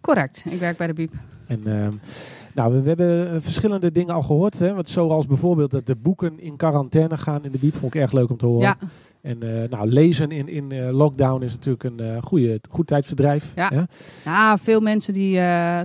Correct, 0.00 0.44
ik 0.50 0.58
werk 0.58 0.76
bij 0.76 0.86
de 0.86 0.92
Biep. 0.92 1.12
En 1.46 1.60
ehm, 1.66 1.92
nou, 2.54 2.72
we, 2.72 2.80
we 2.80 2.88
hebben 2.88 3.42
verschillende 3.42 3.92
dingen 3.92 4.14
al 4.14 4.22
gehoord. 4.22 4.58
Hè, 4.58 4.74
want 4.74 4.88
zoals 4.88 5.26
bijvoorbeeld 5.26 5.70
dat 5.70 5.86
de 5.86 5.96
boeken 5.96 6.40
in 6.40 6.56
quarantaine 6.56 7.16
gaan 7.16 7.44
in 7.44 7.52
de 7.52 7.58
Biep, 7.58 7.74
vond 7.74 7.94
ik 7.94 8.00
erg 8.00 8.12
leuk 8.12 8.30
om 8.30 8.36
te 8.36 8.46
horen. 8.46 8.62
Ja, 8.62 8.78
En 9.24 9.42
eh, 9.42 9.68
nou, 9.70 9.88
lezen 9.88 10.30
in, 10.30 10.48
in 10.48 10.72
eh, 10.72 10.90
lockdown 10.90 11.42
is 11.42 11.52
natuurlijk 11.52 11.84
een 11.84 12.00
eh 12.00 12.22
goede, 12.22 12.60
goed 12.70 12.86
tijdverdrijf. 12.86 13.52
Ja. 13.54 13.68
Hè? 13.68 13.82
ja 14.24 14.58
veel 14.58 14.80
mensen 14.80 15.12
die 15.12 15.40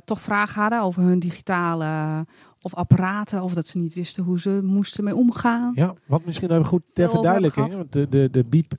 toch 0.06 0.22
vragen 0.22 0.62
hadden 0.62 0.82
over 0.82 1.02
hun 1.02 1.20
digitale 1.20 2.26
of 2.62 2.76
apparaten. 2.76 3.44
Of 3.44 3.54
dat 3.54 3.68
ze 3.68 3.78
niet 3.78 3.94
wisten 3.94 4.24
hoe 4.24 4.40
ze 4.40 4.60
moesten 4.64 5.04
mee 5.04 5.16
omgaan. 5.16 5.72
Ja, 5.76 5.94
wat 6.06 6.26
misschien 6.26 6.52
even 6.52 6.66
goed 6.66 6.82
ter 6.94 7.10
verduidelijking. 7.10 7.74
Want 7.74 7.92
de, 7.92 8.10
de, 8.10 8.30
de 8.32 8.44
BIEB 8.44 8.74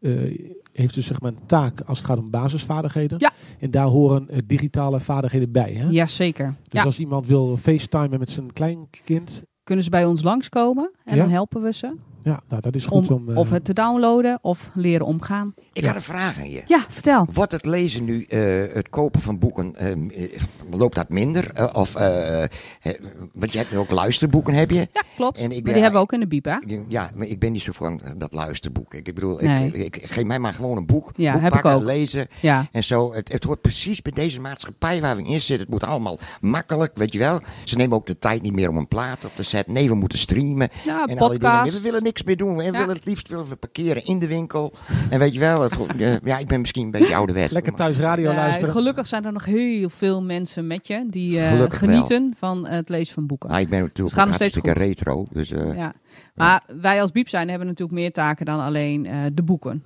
heeft 0.73 0.95
dus 0.95 1.07
zeg 1.07 1.21
maar 1.21 1.31
een 1.33 1.47
taak 1.47 1.81
als 1.81 1.99
het 1.99 2.07
gaat 2.07 2.19
om 2.19 2.31
basisvaardigheden. 2.31 3.19
Ja. 3.19 3.31
En 3.59 3.71
daar 3.71 3.87
horen 3.87 4.29
digitale 4.47 5.01
vaardigheden 5.01 5.53
bij. 5.53 5.73
Hè? 5.73 5.89
Jazeker. 5.89 6.55
Dus 6.63 6.73
Ja, 6.81 6.83
als 6.83 6.99
iemand 6.99 7.27
wil 7.27 7.57
facetimen 7.57 8.19
met 8.19 8.31
zijn 8.31 8.53
kleinkind, 8.53 9.43
kunnen 9.65 9.85
ze 9.85 9.91
bij 9.91 10.05
ons 10.05 10.23
langskomen 10.23 10.91
en 11.05 11.17
Ja. 11.17 11.23
dan 11.23 11.33
helpen 11.33 11.63
we 11.63 11.73
ze. 11.73 11.97
Ja, 12.23 12.41
nou, 12.49 12.61
dat 12.63 12.75
is 12.75 12.85
goed 12.87 13.11
om... 13.11 13.29
eh, 13.31 13.37
of 13.37 13.51
het 13.51 13.65
te 13.65 13.73
downloaden 13.73 14.39
of 14.43 14.71
leren 14.75 15.07
omgaan. 15.07 15.55
Ik 15.73 15.83
Ja. 15.83 15.87
had 15.87 15.97
een 15.97 16.03
vraag 16.03 16.39
aan 16.39 16.51
je. 16.51 16.63
Ja, 16.67 16.85
vertel. 16.89 17.27
Wordt 17.33 17.53
het 17.53 17.65
lezen 17.65 18.05
nu, 18.05 18.25
eh, 18.25 18.41
het 18.75 18.89
kopen 18.89 19.21
van 19.21 19.39
boeken, 19.39 19.77
eh, 19.77 19.91
eh, 19.91 20.41
loopt 20.71 20.95
dat 20.95 21.09
minder? 21.09 21.71
Of, 21.75 21.93
want 23.33 23.53
je 23.53 23.59
hebt 23.59 23.71
nu 23.73 23.79
ook 23.79 23.91
luisterboeken, 23.91 24.55
heb 24.55 24.71
je? 24.71 24.89
Ja, 24.93 25.03
klopt. 25.17 25.39
En 25.39 25.45
ik 25.45 25.51
maar 25.51 25.63
ben- 25.63 25.73
die 25.73 25.83
hebben 25.83 26.01
we 26.01 26.07
ook 26.07 26.13
in 26.13 26.29
de 26.29 26.41
hè? 26.43 26.57
Ja, 26.89 27.11
maar 27.15 27.27
ik 27.27 27.39
ben 27.39 27.53
niet 27.53 27.63
zo 27.63 27.73
van 27.73 28.01
dat 28.17 28.33
luisterboek. 28.33 28.95
Ik 28.95 29.15
bedoel, 29.15 29.39
Nee. 29.39 29.67
ik, 29.73 29.97
ik, 29.97 30.07
geef 30.11 30.25
mij 30.25 30.39
maar 30.39 30.53
gewoon 30.55 30.77
een 30.77 30.87
boek. 30.87 31.13
Ja, 31.17 31.33
boek 31.33 31.43
heb 31.43 31.55
ik 31.55 31.65
ook. 31.65 31.83
lezen 31.83 32.27
Ja. 32.41 32.67
en 32.73 32.85
zo. 32.85 33.13
Het, 33.13 33.33
het 33.33 33.45
hoort 33.45 33.61
precies 33.61 34.03
bij 34.03 34.13
deze 34.13 34.41
maatschappij 34.41 35.01
waar 35.01 35.17
we 35.17 35.23
in 35.23 35.41
zitten. 35.41 35.59
Het 35.59 35.69
moet 35.69 35.85
allemaal 35.85 36.19
makkelijk, 36.41 36.97
weet 36.97 37.13
je 37.13 37.19
wel. 37.19 37.41
Ze 37.65 37.77
nemen 37.77 37.97
ook 37.97 38.07
de 38.07 38.19
tijd 38.19 38.43
niet 38.43 38.53
meer 38.53 38.69
om 38.69 38.77
een 38.77 38.89
plaat 38.89 39.25
op 39.25 39.31
te 39.35 39.43
zetten. 39.43 39.73
Nee, 39.73 39.89
we 39.89 39.95
moeten 39.95 40.19
streamen. 40.19 40.69
Ja, 40.85 41.07
en 41.07 41.19
al 41.19 41.29
die 41.29 41.39
dingen. 41.39 41.65
We 41.65 41.81
willen 41.81 42.03
niks 42.11 42.23
meer 42.23 42.37
doen. 42.37 42.57
We 42.57 42.63
Ja. 42.63 42.71
willen 42.71 42.89
het 42.95 43.05
liefst 43.05 43.29
willen 43.29 43.49
we 43.49 43.57
parkeren 43.57 44.05
in 44.05 44.19
de 44.19 44.27
winkel. 44.27 44.73
En 45.11 45.19
weet 45.19 45.35
je 45.35 45.41
wel, 45.41 45.63
het, 45.63 45.77
eh, 45.99 46.17
ja, 46.25 46.39
ik 46.39 46.47
ben 46.49 46.61
misschien 46.61 46.85
een 46.85 46.91
beetje 46.91 47.15
ouderwets. 47.15 47.53
lekker 47.53 47.75
thuis 47.75 47.97
radio 47.97 48.33
luisteren. 48.35 48.73
gelukkig 48.75 49.07
zijn 49.07 49.25
er 49.25 49.33
nog 49.33 49.45
heel 49.45 49.89
veel 49.91 50.23
mensen 50.23 50.67
met 50.67 50.87
je 50.87 51.07
die 51.11 51.41
eh, 51.41 51.59
wel. 51.59 51.69
genieten 51.69 52.35
van 52.39 52.67
het 52.67 52.89
lezen 52.89 53.15
van 53.15 53.27
boeken. 53.27 53.51
Ah, 53.51 53.61
ik 53.61 53.69
ben 53.69 53.81
natuurlijk 53.81 54.19
ook 54.19 54.27
nog 54.27 54.35
steeds 54.35 54.55
hartstikke 54.55 54.85
retro. 54.87 55.27
Dus 55.33 55.51
eh, 55.51 55.67
ja. 55.67 55.75
Ja. 55.75 55.93
Maar 56.35 56.63
wij 56.81 57.01
als 57.03 57.13
Biep 57.13 57.29
zijn 57.29 57.49
hebben 57.49 57.67
natuurlijk 57.67 57.99
meer 57.99 58.13
taken 58.13 58.47
dan 58.47 58.61
alleen 58.61 59.07
eh, 59.07 59.19
de 59.33 59.43
boeken. 59.43 59.83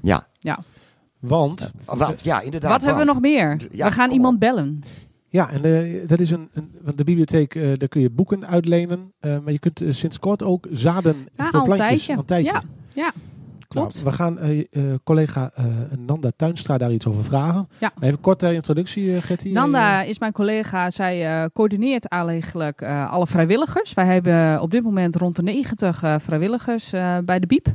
Want, 1.21 1.71
Want, 1.85 2.21
ja, 2.23 2.41
inderdaad. 2.41 2.71
Wat 2.71 2.83
hebben 2.83 3.07
we 3.07 3.13
nog 3.13 3.21
meer? 3.21 3.61
Ja, 3.71 3.87
we 3.87 3.93
gaan 3.93 4.11
iemand 4.11 4.35
op. 4.35 4.41
bellen. 4.41 4.83
Ja, 5.35 5.51
en 5.51 5.65
eh, 5.65 6.09
dat 6.09 6.21
is 6.21 6.31
een, 6.31 6.49
een... 6.53 6.71
Want 6.83 6.99
de 6.99 7.05
bibliotheek, 7.05 7.55
eh, 7.55 7.63
daar 7.77 7.89
kun 7.89 8.01
je 8.01 8.11
boeken 8.11 8.47
uitlenen. 8.47 9.13
eh, 9.21 9.39
maar 9.39 9.53
je 9.53 9.59
kunt 9.59 9.83
sinds 9.89 10.19
kort 10.19 10.43
ook 10.43 10.67
zaden 10.71 11.17
Ja, 11.37 11.45
voor 11.45 11.53
al 11.61 11.61
een 11.61 11.65
plantjes. 11.75 11.89
tijdje. 11.89 12.13
Al 12.13 12.19
een 12.19 12.25
tijdje. 12.25 12.53
Ja, 12.53 12.63
ja, 13.03 13.13
klopt. 13.69 13.93
Nou, 13.95 14.05
we 14.05 14.13
gaan 14.13 14.39
eh, 14.39 14.59
eh, 14.61 14.83
collega 15.05 15.51
eh, 15.55 15.65
Nanda 16.07 16.31
Tuinstra 16.37 16.79
daar 16.79 16.93
iets 16.93 17.07
over 17.07 17.25
vragen. 17.25 17.69
Ja. 17.79 17.93
Even 18.01 18.21
kort 18.21 18.39
ter 18.39 18.53
introductie, 18.53 19.21
Gertie. 19.21 19.53
Nanda 19.53 20.03
is 20.03 20.19
mijn 20.19 20.33
collega. 20.33 20.91
Zij 20.91 21.27
eh, 21.43 21.49
coördineert 21.53 22.05
eigenlijk 22.05 22.81
eh, 22.81 23.11
alle 23.13 23.27
vrijwilligers. 23.27 23.95
Wij 23.95 24.07
hebben 24.07 24.61
op 24.61 24.71
dit 24.71 24.83
moment 24.83 25.17
rond 25.17 25.37
de 25.37 25.43
90 25.43 26.03
eh, 26.03 26.15
vrijwilligers 26.19 26.93
eh, 26.93 27.19
bij 27.25 27.39
de 27.39 27.47
Biep. 27.47 27.67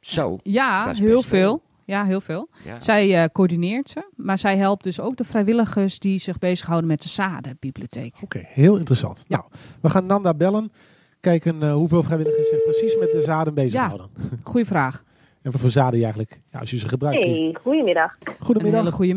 Zo. 0.00 0.36
Ja, 0.42 0.92
heel 0.94 1.22
veel. 1.22 1.62
Ja, 1.84 2.04
heel 2.04 2.20
veel. 2.20 2.48
Ja. 2.64 2.80
Zij 2.80 3.22
eh, 3.22 3.28
coördineert 3.32 3.88
ze. 3.88 4.10
Maar 4.16 4.38
zij 4.38 4.56
helpt 4.56 4.84
dus 4.84 5.00
ook 5.00 5.16
de 5.16 5.24
vrijwilligers 5.24 5.98
die 5.98 6.18
zich 6.18 6.38
bezighouden 6.38 6.88
met 6.88 7.02
de 7.02 7.08
Zadenbibliotheek. 7.08 8.14
Oké, 8.22 8.40
heel 8.44 8.76
interessant. 8.76 9.24
Ja. 9.28 9.36
Nou, 9.36 9.50
we 9.80 9.88
gaan 9.88 10.06
Nanda 10.06 10.34
bellen. 10.34 10.72
Kijken 11.20 11.62
eh, 11.62 11.72
hoeveel 11.72 12.02
vrijwilligers 12.02 12.48
zich 12.48 12.62
precies 12.62 12.96
met 12.98 13.12
de 13.12 13.22
zaden 13.22 13.54
bezighouden. 13.54 14.10
Goeie 14.42 14.66
vraag. 14.66 15.04
En 15.42 15.50
wat 15.50 15.60
voor 15.60 15.70
zaden 15.70 15.98
je 15.98 16.04
eigenlijk, 16.04 16.40
ja, 16.52 16.58
als 16.58 16.70
je 16.70 16.78
ze 16.78 16.88
gebruikt. 16.88 17.22
Hey, 17.24 17.56
goedemiddag. 17.62 18.14
Een 18.22 18.34
Goedemiddag. 18.38 18.80
hele 18.80 18.92
goede 18.94 19.14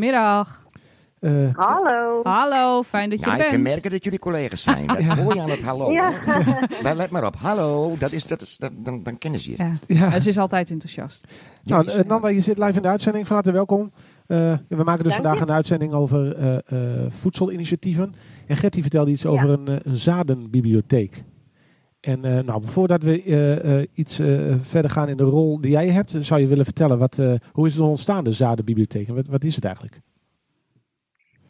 Eh, 1.25 1.31
Hallo. 1.55 2.19
Hallo, 2.23 2.83
fijn 2.83 3.09
dat 3.09 3.19
je 3.19 3.25
Ja, 3.25 3.31
er 3.31 3.37
ik 3.37 3.43
kan 3.43 3.51
bent. 3.51 3.63
merken 3.73 3.91
dat 3.91 4.03
jullie 4.03 4.19
collega's 4.19 4.61
zijn. 4.63 4.87
Dat 4.87 4.97
hoor 5.03 5.33
je 5.35 5.41
aan 5.41 5.49
het 5.49 5.61
hallo. 5.61 5.91
Ja. 5.91 6.11
Maar 6.83 6.95
let 6.95 7.09
maar 7.09 7.25
op. 7.25 7.35
Hallo, 7.35 7.95
dat 7.99 8.11
is, 8.11 8.23
dat 8.25 8.41
is, 8.41 8.57
dat, 8.57 8.71
dan, 8.77 9.03
dan 9.03 9.17
kennen 9.17 9.39
ze 9.39 9.49
je. 9.51 9.55
Ja. 9.57 9.77
ja. 9.87 10.19
Ze 10.19 10.29
is 10.29 10.37
altijd 10.37 10.69
enthousiast. 10.71 11.27
Nou, 11.63 11.87
eh, 11.87 12.03
Nanda, 12.07 12.27
je 12.27 12.41
zit 12.41 12.57
live 12.57 12.73
in 12.75 12.81
de 12.81 12.87
uitzending. 12.87 13.25
Van 13.27 13.35
harte 13.35 13.51
welkom. 13.51 13.91
Eh, 14.27 14.37
we 14.67 14.83
maken 14.83 15.03
dus 15.03 15.13
Dank 15.13 15.23
vandaag 15.23 15.35
je. 15.37 15.41
een 15.41 15.51
uitzending 15.51 15.93
over 15.93 16.35
eh, 16.35 16.55
eh, 16.55 17.11
voedselinitiatieven. 17.11 18.13
En 18.47 18.55
Gertie 18.57 18.81
vertelde 18.81 19.11
iets 19.11 19.21
Ja. 19.21 19.29
over 19.29 19.49
een, 19.49 19.79
een 19.83 19.97
zadenbibliotheek. 19.97 21.23
En 22.01 22.25
eh, 22.25 22.43
nou, 22.43 22.61
voordat 22.65 23.03
we 23.03 23.23
eh, 23.23 23.79
eh, 23.79 23.87
iets 23.93 24.19
eh, 24.19 24.27
verder 24.61 24.91
gaan 24.91 25.09
in 25.09 25.17
de 25.17 25.23
rol 25.23 25.61
die 25.61 25.71
jij 25.71 25.87
hebt, 25.89 26.15
zou 26.19 26.41
je 26.41 26.47
willen 26.47 26.65
vertellen, 26.65 26.97
wat, 26.97 27.19
eh, 27.19 27.33
hoe 27.51 27.67
is 27.67 27.73
het 27.73 27.83
ontstaan, 27.83 28.23
de 28.23 28.31
zadenbibliotheek? 28.31 29.07
En 29.07 29.15
wat, 29.15 29.27
wat 29.27 29.43
is 29.43 29.55
het 29.55 29.65
eigenlijk? 29.65 29.99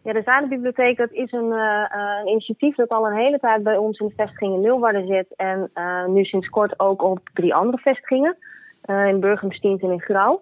Ja, 0.06 0.14
de 0.14 0.22
Zadenbibliotheek 0.26 0.98
dat 0.98 1.12
is 1.12 1.32
een, 1.32 1.52
eh, 1.52 1.84
eh, 1.84 2.20
een 2.22 2.28
initiatief 2.28 2.76
dat 2.76 2.90
al 2.90 3.08
een 3.08 3.18
hele 3.18 3.40
tijd 3.40 3.64
bij 3.64 3.78
ons 3.78 4.00
in 4.00 4.08
de 4.08 4.14
vestiging 4.16 4.54
in 4.54 4.62
Leeuwarden 4.62 5.08
zit. 5.08 5.36
En 5.36 5.70
eh, 5.74 6.06
nu 6.06 6.24
sinds 6.24 6.50
kort 6.50 6.80
ook 6.80 7.04
op 7.04 7.20
drie 7.34 7.56
andere 7.56 7.78
vestigingen. 7.78 8.38
eh, 8.82 9.08
in 9.08 9.20
Burgumstient 9.20 9.82
en 9.82 9.92
in 9.92 10.02
Grauw. 10.02 10.42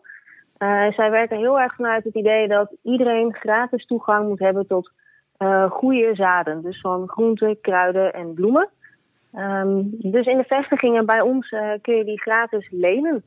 Zij 0.96 1.12
werken 1.12 1.38
heel 1.38 1.60
erg 1.60 1.76
vanuit 1.76 2.04
het 2.04 2.16
idee 2.16 2.48
dat 2.48 2.76
iedereen 2.82 3.34
gratis 3.34 3.86
toegang 3.86 4.28
moet 4.28 4.40
hebben 4.40 4.68
tot 4.68 4.92
goede 5.70 6.16
zaden. 6.16 6.62
Dus 6.62 6.82
van 6.82 7.10
groenten, 7.10 7.62
kruiden 7.62 8.14
en 8.14 8.34
bloemen. 8.34 8.70
Ehm, 9.34 9.82
dus 9.88 10.26
in 10.26 10.38
de 10.38 10.44
vestigingen 10.44 11.06
bij 11.06 11.22
ons 11.22 11.50
kun 11.82 11.96
je 11.96 12.04
die 12.04 12.22
gratis 12.22 12.68
lenen. 12.72 13.24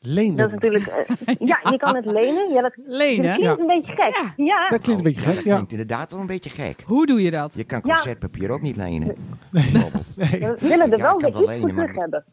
Lenen. 0.00 0.36
Dat 0.36 0.46
is 0.46 0.52
natuurlijk. 0.52 0.86
eh, 0.86 1.34
ja, 1.48 1.58
je 1.70 1.76
kan 1.76 1.96
het 1.96 2.04
lenen. 2.04 2.52
Ja, 2.52 2.62
dat, 2.62 2.72
dat 2.76 2.84
Lenen, 2.86 3.34
klinkt 3.36 3.60
een 3.60 3.66
beetje 3.66 3.92
gek. 3.94 4.16
Ja. 4.36 4.44
Ja, 4.44 4.68
Dat 4.68 4.80
klinkt 4.80 4.88
een 5.04 5.12
beetje 5.12 5.20
gek, 5.20 5.34
Dat 5.34 5.44
ja. 5.44 5.52
klinkt 5.52 5.70
inderdaad 5.70 6.10
wel 6.10 6.20
een 6.20 6.26
beetje 6.26 6.50
gek. 6.50 6.80
hoe 6.86 7.06
doe 7.06 7.22
je 7.22 7.30
dat? 7.30 7.54
Je 7.54 7.64
kan 7.64 7.80
Ja. 7.84 7.92
concertpapier 7.94 8.50
ook 8.50 8.60
niet 8.60 8.76
lenen. 8.76 9.16
Bijvoorbeeld. 9.52 10.14
Nee. 10.16 10.40
we 10.40 10.56
willen 10.68 10.92
er 10.92 10.98
wel 10.98 11.18
weer 11.18 11.28
iets 11.28 11.36
voor 11.38 11.46
lenen, 11.46 11.74
maar- 11.74 11.92
hebben. 11.92 12.24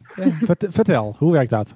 Vert- 0.41 0.67
vertel, 0.69 1.15
hoe 1.17 1.31
werkt 1.31 1.49
dat? 1.49 1.75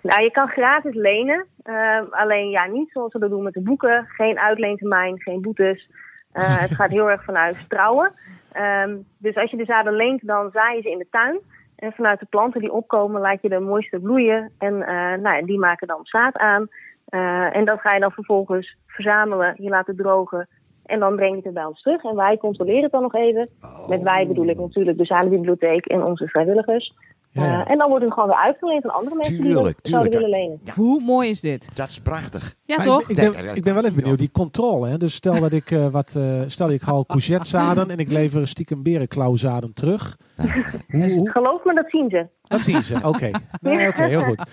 Nou, 0.00 0.22
je 0.22 0.30
kan 0.30 0.48
gratis 0.48 0.94
lenen. 0.94 1.46
eh, 1.62 1.98
alleen 2.10 2.50
ja, 2.50 2.66
niet 2.66 2.90
zoals 2.92 3.12
we 3.12 3.18
dat 3.18 3.30
doen 3.30 3.42
met 3.42 3.52
de 3.54 3.60
boeken. 3.62 4.04
Geen 4.08 4.38
uitleentermijn, 4.38 5.20
geen 5.20 5.40
boetes. 5.40 5.88
Eh, 6.32 6.58
het 6.60 6.74
gaat 6.74 6.90
heel 6.90 7.10
erg 7.10 7.24
vanuit 7.24 7.56
vertrouwen. 7.56 8.12
Ehm, 8.52 8.96
dus 9.18 9.34
als 9.36 9.50
je 9.50 9.56
de 9.56 9.64
zaden 9.64 9.92
leent, 9.92 10.26
dan 10.26 10.50
zaai 10.52 10.76
je 10.76 10.82
ze 10.82 10.90
in 10.90 10.98
de 10.98 11.06
tuin. 11.10 11.38
En 11.84 11.92
vanuit 11.92 12.20
de 12.20 12.26
planten 12.26 12.60
die 12.60 12.72
opkomen, 12.72 13.20
laat 13.20 13.42
je 13.42 13.48
de 13.48 13.58
mooiste 13.58 14.00
bloeien. 14.00 14.52
En 14.58 14.82
eh, 14.82 15.18
nou 15.18 15.44
die 15.44 15.58
maken 15.58 15.86
dan 15.86 16.00
zaad 16.02 16.36
aan. 16.36 16.68
Eh, 17.08 17.56
en 17.56 17.64
dat 17.64 17.80
ga 17.80 17.94
je 17.94 18.00
dan 18.00 18.10
vervolgens 18.10 18.76
verzamelen. 18.86 19.54
Je 19.58 19.68
laat 19.68 19.86
het 19.86 19.96
drogen. 19.96 20.48
En 20.84 20.98
dan 21.00 21.16
breng 21.16 21.36
je 21.36 21.42
het 21.42 21.54
bij 21.54 21.64
ons 21.64 21.82
terug. 21.82 22.04
En 22.04 22.16
wij 22.16 22.36
controleren 22.36 22.82
het 22.82 22.92
dan 22.92 23.02
nog 23.02 23.14
even. 23.14 23.48
Met 23.88 24.02
wij 24.02 24.26
bedoel 24.26 24.48
ik 24.48 24.58
natuurlijk 24.58 24.98
de 24.98 25.04
zadenbibliotheek 25.04 25.86
en 25.86 26.02
onze 26.02 26.28
vrijwilligers. 26.28 26.94
Ja, 27.34 27.44
ja. 27.44 27.64
Eh, 27.64 27.70
en 27.70 27.78
dan 27.78 27.88
wordt 27.88 28.04
het 28.04 28.12
gewoon 28.12 28.28
weer 28.28 28.38
uitgeleend 28.38 28.84
aan 28.84 28.90
andere 28.94 29.16
mensen 29.16 29.34
die 29.34 29.42
Tuurlijk, 29.82 30.12
willen 30.12 30.28
lenen. 30.30 30.60
Ja. 30.64 30.72
Hoe 30.74 31.00
mooi 31.00 31.30
is 31.30 31.40
dit? 31.40 31.68
Dat 31.76 31.88
is 31.88 32.00
prachtig. 32.00 32.54
Ja, 32.64 32.76
Maar 32.76 32.86
toch? 32.86 33.00
Ik, 33.02 33.08
ik, 33.08 33.32
ben, 33.32 33.54
ik 33.56 33.62
ben 33.64 33.74
wel 33.74 33.84
even 33.84 33.96
benieuwd, 33.96 34.18
die 34.18 34.30
controle. 34.30 34.88
Hè? 34.88 34.96
Dus 34.96 35.14
stel 35.14 35.40
dat 35.40 35.52
ik 35.52 35.70
eh, 35.70 35.86
wat, 35.88 36.14
eh, 36.16 36.40
stel 36.46 36.70
ik 36.70 36.82
haal 36.82 37.06
courgettezaden 37.06 37.90
en 37.90 37.98
ik 37.98 38.12
lever 38.12 38.48
stiekem 38.48 38.82
berenklauwzaden 38.82 39.74
terug. 39.74 40.16
Hoe, 40.36 41.12
hoe, 41.12 41.30
Geloof 41.30 41.64
me, 41.64 41.74
dat 41.74 41.90
zien 41.90 42.10
ze. 42.10 42.26
dat 42.42 42.60
zien 42.60 42.82
ze, 42.82 42.94
oké. 43.08 43.30
Nee, 43.60 43.88
oké, 43.88 44.02
heel 44.02 44.22
goed. 44.22 44.44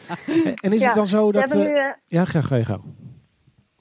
En- 0.61 0.73
is 0.73 0.79
Ja, 0.79 0.85
het 0.85 0.95
dan 0.95 1.07
zo 1.07 1.31
dat... 1.31 1.49
hebben, 1.53 1.73
nu, 1.73 1.79
ja, 2.05 2.25
ga, 2.25 2.41
ga 2.41 2.55
je 2.55 2.65
gang. 2.65 2.81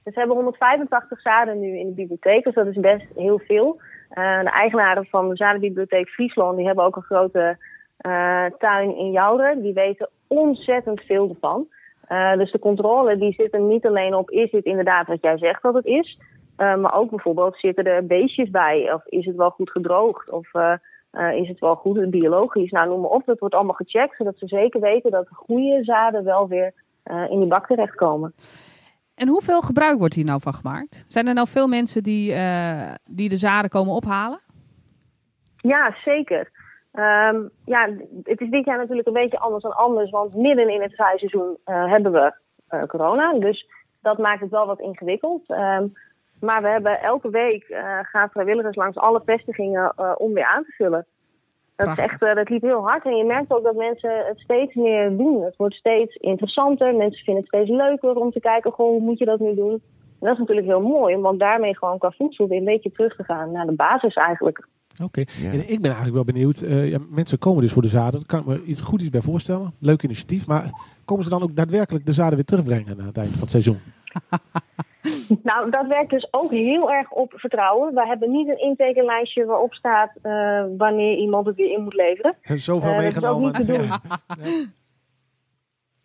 dus 0.05 0.15
we 0.15 0.21
hebben 0.21 0.37
185 0.37 1.21
zaden 1.21 1.61
nu 1.61 1.79
in 1.79 1.87
de 1.87 1.95
bibliotheek, 1.95 2.45
dus 2.45 2.55
dat 2.55 2.67
is 2.67 2.77
best 2.81 3.07
heel 3.17 3.39
veel. 3.47 3.81
Eh, 4.11 4.41
de 4.41 4.51
eigenaren 4.51 5.07
van 5.07 5.29
de 5.29 5.37
zadenbibliotheek 5.37 6.09
Friesland 6.09 6.57
die 6.57 6.67
hebben 6.67 6.85
ook 6.85 6.97
een 6.97 7.03
grote 7.03 7.59
tuin 8.59 8.97
in 8.97 9.11
Jouwer. 9.11 9.63
Die 9.63 9.73
weten 9.73 10.09
ontzettend 10.27 11.01
veel 11.01 11.29
ervan. 11.29 11.69
Eh, 12.07 12.37
dus 12.37 12.53
de 12.53 12.59
controle 12.59 13.17
die 13.17 13.33
zit 13.33 13.55
er 13.55 13.61
niet 13.61 13.87
alleen 13.87 14.15
op, 14.15 14.31
is 14.31 14.51
dit 14.51 14.65
inderdaad 14.65 15.07
wat 15.07 15.23
jij 15.23 15.39
zegt 15.39 15.63
dat 15.63 15.75
het 15.75 15.85
is? 15.85 16.19
Eh, 16.57 16.77
maar 16.77 16.95
ook 16.95 17.11
bijvoorbeeld, 17.11 17.57
zitten 17.57 17.85
er 17.85 18.07
beestjes 18.07 18.51
bij? 18.51 18.93
Of 18.93 19.07
is 19.07 19.27
het 19.27 19.37
wel 19.37 19.51
goed 19.51 19.71
gedroogd? 19.71 20.31
Of 20.31 20.55
eh, 20.55 20.73
eh, 21.11 21.33
is 21.35 21.49
het 21.49 21.59
wel 21.59 21.75
goed 21.75 22.11
biologisch? 22.11 22.71
Nou, 22.71 22.89
noem 22.89 23.01
maar 23.01 23.11
op. 23.11 23.25
Dat 23.25 23.39
wordt 23.39 23.55
allemaal 23.55 23.75
gecheckt, 23.75 24.17
zodat 24.17 24.39
ze 24.39 24.47
zeker 24.47 24.81
weten 24.81 25.11
dat 25.11 25.29
de 25.29 25.35
goede 25.35 25.85
zaden 25.85 26.25
wel 26.25 26.49
weer 26.49 26.73
eh, 27.03 27.31
in 27.31 27.39
die 27.39 27.49
bak 27.49 27.67
terechtkomen. 27.67 28.35
En 29.15 29.29
hoeveel 29.29 29.61
gebruik 29.61 29.99
wordt 29.99 30.15
hier 30.15 30.25
nou 30.25 30.41
van 30.41 30.55
gemaakt? 30.55 31.05
Zijn 31.09 31.27
er 31.27 31.35
nou 31.35 31.49
veel 31.49 31.67
mensen 31.69 32.03
die, 32.03 32.33
eh, 32.33 32.95
die 33.05 33.29
de 33.29 33.37
zaden 33.37 33.71
komen 33.71 33.95
ophalen? 33.95 34.41
Ja, 35.57 35.95
zeker. 36.05 36.51
Ehm, 36.93 37.43
ja, 37.65 37.89
het 38.23 38.41
is 38.41 38.51
dit 38.51 38.65
jaar 38.65 38.79
natuurlijk 38.79 39.07
een 39.07 39.13
beetje 39.13 39.39
anders 39.39 39.63
dan 39.63 39.77
anders, 39.77 40.11
want 40.11 40.35
midden 40.35 40.69
in 40.69 40.83
het 40.83 40.95
vrijseizoen 40.95 41.57
eh 41.65 41.91
hebben 41.91 42.13
we 42.13 42.33
eh, 42.69 42.83
corona. 42.83 43.33
Dus 43.33 43.67
dat 44.03 44.19
maakt 44.19 44.41
het 44.41 44.51
wel 44.51 44.67
wat 44.67 44.81
ingewikkeld. 44.81 45.43
Ehm, 45.47 45.87
maar 46.41 46.63
we 46.63 46.69
hebben 46.69 47.01
elke 47.01 47.31
week 47.31 47.65
eh, 47.65 47.99
gaan 48.03 48.31
vrijwilligers 48.31 48.77
langs 48.77 48.97
alle 48.97 49.23
vestigingen 49.25 50.19
om 50.19 50.33
weer 50.33 50.45
aan 50.45 50.65
te 50.65 50.73
vullen. 50.73 51.07
Dat, 51.77 51.99
is 51.99 52.05
echt, 52.05 52.21
dat 52.21 52.49
liep 52.49 52.63
heel 52.63 52.89
hard 52.89 53.05
en 53.05 53.17
je 53.17 53.25
merkt 53.25 53.53
ook 53.53 53.65
dat 53.65 53.75
mensen 53.75 54.27
het 54.27 54.39
steeds 54.39 54.75
meer 54.75 55.17
doen. 55.17 55.43
Het 55.43 55.57
wordt 55.57 55.75
steeds 55.75 56.17
interessanter. 56.17 56.95
Mensen 56.95 57.25
vinden 57.25 57.43
het 57.43 57.55
steeds 57.55 57.71
leuker 57.71 58.15
om 58.15 58.31
te 58.31 58.41
kijken, 58.41 58.73
goh, 58.73 58.89
hoe 58.89 59.01
moet 59.01 59.19
je 59.19 59.25
dat 59.25 59.41
nu 59.41 59.55
doen? 59.55 59.73
En 59.73 60.27
dat 60.27 60.33
is 60.33 60.39
natuurlijk 60.39 60.67
heel 60.67 60.81
mooi, 60.81 61.17
ook 61.17 61.39
daarmee 61.39 61.77
gewoon 61.77 61.99
qua 61.99 62.11
voedsel 62.11 62.49
weer 62.49 62.59
een 62.59 62.65
beetje 62.65 62.93
terug 62.93 63.17
te 63.17 63.25
gaan 63.25 63.53
naar 63.53 63.67
de 63.67 63.73
basis 63.73 64.15
eigenlijk. 64.15 64.67
Oké. 65.03 65.21
Ja. 65.41 65.51
En 65.53 65.59
ik 65.71 65.81
ben 65.81 65.91
eigenlijk 65.95 66.15
wel 66.15 66.25
benieuwd. 66.25 66.61
eh, 66.61 66.91
ja, 66.91 66.99
mensen 67.11 67.39
komen 67.39 67.63
dus 67.63 67.73
voor 67.73 67.83
de 67.83 67.89
zaden. 67.89 68.13
Daar 68.13 68.27
kan 68.27 68.41
ik 68.41 68.47
me 68.47 68.65
iets 68.65 68.81
goed 68.81 69.01
iets 69.01 69.11
bij 69.11 69.21
voorstellen. 69.23 69.75
Leuk 69.79 70.03
initiatief. 70.03 70.47
Maar 70.47 70.71
komen 71.05 71.25
ze 71.25 71.31
dan 71.31 71.43
ook 71.43 71.57
daadwerkelijk 71.57 72.07
de 72.07 72.13
zaden 72.13 72.35
weer 72.35 72.45
terugbrengen 72.45 73.01
aan 73.01 73.07
het 73.07 73.17
eind 73.17 73.31
van 73.31 73.41
het 73.41 73.51
seizoen? 73.51 73.79
Nou, 75.43 75.71
dat 75.71 75.87
werkt 75.87 76.11
dus 76.11 76.29
ook 76.31 76.51
heel 76.51 76.91
erg 76.93 77.11
op 77.11 77.33
vertrouwen. 77.37 77.95
We 77.95 78.07
hebben 78.07 78.31
niet 78.31 78.49
een 78.49 78.59
intekenlijstje 78.61 79.45
waarop 79.45 79.75
staat 79.75 80.11
eh, 80.23 80.65
wanneer 80.77 81.17
iemand 81.17 81.47
het 81.47 81.57
weer 81.57 81.73
in 81.73 81.83
moet 81.83 81.95
leveren. 81.95 82.35
En 82.43 82.59
zoveel 82.59 82.91
Eh, 82.91 82.97
dat 82.97 83.05
is 83.07 83.17
ook 83.25 83.41
meegenomen. 83.41 83.53
niet 83.59 83.67
te 83.67 83.73
doen. 83.73 83.87
Ja. 83.89 84.01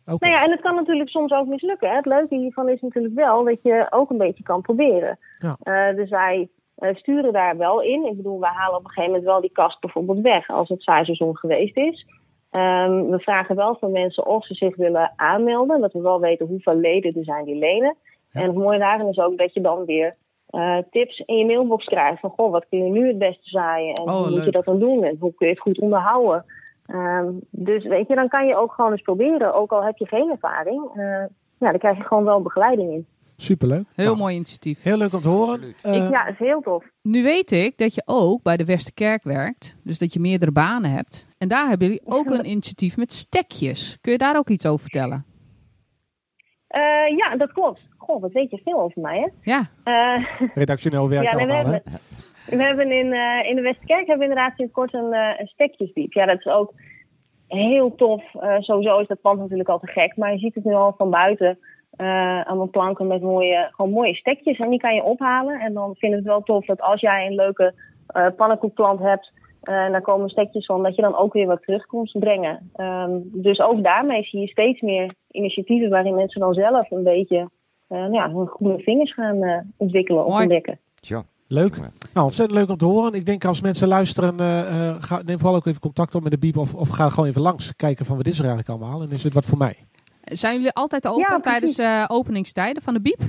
Ja. 0.06 0.14
Oké. 0.14 0.26
Nou 0.26 0.38
ja, 0.38 0.44
en 0.46 0.52
het 0.52 0.62
kan 0.62 0.76
natuurlijk 0.76 1.10
soms 1.10 1.32
ook 1.32 1.48
mislukken. 1.48 1.90
Hè. 1.90 1.96
Het 1.96 2.06
leuke 2.06 2.36
hiervan 2.36 2.70
is 2.70 2.82
natuurlijk 2.82 3.14
wel 3.14 3.44
dat 3.44 3.58
je 3.62 3.88
ook 3.90 4.10
een 4.10 4.18
beetje 4.18 4.44
kan 4.44 4.62
proberen. 4.62 5.18
Ja. 5.40 5.58
Eh, 5.62 5.96
dus 5.96 6.10
wij 6.10 6.50
sturen 6.76 7.34
daar 7.34 7.58
wel 7.58 7.82
in. 7.82 8.06
Ik 8.06 8.16
bedoel, 8.18 8.40
we 8.40 8.46
halen 8.46 8.78
op 8.78 8.84
een 8.84 8.90
gegeven 8.90 9.10
moment 9.10 9.24
wel 9.30 9.42
die 9.42 9.52
kast 9.52 9.80
bijvoorbeeld 9.80 10.22
weg 10.22 10.50
als 10.50 10.70
het 10.70 10.82
seizoen 10.82 11.38
geweest 11.38 11.78
is. 11.78 12.06
Ehm, 12.52 13.06
we 13.10 13.20
vragen 13.20 13.56
wel 13.56 13.76
van 13.80 13.92
mensen 13.92 14.26
of 14.26 14.46
ze 14.46 14.54
zich 14.54 14.76
willen 14.76 15.14
aanmelden. 15.16 15.82
Dat 15.82 15.94
we 15.94 16.02
wel 16.02 16.20
weten 16.20 16.48
hoeveel 16.48 16.76
leden 16.76 17.16
er 17.16 17.24
zijn 17.24 17.46
die 17.46 17.56
lenen. 17.56 17.96
Ja. 18.32 18.42
En 18.42 18.48
het 18.48 18.56
mooie 18.56 18.80
daarin 18.80 19.08
is 19.08 19.18
ook 19.20 19.38
dat 19.38 19.54
je 19.54 19.62
dan 19.62 19.86
weer 19.86 20.16
eh, 20.50 20.78
tips 20.92 21.20
in 21.26 21.38
je 21.38 21.46
mailbox 21.46 21.86
krijgt. 21.86 22.20
Van, 22.20 22.30
goh, 22.30 22.52
wat 22.52 22.66
kun 22.70 22.84
je 22.86 22.92
nu 22.92 23.08
het 23.08 23.18
beste 23.18 23.50
zaaien? 23.50 23.94
En 23.94 24.04
Oh, 24.04 24.18
hoe 24.18 24.30
moet 24.30 24.46
je 24.46 24.52
dat 24.52 24.66
dan 24.66 24.80
doen? 24.80 25.04
En 25.04 25.18
hoe 25.20 25.34
kun 25.34 25.48
je 25.48 25.54
het 25.54 25.62
goed 25.62 25.80
onderhouden? 25.80 26.46
Ehm, 26.86 27.32
dus 27.50 27.84
weet 27.84 28.08
je, 28.08 28.16
dan 28.16 28.28
kan 28.28 28.48
je 28.48 28.56
ook 28.56 28.72
gewoon 28.74 28.92
eens 28.92 29.02
proberen. 29.02 29.54
Ook 29.54 29.72
al 29.72 29.84
heb 29.84 29.98
je 29.98 30.08
geen 30.08 30.30
ervaring. 30.30 30.90
eh, 30.96 31.24
ja, 31.58 31.70
dan 31.70 31.78
krijg 31.80 31.98
je 31.98 32.04
gewoon 32.04 32.24
wel 32.24 32.42
begeleiding 32.42 32.92
in. 32.92 33.08
Superleuk. 33.38 33.86
Heel 33.96 34.06
Nou, 34.06 34.18
mooi 34.18 34.36
initiatief. 34.36 34.84
Heel 34.84 34.98
leuk 34.98 35.14
om 35.14 35.22
te 35.22 35.28
horen. 35.28 35.54
Absoluut. 35.54 35.82
Eh, 35.82 36.10
ja, 36.10 36.28
is 36.28 36.38
heel 36.38 36.62
tof. 36.62 36.84
Nu 37.02 37.24
weet 37.24 37.52
ik 37.52 37.78
dat 37.78 37.96
je 37.96 38.02
ook 38.06 38.44
bij 38.44 38.58
de 38.58 38.66
Westerkerk 38.66 39.24
werkt. 39.24 39.78
Dus 39.84 40.00
dat 40.00 40.14
je 40.14 40.20
meerdere 40.20 40.52
banen 40.52 40.92
hebt. 40.92 41.28
En 41.38 41.48
daar 41.48 41.68
hebben 41.68 41.88
jullie 41.88 42.02
ook 42.06 42.30
een 42.30 42.46
initiatief 42.50 42.98
met 42.98 43.14
stekjes. 43.14 43.98
Kun 44.02 44.12
je 44.12 44.18
daar 44.18 44.38
ook 44.38 44.50
iets 44.50 44.66
over 44.66 44.80
vertellen? 44.82 45.26
Eh, 46.68 46.82
ja, 47.18 47.36
dat 47.38 47.52
klopt. 47.52 47.82
Goh, 47.98 48.22
wat 48.22 48.32
weet 48.32 48.52
je 48.52 48.62
veel 48.64 48.82
over 48.82 49.02
mij, 49.02 49.20
hè? 49.20 49.28
Ja, 49.52 49.64
Eh, 49.84 50.26
Redactioneel 50.54 51.10
werk 51.10 51.24
ja, 51.24 51.32
we, 51.32 51.38
allemaal, 51.38 51.56
hebben, 51.56 51.84
we 52.46 52.64
hebben 52.64 52.92
in, 52.92 53.14
eh, 53.14 53.50
in 53.50 53.56
de 53.56 53.62
Westerkerk 53.62 54.08
hebben 54.08 54.28
we 54.28 54.34
inderdaad 54.34 54.54
sinds 54.56 54.72
kort 54.74 54.94
een, 54.94 55.14
een 55.14 55.48
stekjesdiep. 55.48 56.14
Ja, 56.14 56.26
dat 56.26 56.38
is 56.40 56.46
ook 56.46 56.74
heel 57.48 57.96
tof. 57.96 58.36
Eh, 58.36 58.60
sowieso 58.60 59.00
is 59.00 59.08
dat 59.08 59.22
pand 59.22 59.40
natuurlijk 59.40 59.70
al 59.70 59.80
te 59.80 59.88
gek. 59.88 60.16
Maar 60.18 60.32
je 60.32 60.40
ziet 60.40 60.56
het 60.56 60.64
nu 60.64 60.74
al 60.74 60.94
van 60.98 61.10
buiten. 61.10 61.58
Eh 61.96 62.46
allemaal 62.46 62.70
planken 62.70 63.08
met 63.08 63.22
mooie, 63.22 63.68
gewoon 63.72 63.92
mooie 63.92 64.16
stekjes. 64.16 64.58
En 64.58 64.70
die 64.70 64.80
kan 64.80 64.96
je 64.96 65.04
ophalen. 65.04 65.60
En 65.60 65.74
dan 65.74 65.96
vind 65.96 66.12
ik 66.12 66.18
het 66.18 66.28
wel 66.28 66.42
tof 66.42 66.66
dat 66.66 66.82
als 66.82 67.02
jij 67.02 67.26
een 67.26 67.36
leuke 67.36 67.74
eh 68.08 68.28
pannenkoekplant 68.36 69.00
hebt... 69.00 69.32
eh, 69.62 69.84
en 69.84 69.92
daar 69.92 70.02
komen 70.02 70.30
stekjes 70.30 70.66
van, 70.66 70.84
dat 70.84 70.96
je 70.96 71.02
dan 71.02 71.18
ook 71.18 71.34
weer 71.34 71.48
wat 71.48 71.62
terug 71.62 71.86
komt 71.86 72.12
brengen. 72.20 72.70
Ehm, 72.76 73.12
dus 73.24 73.60
ook 73.60 73.84
daarmee 73.84 74.24
zie 74.24 74.40
je 74.40 74.48
steeds 74.48 74.82
meer 74.82 75.14
initiatieven... 75.32 75.90
waarin 75.90 76.16
mensen 76.16 76.42
dan 76.42 76.54
zelf 76.54 76.92
een 76.92 77.04
beetje 77.04 77.50
eh, 77.88 77.98
nou 77.98 78.14
ja, 78.14 78.32
hun 78.32 78.48
groene 78.48 78.80
vingers 78.80 79.14
gaan 79.14 79.44
eh, 79.44 79.60
ontwikkelen 79.78 80.26
of 80.26 80.40
ontdekken. 80.40 80.80
Tja. 81.00 81.24
Leuk. 81.48 81.76
Ja. 81.76 81.92
Nou, 82.14 82.26
ontzettend 82.26 82.60
leuk 82.60 82.70
om 82.70 82.78
te 82.78 82.86
horen. 82.86 83.14
Ik 83.14 83.26
denk 83.26 83.46
als 83.46 83.62
mensen 83.62 83.88
luisteren, 83.88 84.40
eh, 84.40 84.90
eh, 84.90 84.96
ga, 85.00 85.22
neem 85.26 85.40
vooral 85.40 85.56
ook 85.56 85.66
even 85.66 85.82
contact 85.82 86.16
op 86.16 86.24
met 86.24 86.32
de 86.32 86.38
Biep 86.38 86.58
of, 86.58 86.76
of 86.76 86.90
ga 86.90 87.10
gewoon 87.10 87.30
even 87.30 87.42
langs. 87.42 87.76
Kijken 87.76 88.06
van 88.06 88.18
wat 88.18 88.28
is 88.28 88.40
er 88.40 88.46
eigenlijk 88.46 88.70
allemaal 88.70 89.02
en 89.02 89.12
is 89.12 89.24
het 89.24 89.34
wat 89.34 89.46
voor 89.46 89.58
mij. 89.58 89.76
Zijn 90.26 90.56
jullie 90.56 90.74
altijd 90.74 91.08
open 91.08 91.22
Ja, 91.30 91.40
tijdens 91.40 91.78
eh, 91.78 92.06
openingstijden 92.08 92.82
van 92.84 92.94
de 92.94 93.02
Biep? 93.02 93.22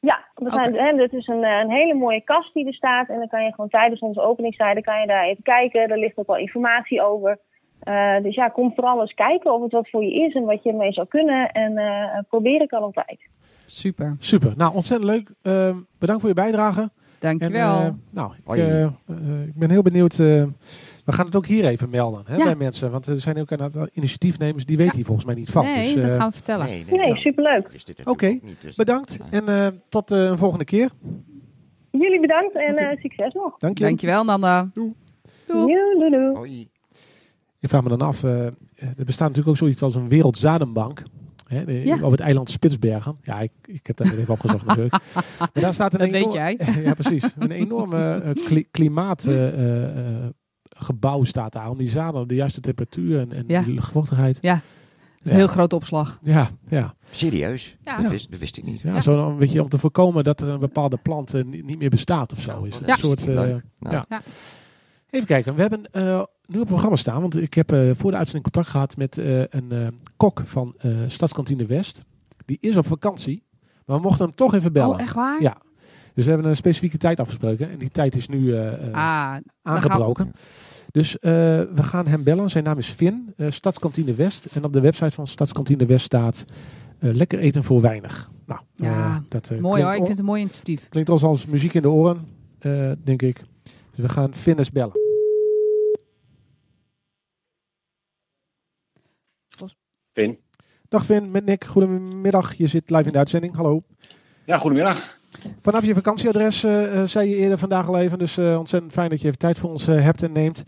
Ja, 0.00 0.24
we 0.34 0.50
zijn, 0.50 0.74
hè, 0.74 0.96
dit 0.96 1.12
is 1.12 1.26
een, 1.26 1.44
eh, 1.44 1.58
een 1.58 1.70
hele 1.70 1.94
mooie 1.94 2.20
kast 2.24 2.54
die 2.54 2.66
er 2.66 2.74
staat. 2.74 3.08
En 3.08 3.18
dan 3.18 3.28
kan 3.28 3.44
je 3.44 3.50
gewoon 3.50 3.70
tijdens 3.70 4.00
onze 4.00 4.20
openingstijden 4.22 4.82
kan 4.82 5.00
je 5.00 5.06
daar 5.06 5.24
even 5.24 5.42
kijken. 5.42 5.88
Er 5.88 5.98
ligt 5.98 6.16
ook 6.18 6.26
wel 6.26 6.36
informatie 6.36 7.02
over. 7.02 7.38
Eh, 7.80 8.16
dus 8.22 8.34
ja, 8.34 8.48
kom 8.48 8.72
vooral 8.74 9.00
eens 9.00 9.14
kijken 9.14 9.52
of 9.54 9.62
het 9.62 9.72
wat 9.72 9.90
voor 9.90 10.04
je 10.04 10.12
is 10.26 10.34
en 10.34 10.44
wat 10.44 10.62
je 10.62 10.70
ermee 10.70 10.92
zou 10.92 11.06
kunnen. 11.06 11.50
En 11.50 11.78
eh 11.78 12.18
proberen 12.28 12.66
kan 12.66 12.82
altijd. 12.82 13.18
Super, 13.66 14.16
Super. 14.18 14.52
Nou, 14.56 14.74
ontzettend 14.74 15.10
leuk. 15.10 15.30
Ehm, 15.42 15.76
bedankt 15.98 16.20
voor 16.20 16.30
je 16.30 16.36
bijdrage. 16.36 16.90
Dankjewel. 17.18 17.76
eh, 17.80 17.88
nou, 18.10 18.32
ik, 18.44 18.54
ik 19.46 19.54
ben 19.54 19.70
heel 19.70 19.82
benieuwd. 19.82 20.18
We 21.10 21.16
gaan 21.16 21.26
het 21.26 21.36
ook 21.36 21.46
hier 21.46 21.64
even 21.64 21.90
melden 21.90 22.22
hè, 22.26 22.36
Ja. 22.36 22.44
bij 22.44 22.54
mensen. 22.56 22.90
Want 22.90 23.06
er 23.06 23.20
zijn 23.20 23.38
ook 23.38 23.50
een 23.50 23.60
aantal 23.62 23.88
initiatiefnemers 23.92 24.64
die 24.66 24.76
weten 24.76 24.96
hier 24.96 25.04
volgens 25.04 25.26
mij 25.26 25.34
niet 25.34 25.50
van. 25.50 25.64
nee, 25.64 25.94
dus, 25.94 26.02
dat 26.02 26.10
eh, 26.10 26.16
gaan 26.16 26.28
we 26.28 26.34
vertellen. 26.34 26.66
Nee, 26.66 26.84
nee, 26.90 26.98
Nee, 26.98 27.08
ja. 27.08 27.16
superleuk. 27.16 27.68
Oké, 28.04 28.38
dus- 28.60 28.74
Bedankt 28.76 29.18
en 29.30 29.48
eh, 29.48 29.66
tot 29.88 30.10
eh, 30.10 30.18
een 30.24 30.38
volgende 30.38 30.64
keer. 30.64 30.90
Jullie 31.90 32.20
bedankt 32.20 32.54
en 32.54 32.76
eh, 32.76 33.00
succes 33.00 33.32
nog. 33.34 33.58
Dank 33.58 33.78
je. 33.78 33.84
Dankjewel, 33.84 34.24
Nanda. 34.24 34.70
Doei. 34.74 34.92
Doei, 35.46 35.74
doei, 35.98 36.10
doei. 36.34 36.68
Ik 37.60 37.68
vraag 37.68 37.82
me 37.82 37.88
dan 37.88 38.00
af, 38.00 38.24
eh, 38.24 38.44
er 38.44 38.54
bestaat 39.04 39.28
natuurlijk 39.28 39.48
ook 39.48 39.56
zoiets 39.56 39.82
als 39.82 39.94
een 39.94 40.08
wereldzadenbank. 40.08 41.02
Hè, 41.46 41.64
de- 41.64 41.84
Ja. 41.84 41.98
Op 42.02 42.10
het 42.10 42.20
eiland 42.20 42.50
Spitsbergen. 42.50 43.16
Ja, 43.22 43.40
ik, 43.40 43.50
ik 43.64 43.86
heb 43.86 43.96
dat 43.96 44.10
even 44.10 44.32
opgezocht 44.32 44.66
natuurlijk. 44.66 44.96
Maar 45.38 45.50
daar 45.62 45.74
staat 45.74 45.92
een 45.92 45.98
Dat 45.98 46.10
weet 46.10 46.20
enorm- 46.22 46.34
jij. 46.36 46.58
ja, 46.84 46.94
precies. 46.94 47.34
Een 47.38 47.50
enorme 47.50 48.14
eh, 48.14 48.44
kli- 48.44 48.66
klimaatgebouw 50.84 51.24
staat 51.24 51.52
daar. 51.52 51.70
Om 51.70 51.78
die 51.78 51.88
zaden, 51.88 52.28
de 52.28 52.34
juiste 52.34 52.60
temperatuur 52.60 53.20
en, 53.20 53.32
en 53.32 53.44
Ja. 53.46 53.62
de 53.62 53.70
luchtvochtigheid. 53.72 54.38
Ja, 54.40 54.54
dat 54.54 54.62
is 55.22 55.24
Ja. 55.24 55.30
een 55.30 55.36
heel 55.36 55.46
grote 55.46 55.74
opslag. 55.74 56.18
Ja, 56.22 56.50
ja. 56.68 56.94
Serieus? 57.10 57.76
Ja. 57.84 58.00
Dat, 58.02 58.10
wist, 58.10 58.30
dat 58.30 58.38
wist 58.40 58.56
ik 58.56 58.64
niet. 58.64 58.80
ja, 58.80 58.94
Ja. 58.94 59.00
Zo 59.00 59.16
dan, 59.16 59.36
weet 59.36 59.52
je, 59.52 59.62
om 59.62 59.68
te 59.68 59.78
voorkomen 59.78 60.24
dat 60.24 60.40
er 60.40 60.48
een 60.48 60.60
bepaalde 60.60 60.96
plant 60.96 61.34
eh, 61.34 61.44
niet 61.44 61.64
niet 61.64 61.78
meer 61.78 61.90
bestaat 61.90 62.32
of 62.32 62.40
zo. 62.40 62.62
Is 62.62 62.74
het 62.74 62.86
Ja. 62.86 62.92
een 62.92 62.98
soort, 62.98 63.26
eh. 63.26 63.34
Nou, 63.34 63.48
ja. 63.78 64.04
Ja. 64.08 64.22
Even 65.10 65.26
kijken, 65.26 65.54
we 65.54 65.60
hebben 65.60 65.92
eh, 65.92 66.02
nu 66.46 66.54
op 66.54 66.60
het 66.60 66.66
programma 66.68 66.96
staan, 66.96 67.20
want 67.20 67.36
ik 67.36 67.54
heb 67.54 67.72
eh, 67.72 67.90
voor 67.92 68.10
de 68.10 68.16
uitzending 68.16 68.44
contact 68.52 68.68
gehad 68.68 68.96
met 68.96 69.18
eh, 69.18 69.38
een 69.40 69.72
eh, 69.72 69.86
kok 70.16 70.42
van 70.44 70.74
eh, 70.78 70.90
Stadskantine 71.06 71.66
West. 71.66 72.04
Die 72.44 72.58
is 72.60 72.76
op 72.76 72.86
vakantie, 72.86 73.42
maar 73.86 73.96
we 73.96 74.02
mochten 74.02 74.24
hem 74.26 74.34
toch 74.34 74.54
even 74.54 74.72
bellen. 74.72 74.94
Oh, 74.94 75.00
echt 75.00 75.14
waar? 75.14 75.42
Ja. 75.42 75.56
Dus 76.14 76.24
we 76.24 76.30
hebben 76.30 76.50
een 76.50 76.56
specifieke 76.56 76.98
tijd 76.98 77.20
afgesproken 77.20 77.70
en 77.70 77.78
die 77.78 77.90
tijd 77.90 78.14
is 78.16 78.28
nu 78.28 78.52
eh, 78.54 78.72
eh, 78.72 78.94
Ah, 78.94 79.32
dan 79.32 79.42
aangebroken. 79.62 80.32
Dus 80.90 81.18
eh, 81.18 81.30
we 81.74 81.82
gaan 81.82 82.06
hem 82.06 82.22
bellen. 82.22 82.48
Zijn 82.48 82.64
naam 82.64 82.78
is 82.78 82.88
Finn, 82.88 83.32
eh, 83.36 83.50
Stadskantine 83.50 84.14
West. 84.14 84.44
En 84.46 84.64
op 84.64 84.72
de 84.72 84.80
website 84.80 85.10
van 85.10 85.26
Stadskantine 85.26 85.86
West 85.86 86.04
staat 86.04 86.44
eh, 86.98 87.14
lekker 87.14 87.38
eten 87.38 87.64
voor 87.64 87.80
weinig. 87.80 88.30
Nou, 88.46 88.60
Ja, 88.74 89.14
eh, 89.14 89.16
dat 89.28 89.50
Mooi 89.60 89.82
hoor, 89.82 89.90
ik 89.90 89.96
vind 89.96 90.08
het 90.08 90.18
een 90.18 90.24
mooi 90.24 90.40
initiatief. 90.40 90.88
klinkt 90.88 91.10
ons 91.10 91.22
als 91.22 91.46
muziek 91.46 91.74
in 91.74 91.82
de 91.82 91.90
oren, 91.90 92.28
eh, 92.58 92.92
denk 93.04 93.22
ik. 93.22 93.42
Dus 93.62 93.72
we 94.06 94.08
gaan 94.08 94.34
Finn 94.34 94.58
eens 94.58 94.70
bellen. 94.70 94.98
Finn. 100.12 100.38
Dag 100.88 101.04
Finn, 101.04 101.30
met 101.30 101.44
Nick. 101.44 101.64
Goedemiddag. 101.64 102.54
Je 102.54 102.66
zit 102.66 102.90
live 102.90 103.04
in 103.04 103.12
de 103.12 103.18
uitzending. 103.18 103.54
Hallo. 103.54 103.82
Ja, 104.44 104.58
goedemiddag. 104.58 105.19
Vanaf 105.60 105.84
je 105.84 105.94
vakantieadres 105.94 106.64
eh, 106.64 107.00
eh, 107.00 107.06
zei 107.06 107.28
je 107.28 107.36
eerder 107.36 107.58
vandaag 107.58 107.88
al 107.88 107.98
even. 107.98 108.18
Dus 108.18 108.36
eh, 108.38 108.58
ontzettend 108.58 108.92
fijn 108.92 109.08
dat 109.08 109.20
je 109.20 109.26
even 109.26 109.38
tijd 109.38 109.58
voor 109.58 109.70
ons 109.70 109.86
hebt 109.86 110.22
en 110.22 110.32
neemt. 110.32 110.64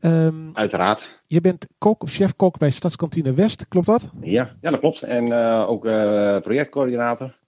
Ehm, 0.00 0.34
Uiteraard. 0.52 1.20
je 1.26 1.40
bent 1.40 1.66
kok 1.78 2.02
of 2.02 2.10
chef-kok 2.12 2.58
bij 2.58 2.70
Stadskantine 2.70 3.32
West. 3.32 3.68
Klopt 3.68 3.86
dat? 3.86 4.10
Ja, 4.20 4.50
ja 4.60 4.70
dat 4.70 4.80
klopt. 4.80 5.02
En 5.02 5.32
eh, 5.32 5.68
ook 5.68 5.86
eh, 5.86 6.40
projectcoördinator. 6.40 7.38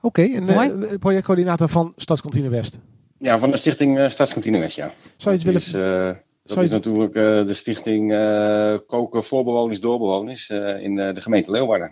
Oké, 0.00 0.22
en 0.22 0.98
projectcoördinator 0.98 1.68
van 1.68 1.92
Stadskantine 1.96 2.48
West. 2.48 2.78
Ja, 3.18 3.38
van 3.38 3.50
de 3.50 3.56
stichting 3.56 3.98
eh, 3.98 4.08
Stadskantine 4.08 4.58
West, 4.58 4.76
ja. 4.76 4.92
Zou 5.16 5.34
je 5.34 5.40
iets 5.40 5.44
willen... 5.44 5.60
is, 5.60 5.72
eh, 5.72 6.22
dat 6.42 6.52
Zou 6.52 6.64
is 6.64 6.70
natuurlijk 6.72 7.14
eh, 7.14 7.22
de 7.46 7.54
stichting 7.54 8.12
eh, 8.12 8.74
Koken 8.86 9.24
voor 9.24 9.44
bewoners, 9.44 9.80
door 9.80 9.98
bewoners 9.98 10.50
eh, 10.50 10.82
in 10.82 10.98
eh, 10.98 11.14
de 11.14 11.20
gemeente 11.20 11.50
Leeuwarden. 11.50 11.90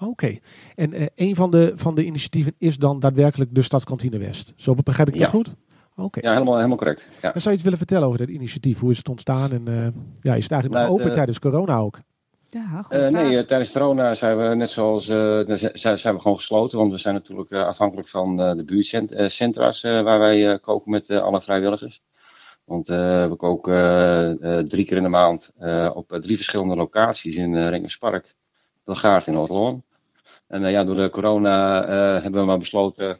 Oké. 0.00 0.36
En 0.74 0.92
eh, 0.92 1.06
een 1.14 1.34
van 1.36 1.50
de, 1.50 1.72
van 1.74 1.94
de 1.94 2.04
initiatieven 2.04 2.54
is 2.58 2.78
dan 2.78 3.00
daadwerkelijk 3.00 3.54
de 3.54 3.62
Stadskantine 3.62 4.18
West. 4.18 4.52
Zo 4.56 4.74
begrijp 4.84 5.08
ik 5.08 5.14
dat 5.14 5.22
Ja. 5.22 5.28
goed? 5.28 5.54
Oké. 5.96 6.20
Ja, 6.22 6.32
helemaal, 6.32 6.56
helemaal 6.56 6.76
correct. 6.76 7.08
Ja. 7.22 7.34
En 7.34 7.40
zou 7.40 7.48
je 7.48 7.54
iets 7.54 7.62
willen 7.62 7.78
vertellen 7.78 8.06
over 8.06 8.18
dat 8.18 8.28
initiatief? 8.28 8.78
Hoe 8.78 8.90
is 8.90 8.98
het 8.98 9.08
ontstaan? 9.08 9.52
En 9.52 9.68
eh, 9.68 9.74
ja, 10.20 10.34
is 10.34 10.42
het 10.42 10.52
eigenlijk 10.52 10.64
nog 10.72 10.72
Nou, 10.72 10.88
open 10.88 10.98
het, 11.02 11.06
eh, 11.06 11.12
tijdens 11.12 11.38
corona 11.38 11.76
ook? 11.76 11.98
Ja, 12.48 12.82
goed. 12.82 12.96
Eh, 12.96 13.08
nee, 13.08 13.44
tijdens 13.44 13.72
corona 13.72 14.14
zijn 14.14 14.38
we 14.38 14.54
net 14.54 14.70
zoals 14.70 15.08
eh, 15.08 15.40
zijn, 15.72 15.98
zijn 15.98 16.14
we 16.14 16.20
gewoon 16.20 16.36
gesloten. 16.36 16.78
Want 16.78 16.90
we 16.90 16.98
zijn 16.98 17.14
natuurlijk 17.14 17.50
eh, 17.50 17.64
afhankelijk 17.66 18.08
van 18.08 18.40
eh, 18.40 18.54
de 18.56 18.64
buurtcentra's 18.64 19.82
eh, 19.82 20.02
waar 20.02 20.18
wij 20.18 20.50
eh, 20.52 20.58
koken 20.60 20.90
met 20.90 21.08
eh, 21.10 21.22
alle 21.22 21.40
vrijwilligers. 21.40 22.02
Want 22.64 22.88
eh, 22.88 23.28
we 23.28 23.36
koken 23.36 24.68
drie 24.68 24.84
keer 24.84 24.96
in 24.96 25.02
de 25.02 25.08
maand 25.08 25.50
eh, 25.58 25.90
op 25.94 26.18
drie 26.20 26.36
verschillende 26.36 26.76
locaties 26.76 27.36
in 27.36 27.52
uh, 27.52 28.20
Belgaard 28.84 29.26
en 29.26 29.32
Noord-Holland. 29.32 29.82
En 30.50 30.64
eh, 30.64 30.70
ja, 30.70 30.84
door 30.84 30.96
de 30.96 31.10
corona 31.10 31.84
eh, 31.84 32.22
hebben 32.22 32.40
we 32.40 32.46
maar 32.46 32.58
besloten 32.58 33.18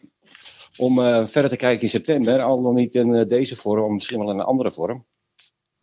om 0.76 0.98
eh, 1.00 1.26
verder 1.26 1.50
te 1.50 1.56
kijken 1.56 1.82
in 1.82 1.88
september. 1.88 2.40
Al 2.42 2.62
dan 2.62 2.74
niet 2.74 2.94
in 2.94 3.14
eh, 3.14 3.28
deze 3.28 3.56
vorm, 3.56 3.92
misschien 3.92 4.18
wel 4.18 4.30
in 4.30 4.38
een 4.38 4.44
andere 4.44 4.72
vorm. 4.72 5.04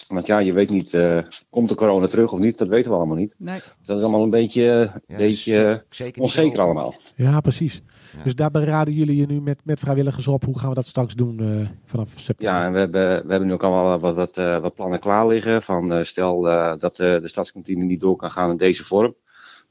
Want 0.08 0.26
ja, 0.26 0.40
je 0.40 0.54
weet 0.54 0.70
niet, 0.70 0.94
eh, 0.94 1.20
komt 1.50 1.70
de 1.70 1.76
corona 1.76 2.08
terug 2.08 2.32
of 2.32 2.40
niet? 2.40 2.58
Dat 2.58 2.68
weten 2.68 2.92
we 2.92 2.98
allemaal 2.98 3.16
niet. 3.16 3.36
Nee. 3.38 3.60
Dat 3.86 3.98
is 3.98 4.04
allemaal 4.04 4.24
een 4.24 4.30
beetje, 4.30 4.62
Ja, 5.08 5.18
beetje 5.18 5.54
ze- 5.54 5.82
zeker 5.90 6.22
niet 6.22 6.32
onzeker 6.32 6.60
allemaal. 6.62 6.96
Ja, 7.16 7.40
precies. 7.42 7.82
Ja. 8.18 8.24
Dus 8.24 8.36
daar 8.36 8.52
beraden 8.52 8.94
jullie 8.94 9.16
je 9.16 9.26
nu 9.26 9.42
met, 9.42 9.60
met 9.64 9.80
vrijwilligers 9.80 10.28
op. 10.28 10.44
Hoe 10.46 10.60
gaan 10.60 10.70
we 10.70 10.76
dat 10.76 10.88
straks 10.88 11.16
doen 11.16 11.40
eh, 11.40 11.68
vanaf 11.86 12.10
september? 12.16 12.56
Ja, 12.56 12.66
en 12.66 12.72
we 12.74 12.80
hebben, 12.80 13.02
we 13.26 13.30
hebben 13.32 13.48
nu 13.48 13.54
ook 13.54 13.64
allemaal 13.64 14.00
wat, 14.00 14.16
wat, 14.16 14.36
wat 14.62 14.74
plannen 14.76 15.00
klaar 15.00 15.28
liggen. 15.28 15.62
Van 15.62 15.94
eh, 15.94 16.04
stel 16.04 16.50
eh, 16.50 16.74
dat 16.78 16.96
de 16.96 17.22
stadskantine 17.24 17.86
niet 17.86 18.02
door 18.02 18.16
kan 18.16 18.32
gaan 18.32 18.50
in 18.50 18.58
deze 18.58 18.84
vorm. 18.86 19.16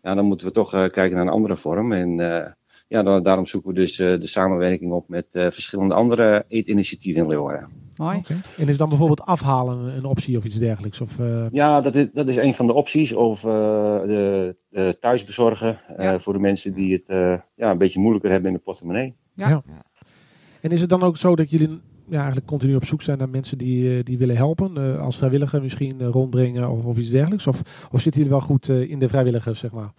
Ja, 0.07 0.15
dan 0.15 0.25
moeten 0.25 0.47
we 0.47 0.53
toch 0.53 0.75
eh, 0.75 0.81
kijken 0.91 1.17
naar 1.17 1.27
een 1.27 1.33
andere 1.33 1.57
vorm. 1.57 1.93
En 1.93 2.21
eh, 2.21 2.51
ja, 2.89 3.03
dan, 3.03 3.23
daarom 3.23 3.47
zoeken 3.47 3.71
we 3.71 3.77
dus 3.77 3.99
eh, 3.99 4.21
de 4.21 4.27
samenwerking 4.27 4.93
op 4.93 5.09
met 5.09 5.27
eh, 5.35 5.51
verschillende 5.51 5.95
andere 5.95 6.45
eetinitiatieven 6.49 7.23
in 7.23 7.29
Leeuwarden. 7.29 7.69
Mooi. 7.97 8.17
Oké. 8.19 8.41
En 8.57 8.69
is 8.69 8.79
dan 8.79 8.89
bijvoorbeeld 8.89 9.21
afhalen 9.21 9.97
een 9.97 10.05
optie 10.05 10.37
of 10.37 10.45
iets 10.45 10.59
dergelijks? 10.59 11.01
Of, 11.01 11.19
eh, 11.19 11.47
Ja, 11.51 11.81
dat 11.81 11.95
is, 11.95 12.07
dat 12.13 12.29
is 12.29 12.37
een 12.37 12.55
van 12.55 12.67
de 12.67 12.73
opties. 12.73 13.13
Of 13.13 13.45
eh, 13.45 13.51
de, 14.01 14.57
de 14.69 14.97
thuisbezorgen 15.01 15.81
eh, 15.97 16.05
Ja. 16.05 16.19
voor 16.19 16.33
de 16.33 16.39
mensen 16.39 16.75
die 16.75 16.93
het 16.93 17.09
eh, 17.09 17.35
ja, 17.55 17.71
een 17.71 17.79
beetje 17.79 18.01
moeilijker 18.01 18.31
hebben 18.31 18.51
in 18.51 18.57
de 18.57 18.63
portemonnee. 18.63 19.15
En 20.61 20.71
is 20.71 20.81
het 20.81 20.91
dan 20.91 21.03
ook 21.03 21.17
zo 21.17 21.37
dat 21.37 21.51
jullie 21.51 21.81
ja, 22.09 22.17
eigenlijk 22.17 22.47
continu 22.47 22.75
op 22.75 22.85
zoek 22.85 23.03
zijn 23.03 23.19
naar 23.19 23.29
mensen 23.29 23.59
die, 23.59 23.97
eh, 23.97 24.05
die 24.05 24.19
willen 24.19 24.37
helpen? 24.37 24.77
eh, 24.77 25.05
als 25.05 25.17
vrijwilliger 25.17 25.63
misschien 25.63 26.01
eh, 26.01 26.07
rondbrengen 26.07 26.71
of, 26.71 26.85
of 26.85 26.97
iets 26.97 27.11
dergelijks? 27.11 27.47
Of, 27.47 27.61
of 27.93 28.01
zitten 28.01 28.23
jullie 28.23 28.37
wel 28.37 28.47
goed 28.47 28.69
in 28.69 28.99
de 28.99 29.09
vrijwilligers, 29.09 29.59
zeg 29.59 29.73
maar? 29.73 29.93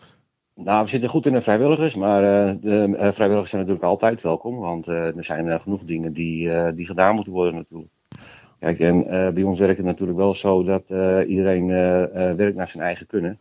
Nou, 0.55 0.83
we 0.83 0.89
zitten 0.89 1.09
goed 1.09 1.25
in 1.25 1.33
de 1.33 1.41
vrijwilligers, 1.41 1.95
maar 1.95 2.21
de 2.61 3.11
vrijwilligers 3.13 3.49
zijn 3.49 3.61
natuurlijk 3.61 3.83
altijd 3.83 4.21
welkom. 4.21 4.57
Want 4.57 4.87
er 4.87 5.23
zijn 5.23 5.59
genoeg 5.59 5.83
dingen 5.83 6.13
die, 6.13 6.73
die 6.73 6.85
gedaan 6.85 7.15
moeten 7.15 7.33
worden 7.33 7.55
natuurlijk. 7.55 7.91
Kijk, 8.59 8.79
en 8.79 9.03
bij 9.33 9.43
ons 9.43 9.59
werkt 9.59 9.77
het 9.77 9.85
natuurlijk 9.85 10.17
wel 10.17 10.35
zo 10.35 10.63
dat 10.63 10.89
iedereen 11.27 11.67
werkt 12.35 12.55
naar 12.55 12.67
zijn 12.67 12.83
eigen 12.83 13.07
kunnen. 13.07 13.39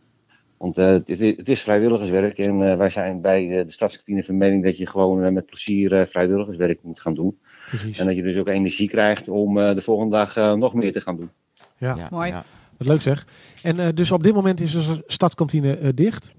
Want 0.57 0.75
het, 0.75 1.09
is, 1.09 1.19
het 1.19 1.49
is 1.49 1.61
vrijwilligerswerk 1.61 2.37
en 2.37 2.77
wij 2.77 2.89
zijn 2.89 3.21
bij 3.21 3.47
de 3.47 3.71
Stadskantine 3.71 4.23
van 4.23 4.37
mening 4.37 4.63
dat 4.63 4.77
je 4.77 4.87
gewoon 4.87 5.33
met 5.33 5.45
plezier 5.45 6.07
vrijwilligerswerk 6.07 6.83
moet 6.83 7.01
gaan 7.01 7.15
doen. 7.15 7.37
Precies. 7.69 7.99
En 7.99 8.05
dat 8.05 8.15
je 8.15 8.23
dus 8.23 8.37
ook 8.37 8.47
energie 8.47 8.89
krijgt 8.89 9.29
om 9.29 9.57
eh, 9.59 9.75
de 9.75 9.81
volgende 9.81 10.15
dag 10.15 10.37
eh, 10.37 10.53
nog 10.53 10.73
meer 10.73 10.91
te 10.91 11.01
gaan 11.01 11.15
doen. 11.15 11.29
Ja, 11.77 11.95
Ja, 11.95 12.07
Mooi. 12.11 12.29
ja. 12.31 12.43
wat 12.77 12.87
leuk 12.87 13.01
zeg. 13.01 13.27
En 13.63 13.79
eh, 13.79 13.87
dus 13.93 14.11
op 14.11 14.23
dit 14.23 14.33
moment 14.33 14.59
is 14.59 14.71
de 14.71 15.03
stadskantine 15.07 15.77
eh, 15.77 15.89
dicht. 15.95 16.33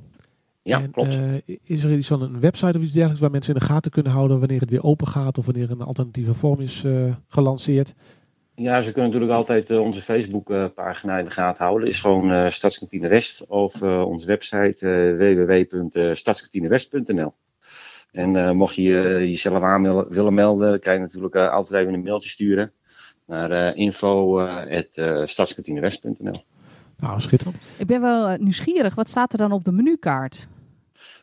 Ja, 0.63 0.81
en, 0.81 0.91
klopt. 0.91 1.15
eh, 1.15 1.57
is 1.65 1.85
er 1.85 1.93
iets 1.97 2.07
van 2.07 2.23
een 2.23 2.41
website 2.41 2.79
of 2.79 2.83
iets 2.85 2.93
dergelijks 2.93 3.21
waar 3.21 3.31
mensen 3.31 3.55
in 3.55 3.61
de 3.61 3.67
gaten 3.67 3.91
kunnen 3.91 4.13
houden 4.13 4.39
wanneer 4.39 4.61
het 4.61 4.71
weer 4.71 4.83
open 4.85 5.07
gaat 5.09 5.39
of 5.39 5.47
wanneer 5.47 5.71
een 5.71 5.81
alternatieve 5.83 6.35
vorm 6.35 6.61
is 6.61 6.85
eh, 6.85 6.93
gelanceerd? 7.29 7.95
Ja, 8.55 8.81
ze 8.81 8.93
kunnen 8.93 9.11
natuurlijk 9.11 9.37
altijd 9.39 9.71
eh, 9.71 9.81
onze 9.81 10.03
Facebook-pagina 10.03 11.19
in 11.19 11.25
de 11.25 11.31
gaten 11.31 11.65
houden. 11.65 11.89
Is 11.89 12.01
gewoon 12.01 12.33
eh 12.33 12.51
Stadskantine 12.51 13.09
West 13.09 13.47
of 13.47 13.83
onze 13.83 14.27
website 14.27 14.87
www.stadskantinewest.nl. 15.19 17.33
En 18.13 18.37
eh, 18.37 18.51
mocht 18.51 18.75
je 18.75 18.83
je 18.83 19.29
jezelf 19.31 19.63
aan 19.63 19.83
wil- 19.83 20.09
willen 20.09 20.35
melden, 20.35 20.81
kan 20.81 20.93
je 20.93 20.99
natuurlijk 21.01 21.35
eh, 21.35 21.51
altijd 21.51 21.81
even 21.83 21.95
een 21.95 22.03
mailtje 22.03 22.29
sturen 22.29 22.73
naar 23.27 23.51
eh 23.51 23.77
info.stadskantinewest.nl. 23.77 26.43
Nou, 26.97 27.21
schitterend. 27.21 27.57
Ik 27.79 27.87
ben 27.87 28.01
wel 28.01 28.29
eh, 28.29 28.39
nieuwsgierig. 28.39 28.95
Wat 28.95 29.09
staat 29.09 29.33
er 29.33 29.39
dan 29.39 29.53
op 29.53 29.65
de 29.65 29.73
menukaart? 29.73 30.49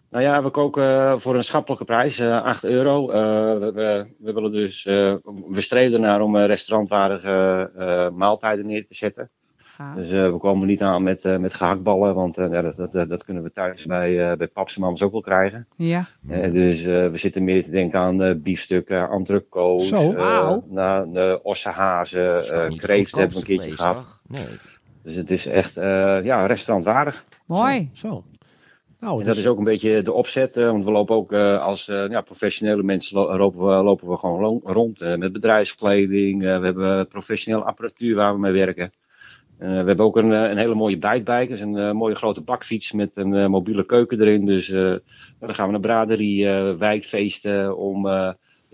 Nou 0.09 0.23
ja, 0.23 0.43
we 0.43 0.49
koken 0.49 0.83
eh, 0.83 1.19
voor 1.19 1.35
een 1.35 1.43
schappelijke 1.43 1.85
prijs, 1.85 2.19
eh 2.19 2.43
8 2.43 2.63
euro. 2.63 3.09
Eh, 3.09 3.19
we, 3.59 3.71
we, 3.73 4.05
we 4.17 4.33
willen 4.33 4.51
dus, 4.51 4.85
eh, 4.85 5.15
we 5.49 5.61
streven 5.61 6.01
naar 6.01 6.21
om 6.21 6.35
eh, 6.37 6.45
restaurantwaardige 6.45 7.71
eh, 7.77 8.09
maaltijden 8.09 8.65
neer 8.65 8.87
te 8.87 8.95
zetten. 8.95 9.29
Gaaf. 9.75 9.95
Dus 9.95 10.11
eh, 10.11 10.31
we 10.31 10.37
komen 10.37 10.67
niet 10.67 10.81
aan 10.81 11.03
met, 11.03 11.25
eh, 11.25 11.37
met 11.37 11.53
gehaktballen, 11.53 12.15
want 12.15 12.37
eh, 12.37 12.51
ja, 12.51 12.61
dat, 12.61 12.91
dat, 12.91 13.09
dat 13.09 13.23
kunnen 13.25 13.43
we 13.43 13.51
thuis 13.51 13.85
bij, 13.85 14.31
eh 14.31 14.37
bij 14.37 14.47
paps 14.47 14.75
en 14.75 14.81
mams 14.81 15.01
ook 15.01 15.11
wel 15.11 15.21
krijgen. 15.21 15.67
Ja. 15.75 16.07
Dus 16.51 16.83
eh, 16.85 17.07
we 17.09 17.17
zitten 17.17 17.43
meer 17.43 17.63
te 17.63 17.71
denken 17.71 17.99
aan 17.99 18.23
eh, 18.23 18.35
biefstukken, 18.35 18.97
eh, 18.97 20.15
Wauw. 20.15 20.63
nou, 20.69 21.39
ossenhazen, 21.43 22.35
eh 22.53 22.77
kreeft 22.77 23.15
hebben 23.15 23.33
we 23.33 23.39
een 23.39 23.45
keertje 23.45 23.65
vlees, 23.67 23.79
gehad. 23.79 23.95
toch? 23.95 24.21
Nee. 24.27 24.45
Dus 25.03 25.15
het 25.15 25.31
is 25.31 25.45
echt 25.45 25.77
eh, 25.77 26.23
ja, 26.23 26.45
restaurantwaardig. 26.45 27.25
Mooi. 27.45 27.89
Zo. 27.93 28.07
zo. 28.07 28.23
Nou, 28.99 29.13
En 29.19 29.25
dus- 29.25 29.27
dat 29.27 29.43
is 29.43 29.47
ook 29.49 29.57
een 29.57 29.63
beetje 29.63 30.01
de 30.01 30.11
opzet, 30.13 30.55
want 30.55 30.85
we 30.85 30.91
lopen 30.91 31.15
ook 31.15 31.31
eh, 31.31 31.61
als 31.61 31.87
eh, 31.87 32.09
ja, 32.09 32.21
professionele 32.21 32.83
mensen 32.83 33.17
lo- 33.17 33.37
lopen 33.37 33.59
we, 33.65 33.83
lopen 33.83 34.07
we 34.09 34.17
gewoon 34.17 34.61
rond 34.63 35.01
eh, 35.01 35.15
met 35.15 35.31
bedrijfskleding. 35.31 36.45
Eh, 36.45 36.59
we 36.59 36.65
hebben 36.65 37.07
professionele 37.07 37.63
apparatuur 37.63 38.15
waar 38.15 38.33
we 38.33 38.39
mee 38.39 38.51
werken. 38.51 38.91
Eh, 39.57 39.69
we 39.69 39.75
hebben 39.75 40.05
ook 40.05 40.17
een, 40.17 40.33
eh, 40.33 40.49
een 40.49 40.57
hele 40.57 40.75
mooie 40.75 40.97
bijtbike, 40.97 41.47
dus 41.47 41.59
een 41.59 41.77
eh, 41.77 41.91
mooie 41.91 42.15
grote 42.15 42.41
bakfiets 42.41 42.91
met 42.91 43.11
een 43.13 43.49
mobiele 43.51 43.85
keuken 43.85 44.21
erin. 44.21 44.45
Dus 44.45 44.67
dan 45.39 45.55
gaan 45.55 45.65
we 45.65 45.71
naar 45.71 45.79
braderie, 45.79 46.47
wijkfeesten 46.77 47.77
om 47.77 48.07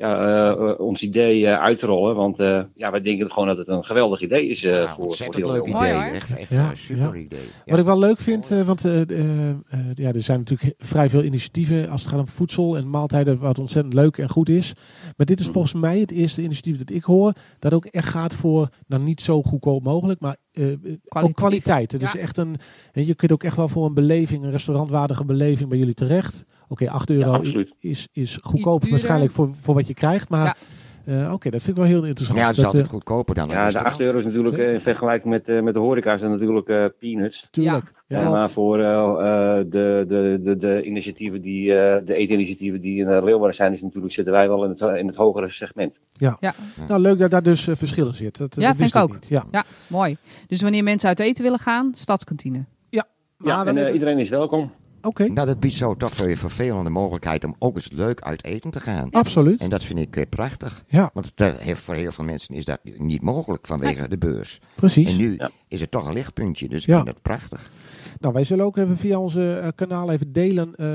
ja, 0.01 0.19
eh, 0.55 0.69
eh, 0.69 0.79
ons 0.79 1.01
idee 1.01 1.47
eh, 1.47 1.59
uit 1.61 1.79
te 1.79 1.85
rollen. 1.85 2.15
Want 2.15 2.39
eh, 2.39 2.61
ja, 2.75 2.91
wij 2.91 3.01
denken 3.01 3.31
gewoon 3.31 3.47
dat 3.47 3.57
het 3.57 3.67
een 3.67 3.83
geweldig 3.85 4.21
idee 4.21 4.47
is 4.47 4.59
Ja, 4.61 4.85
voor, 4.85 4.95
voor 4.95 5.03
ontzettend 5.05 5.43
heel 5.45 5.53
leuk 5.53 5.61
idee. 5.61 5.73
Mooi. 5.93 6.09
Echt, 6.13 6.37
echt 6.37 6.49
Ja, 6.49 6.69
een 6.69 6.77
super 6.77 7.03
ja. 7.03 7.13
idee. 7.21 7.39
Ja. 7.39 7.71
Wat 7.71 7.79
ik 7.79 7.85
wel 7.85 7.99
leuk 7.99 8.19
vind, 8.19 8.47
want 8.47 8.85
eh, 8.85 9.01
eh, 9.01 9.49
eh, 9.49 9.55
ja, 9.93 10.13
er 10.13 10.21
zijn 10.21 10.39
natuurlijk 10.39 10.73
vrij 10.77 11.09
veel 11.09 11.23
initiatieven 11.23 11.89
als 11.89 12.01
het 12.01 12.11
gaat 12.11 12.19
om 12.19 12.27
voedsel 12.27 12.77
en 12.77 12.89
maaltijden, 12.89 13.39
wat 13.39 13.59
ontzettend 13.59 13.93
leuk 13.93 14.17
en 14.17 14.29
goed 14.29 14.49
is. 14.49 14.73
Maar 15.17 15.25
dit 15.25 15.39
is 15.39 15.45
Mm. 15.47 15.53
volgens 15.53 15.73
mij 15.73 15.99
het 15.99 16.11
eerste 16.11 16.41
initiatief 16.41 16.77
dat 16.77 16.89
ik 16.89 17.03
hoor, 17.03 17.33
dat 17.59 17.73
ook 17.73 17.85
echt 17.85 18.07
gaat 18.09 18.33
voor, 18.33 18.69
nou 18.87 19.03
niet 19.03 19.21
zo 19.21 19.41
goedkoop 19.41 19.83
mogelijk, 19.83 20.19
maar 20.19 20.37
ook 21.09 21.33
kwaliteit. 21.33 21.99
Dus 21.99 22.11
Ja. 22.11 22.19
echt 22.19 22.37
een, 22.37 22.55
en 22.91 23.05
je 23.05 23.15
kunt 23.15 23.31
ook 23.31 23.43
echt 23.43 23.55
wel 23.55 23.67
voor 23.67 23.85
een 23.85 23.93
beleving, 23.93 24.43
een 24.43 24.51
restaurantwaardige 24.51 25.25
beleving 25.25 25.69
bij 25.69 25.77
jullie 25.77 25.93
terecht. 25.93 26.45
Oké, 26.71 26.89
8 26.89 27.09
euro 27.09 27.41
is, 27.79 28.07
is 28.11 28.39
goedkoop 28.41 28.89
waarschijnlijk 28.89 29.31
voor, 29.31 29.49
voor 29.61 29.75
wat 29.75 29.87
je 29.87 29.93
krijgt, 29.93 30.29
maar 30.29 30.45
Ja. 30.45 30.55
Eh, 31.05 31.33
Oké, 31.33 31.49
dat 31.49 31.61
vind 31.61 31.77
ik 31.77 31.83
wel 31.83 31.91
heel 31.91 32.03
interessant. 32.05 32.39
Ja, 32.39 32.45
het 32.45 32.55
is 32.55 32.61
dat, 32.61 32.65
altijd 32.65 32.85
eh, 32.85 32.91
goedkoper 32.91 33.35
dan 33.35 33.49
Ja, 33.49 33.63
de 33.63 33.69
strand. 33.69 33.87
8 33.87 33.99
euro 33.99 34.17
is 34.17 34.25
natuurlijk 34.25 34.57
eh, 34.57 34.73
in 34.73 34.81
vergelijking 34.81 35.33
met, 35.33 35.47
eh, 35.47 35.61
met 35.61 35.73
de 35.73 35.79
horeca 35.79 36.13
is 36.13 36.21
dat 36.21 36.29
natuurlijk 36.29 36.67
eh, 36.67 36.85
peanuts. 36.99 37.47
tuurlijk. 37.51 37.91
Ja. 38.07 38.19
Ja, 38.21 38.29
maar 38.29 38.49
voor 38.49 38.77
de, 38.77 40.05
de, 40.07 40.39
de, 40.43 40.57
de 40.57 40.83
initiatieven 40.83 41.41
die, 41.41 41.73
eh, 41.73 42.05
de 42.05 42.15
eetinitiatieven 42.15 42.81
die 42.81 42.99
in 42.99 43.07
uh, 43.09 43.23
Leeuwarden 43.23 43.55
zijn, 43.55 43.73
is 43.73 43.81
natuurlijk, 43.81 44.13
zitten 44.13 44.33
wij 44.33 44.47
wel 44.47 44.63
in 44.63 44.69
het, 44.69 44.81
in 44.81 45.07
het 45.07 45.15
hogere 45.15 45.49
segment. 45.49 45.99
Nou, 46.87 47.01
leuk 47.01 47.17
dat 47.17 47.31
daar 47.31 47.43
dus 47.43 47.67
uh, 47.67 47.75
verschil 47.75 48.07
in 48.07 48.13
zit. 48.13 48.37
Dat, 48.37 48.55
Ja, 48.55 48.67
dat 48.67 48.77
vind 48.77 48.89
ik 48.95 49.01
ook. 49.01 49.13
Niet. 49.13 49.27
Ja. 49.27 49.45
Ja, 49.51 49.63
mooi. 49.87 50.17
Dus 50.47 50.61
wanneer 50.61 50.83
mensen 50.83 51.09
uit 51.09 51.19
eten 51.19 51.43
willen 51.43 51.59
gaan, 51.59 51.91
stadskantine. 51.95 52.65
Maar 53.37 53.65
Ja, 53.65 53.65
en 53.65 53.93
iedereen 53.93 54.19
is 54.19 54.29
welkom. 54.29 54.71
Oké, 55.01 55.27
Nou, 55.27 55.47
dat 55.47 55.59
biedt 55.59 55.73
zo 55.75 55.95
toch 55.95 56.17
weer 56.17 56.37
vervelende 56.37 56.89
mogelijkheid 56.89 57.43
om 57.43 57.55
ook 57.59 57.75
eens 57.75 57.91
leuk 57.91 58.21
uit 58.21 58.43
eten 58.45 58.71
te 58.71 58.79
gaan. 58.79 59.09
absoluut. 59.11 59.61
En 59.61 59.69
dat 59.69 59.83
vind 59.83 59.99
ik 59.99 60.29
prachtig. 60.29 60.83
Ja, 60.87 61.09
Want 61.13 61.31
dat 61.37 61.57
heeft, 61.59 61.81
voor 61.81 61.93
heel 61.95 62.11
veel 62.11 62.23
mensen 62.25 62.55
is 62.55 62.65
dat 62.65 62.79
niet 62.97 63.21
mogelijk 63.21 63.67
vanwege 63.67 64.07
de 64.07 64.17
beurs. 64.17 64.59
precies. 64.75 65.07
En 65.09 65.17
nu 65.17 65.35
Ja. 65.37 65.49
is 65.67 65.81
het 65.81 65.91
toch 65.91 66.07
een 66.07 66.13
lichtpuntje, 66.13 66.67
dus 66.69 66.81
ik 66.81 66.87
Ja. 66.89 66.95
vind 66.95 67.05
dat 67.07 67.21
prachtig. 67.21 67.71
Nou, 68.19 68.33
wij 68.33 68.43
zullen 68.43 68.65
ook 68.65 68.77
even 68.77 68.97
via 68.97 69.19
onze 69.19 69.53
eh, 69.53 69.67
kanaal 69.75 70.11
even 70.11 70.31
delen. 70.31 70.75
eh, 70.75 70.85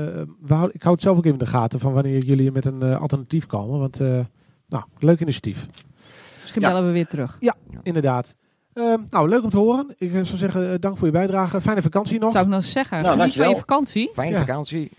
we 0.41 0.53
houden- 0.53 0.75
ik 0.75 0.81
hou 0.83 0.93
het 0.93 1.03
zelf 1.03 1.17
ook 1.17 1.25
even 1.25 1.37
in 1.39 1.45
de 1.45 1.51
gaten 1.51 1.79
van 1.79 1.93
wanneer 1.93 2.23
jullie 2.23 2.51
met 2.51 2.65
een 2.65 2.81
eh, 2.81 3.01
alternatief 3.01 3.45
komen. 3.45 3.79
Want, 3.79 3.99
eh, 3.99 4.19
nou, 4.67 4.83
leuk 4.99 5.19
initiatief. 5.19 5.67
Misschien 6.41 6.61
Ja. 6.61 6.67
bellen 6.67 6.85
we 6.85 6.91
weer 6.91 7.07
terug. 7.07 7.37
Inderdaad. 7.83 8.33
Eh, 8.77 8.93
nou, 9.09 9.29
leuk 9.29 9.43
om 9.43 9.49
te 9.49 9.57
horen. 9.57 9.93
Ik 9.97 10.13
eh, 10.13 10.23
zou 10.23 10.37
zeggen, 10.37 10.71
eh, 10.71 10.79
dank 10.79 10.97
voor 10.97 11.07
je 11.07 11.13
bijdrage. 11.13 11.61
Fijne 11.61 11.81
vakantie 11.81 12.19
nog. 12.19 12.31
Zou 12.31 12.45
ik 12.45 12.51
nog 12.51 12.63
zeggen. 12.63 13.01
Nou, 13.01 13.17
Geniet 13.17 13.33
van 13.33 13.43
je 13.43 13.47
dankjewel. 13.49 13.67
vakantie. 13.67 14.09
Fijne 14.13 14.31
Ja. 14.31 14.39
vakantie. 14.39 14.91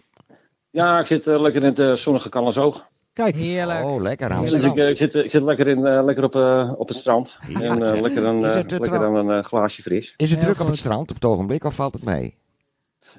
Ja, 0.70 0.98
ik 0.98 1.06
zit 1.06 1.26
eh, 1.26 1.40
lekker 1.40 1.64
in 1.64 1.74
het 1.74 1.98
zonnige 1.98 2.28
Callensoog. 2.28 2.86
Kijk, 3.12 3.34
Heerlijk. 3.34 3.84
Oh, 3.84 4.00
lekker 4.02 4.30
aan 4.30 4.42
het 4.42 4.50
Dus 4.52 4.62
ik, 4.62 4.96
zit, 4.96 5.14
ik 5.14 5.30
zit 5.30 5.42
lekker, 5.42 5.68
in, 5.68 5.80
lekker 6.04 6.24
op, 6.24 6.36
eh, 6.36 6.72
op 6.76 6.88
het 6.88 6.96
strand. 6.96 7.38
Heerlijk, 7.40 7.64
En 7.70 7.94
eh, 7.94 8.00
lekker, 8.00 8.24
een, 8.24 8.40
lekker 8.40 9.04
aan 9.04 9.28
een 9.28 9.44
glaasje 9.44 9.82
fris. 9.82 10.14
Is 10.16 10.30
het 10.30 10.38
Heel 10.40 10.48
druk 10.48 10.60
op 10.60 10.66
het 10.66 10.76
strand 10.78 11.08
op 11.08 11.14
het 11.14 11.24
ogenblik 11.24 11.64
of 11.64 11.74
valt 11.74 11.92
het 11.92 12.04
mee? 12.04 12.34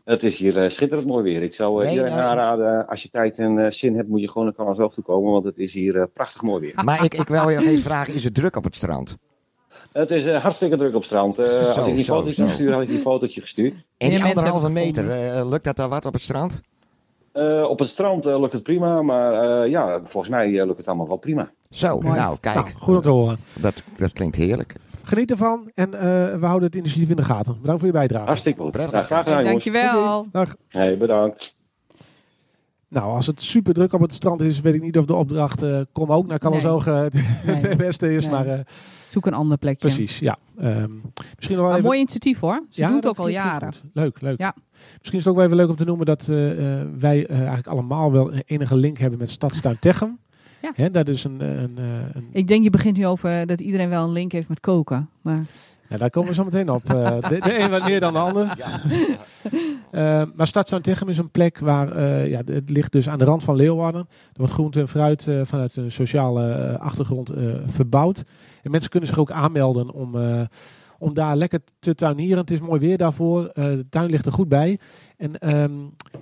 Het 0.06 0.24
is 0.24 0.38
hier 0.38 0.72
schitterend 0.72 1.08
mooi 1.08 1.24
weer. 1.24 1.42
Ik 1.42 1.54
zou 1.54 1.82
Nee, 1.84 1.90
iedereen 1.92 2.16
nou- 2.16 2.30
aanraden, 2.30 2.88
als 2.88 3.04
je 3.04 3.10
tijd 3.10 3.38
en 3.38 3.74
zin 3.74 3.96
hebt, 3.96 4.08
moet 4.10 4.22
je 4.22 4.28
gewoon 4.30 4.44
naar 4.44 4.56
Callensoog 4.56 4.94
toe 4.94 5.04
komen. 5.04 5.32
Want 5.32 5.46
het 5.46 5.58
is 5.58 5.74
hier 5.74 6.08
prachtig 6.08 6.42
mooi 6.42 6.62
weer. 6.62 6.84
Maar 6.84 7.04
ik, 7.04 7.14
ik 7.14 7.28
wil 7.28 7.50
je 7.50 7.56
nog 7.56 7.66
even 7.66 7.82
vragen, 7.84 8.14
is 8.14 8.24
het 8.24 8.34
druk 8.34 8.56
op 8.56 8.64
het 8.64 8.76
strand? 8.76 9.18
Het 9.92 10.12
is 10.12 10.26
eh, 10.26 10.42
hartstikke 10.42 10.78
druk 10.78 10.90
op 10.90 10.96
het 10.96 11.06
strand. 11.06 11.40
Eh, 11.40 11.46
Zo, 11.46 11.72
als 11.72 11.88
ik 11.88 11.96
die 11.96 12.04
zo, 12.04 12.14
fotootje 12.14 12.42
zo. 12.42 12.48
gestuurd, 12.48 12.74
had 12.74 12.82
ik 12.82 12.88
die 12.88 13.00
fotootje 13.02 13.42
gestuurd. 13.42 13.74
En 13.98 14.10
die 14.10 14.24
anderhalve 14.24 14.70
meter, 14.70 15.10
eh, 15.10 15.50
lukt 15.50 15.64
dat 15.64 15.76
daar 15.76 15.90
wat 15.90 16.06
op 16.06 16.14
het 16.14 16.22
strand? 16.22 16.62
Eh, 17.32 17.64
op 17.70 17.80
het 17.80 17.88
strand 17.88 18.26
eh, 18.26 18.40
lukt 18.40 18.54
het 18.54 18.64
prima, 18.64 19.02
maar 19.02 19.34
eh, 19.64 19.70
ja, 19.70 20.00
volgens 20.04 20.30
mij 20.34 20.66
lukt 20.66 20.78
het 20.78 20.88
allemaal 20.88 21.08
wel 21.08 21.18
prima. 21.18 21.52
Zo, 21.70 22.00
Mooi. 22.00 22.16
nou 22.20 22.38
kijk, 22.40 22.56
nou, 22.56 22.68
goed 22.78 22.96
om 22.96 23.02
te 23.02 23.10
horen. 23.10 23.38
dat, 23.54 23.84
dat 23.98 24.14
klinkt 24.14 24.36
heerlijk. 24.36 24.74
Geniet 25.04 25.32
ervan 25.32 25.72
en 25.76 25.94
eh, 25.94 26.02
we 26.40 26.46
houden 26.46 26.68
het 26.68 26.76
initiatief 26.76 27.10
in 27.10 27.16
de 27.16 27.24
gaten. 27.24 27.58
Bedankt 27.62 27.80
voor 27.82 27.90
je 27.92 27.98
bijdrage. 27.98 28.26
Hartstikke 28.26 28.62
goed. 28.62 28.72
Prettig. 28.72 29.06
Graag 29.06 29.24
gedaan, 29.24 29.44
jongens. 29.46 29.64
Dankjewel. 29.64 30.26
Dag. 30.32 30.56
Nee, 30.72 30.98
bedankt. 30.98 31.56
Nou, 32.90 33.14
als 33.14 33.28
het 33.28 33.42
super 33.42 33.74
druk 33.74 33.94
op 33.94 34.02
het 34.02 34.14
strand 34.14 34.42
is, 34.42 34.60
weet 34.62 34.74
ik 34.76 34.82
niet 34.82 34.98
of 34.98 35.06
de 35.06 35.14
opdracht 35.16 35.62
eh, 35.62 35.80
kom 35.92 36.12
ook 36.12 36.28
naar 36.28 36.40
Callensoog 36.40 36.88
eh, 36.88 37.06
Nee. 37.46 37.56
het 37.56 37.78
beste 37.78 38.14
is. 38.16 38.24
Nee. 38.26 38.34
Maar 38.34 38.48
eh, 38.48 38.60
Zoek 39.08 39.26
een 39.26 39.34
ander 39.34 39.58
plekje. 39.58 39.88
precies, 39.88 40.20
ja. 40.20 40.38
Ehm, 40.60 40.92
misschien 41.36 41.58
nog 41.58 41.66
wel 41.66 41.72
even... 41.72 41.84
mooi 41.86 41.98
initiatief 42.00 42.40
hoor. 42.40 42.64
Ze 42.70 42.82
Ja, 42.82 42.88
doen 42.88 42.96
het 42.96 43.08
ook 43.08 43.18
al 43.18 43.28
jaren. 43.28 43.74
Leuk, 43.94 44.22
leuk. 44.22 44.40
Ja. 44.40 44.56
Misschien 44.98 45.20
is 45.20 45.24
het 45.24 45.28
ook 45.28 45.36
wel 45.36 45.46
even 45.46 45.58
leuk 45.58 45.70
om 45.70 45.76
te 45.76 45.86
noemen 45.86 46.06
dat 46.06 46.28
eh, 46.30 46.80
eh, 46.82 46.88
wij 47.00 47.26
eh, 47.28 47.38
eigenlijk 47.38 47.68
allemaal 47.68 48.12
wel 48.12 48.32
enige 48.46 48.76
link 48.76 48.98
hebben 48.98 49.20
met 49.20 49.30
Stadstuin 49.30 49.80
Techem. 49.80 50.20
Ja. 50.62 50.72
Hè, 50.76 50.92
dat 50.92 51.08
is 51.08 51.24
een, 51.24 51.40
een, 51.40 51.78
eh, 51.78 51.84
een 52.14 52.28
Ik 52.32 52.48
denk 52.48 52.64
je 52.64 52.70
begint 52.70 52.98
nu 52.98 53.08
over 53.08 53.46
dat 53.48 53.62
iedereen 53.62 53.90
wel 53.90 54.04
een 54.04 54.12
link 54.12 54.32
heeft 54.32 54.50
met 54.50 54.60
koken. 54.60 55.10
Maar 55.22 55.46
Ja, 55.90 55.98
daar 55.98 56.10
komen 56.10 56.30
we 56.30 56.36
zo 56.36 56.44
meteen 56.44 56.70
op. 56.70 56.90
Eh, 56.90 57.20
de, 57.30 57.38
de 57.38 57.60
een 57.60 57.70
wat 57.70 57.84
meer 57.84 58.00
dan 58.00 58.14
de 58.14 58.20
ander. 58.20 58.58
Eh, 59.92 60.24
maar 60.36 60.48
Stadstuin 60.48 60.82
Techem 60.82 61.10
is 61.10 61.18
een 61.18 61.32
plek 61.32 61.60
waar, 61.60 61.92
eh, 61.92 62.28
ja, 62.28 62.42
het 62.46 62.70
ligt 62.70 62.92
dus 62.92 63.10
aan 63.10 63.18
de 63.18 63.26
rand 63.26 63.44
van 63.44 63.56
Leeuwarden. 63.56 64.02
Er 64.10 64.34
wordt 64.34 64.54
groente 64.54 64.80
en 64.80 64.88
fruit 64.88 65.28
vanuit 65.44 65.76
een 65.76 65.92
sociale 65.92 66.78
achtergrond 66.80 67.32
verbouwd. 67.66 68.24
En 68.64 68.72
mensen 68.72 68.90
kunnen 68.90 69.10
zich 69.10 69.18
ook 69.18 69.32
aanmelden 69.32 69.94
om, 69.94 70.16
om 70.98 71.14
daar 71.14 71.36
lekker 71.36 71.60
te 71.80 71.96
tuinieren. 71.96 72.38
Het 72.38 72.52
is 72.52 72.60
mooi 72.60 72.80
weer 72.80 72.98
daarvoor. 72.98 73.52
De 73.54 73.86
tuin 73.90 74.10
ligt 74.10 74.26
er 74.26 74.32
goed 74.32 74.50
bij. 74.50 74.80
En 75.18 75.40
ehm, 75.40 75.72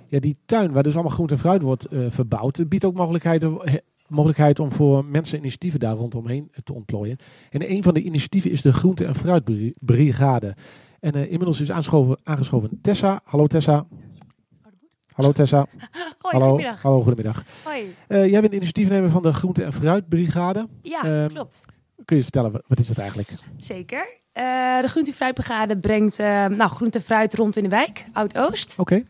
ja, 0.06 0.18
die 0.20 0.36
tuin 0.46 0.72
waar 0.72 0.82
dus 0.82 0.94
allemaal 0.94 1.12
groente 1.12 1.34
en 1.34 1.40
fruit 1.40 1.62
wordt 1.62 1.86
verbouwd, 2.08 2.68
biedt 2.68 2.84
ook 2.84 2.94
mogelijkheden, 2.96 3.58
he- 3.62 3.78
mogelijkheid 4.08 4.58
om 4.60 4.70
voor 4.72 5.04
mensen 5.04 5.38
initiatieven 5.38 5.80
daar 5.80 5.94
rondomheen 5.96 6.50
te 6.64 6.74
ontplooien. 6.74 7.16
En 7.50 7.70
een 7.70 7.82
van 7.82 7.94
de 7.94 8.02
initiatieven 8.02 8.50
is 8.50 8.62
de 8.62 8.72
Groente- 8.72 9.04
en 9.04 9.14
Fruitbrigade. 9.14 10.54
En 11.00 11.12
eh, 11.12 11.22
inmiddels 11.22 11.60
is 11.60 11.70
aangeschoven, 11.70 12.18
aangeschoven 12.22 12.78
Tessa. 12.82 13.20
Hallo 13.24 13.46
Tessa. 13.46 13.86
Hallo 15.12 15.32
Tessa. 15.32 15.66
Hoi, 16.18 16.34
Hallo. 16.34 16.46
goedemiddag. 16.48 16.82
Hallo, 16.82 17.02
goedemiddag. 17.02 17.44
Hoi. 17.64 17.94
Eh, 18.08 18.30
jij 18.30 18.40
bent 18.40 18.52
initiatiefnemer 18.52 19.10
van 19.10 19.22
de 19.22 19.32
Groente- 19.32 19.64
en 19.64 19.72
Fruitbrigade. 19.72 20.68
Ja, 20.82 21.02
Ehm, 21.04 21.28
klopt. 21.28 21.60
Kun 22.04 22.16
je 22.16 22.22
vertellen, 22.22 22.52
wat- 22.66 22.78
is 22.78 22.88
het 22.88 22.98
eigenlijk? 22.98 23.28
Zeker. 23.56 24.16
Eh, 24.32 24.44
de 24.80 24.88
Groente- 24.88 25.10
en 25.10 25.16
Fruitbrigade 25.16 25.78
brengt 25.78 26.18
eh, 26.18 26.26
nou, 26.46 26.70
groente 26.70 26.98
en 26.98 27.04
fruit 27.04 27.34
rond 27.34 27.56
in 27.56 27.62
de 27.62 27.68
wijk, 27.68 28.04
Oud-Oost. 28.12 28.74
Oké? 28.78 29.02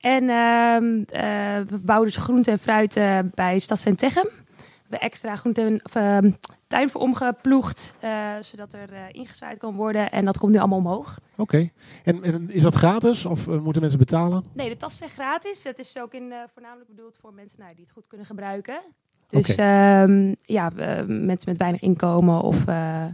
En 0.00 0.28
ehm, 0.28 1.02
eh, 1.06 1.60
we 1.68 1.78
bouwen 1.78 2.08
dus 2.08 2.16
groente 2.16 2.50
en 2.50 2.58
fruit 2.58 2.96
eh, 2.96 3.18
bij 3.34 3.58
Stad 3.58 3.86
Techem. 3.96 4.28
We 4.54 4.96
hebben 4.96 5.00
extra 5.00 5.36
groente 5.36 5.62
en 5.62 5.82
ehm, 5.92 6.30
tuin 6.66 6.90
voor 6.90 7.00
omgeploegd, 7.00 7.94
eh, 8.00 8.34
zodat 8.40 8.72
er 8.72 9.14
ingezaaid 9.14 9.58
kan 9.58 9.74
worden. 9.74 10.10
En 10.10 10.24
dat 10.24 10.38
komt 10.38 10.52
nu 10.52 10.58
allemaal 10.58 10.78
omhoog. 10.78 11.18
oké. 11.36 11.70
En, 12.04 12.22
en 12.22 12.50
is 12.50 12.62
dat 12.62 12.74
gratis 12.74 13.24
of 13.24 13.46
moeten 13.46 13.80
mensen 13.80 13.98
betalen? 13.98 14.44
Nee, 14.52 14.68
de 14.68 14.76
tassen 14.76 14.98
zijn 14.98 15.10
gratis. 15.10 15.64
Het 15.64 15.78
is 15.78 15.98
ook 15.98 16.14
in, 16.14 16.32
voornamelijk 16.52 16.88
bedoeld 16.88 17.16
voor 17.20 17.34
mensen 17.34 17.58
nou, 17.60 17.74
die 17.74 17.84
het 17.84 17.92
goed 17.92 18.06
kunnen 18.06 18.26
gebruiken. 18.26 18.80
Dus 19.28 19.56
ehm, 19.56 20.34
ja, 20.42 20.70
mensen 21.06 21.48
met 21.48 21.56
weinig 21.56 21.80
inkomen 21.80 22.40
of... 22.40 22.66
eh, 22.66 23.04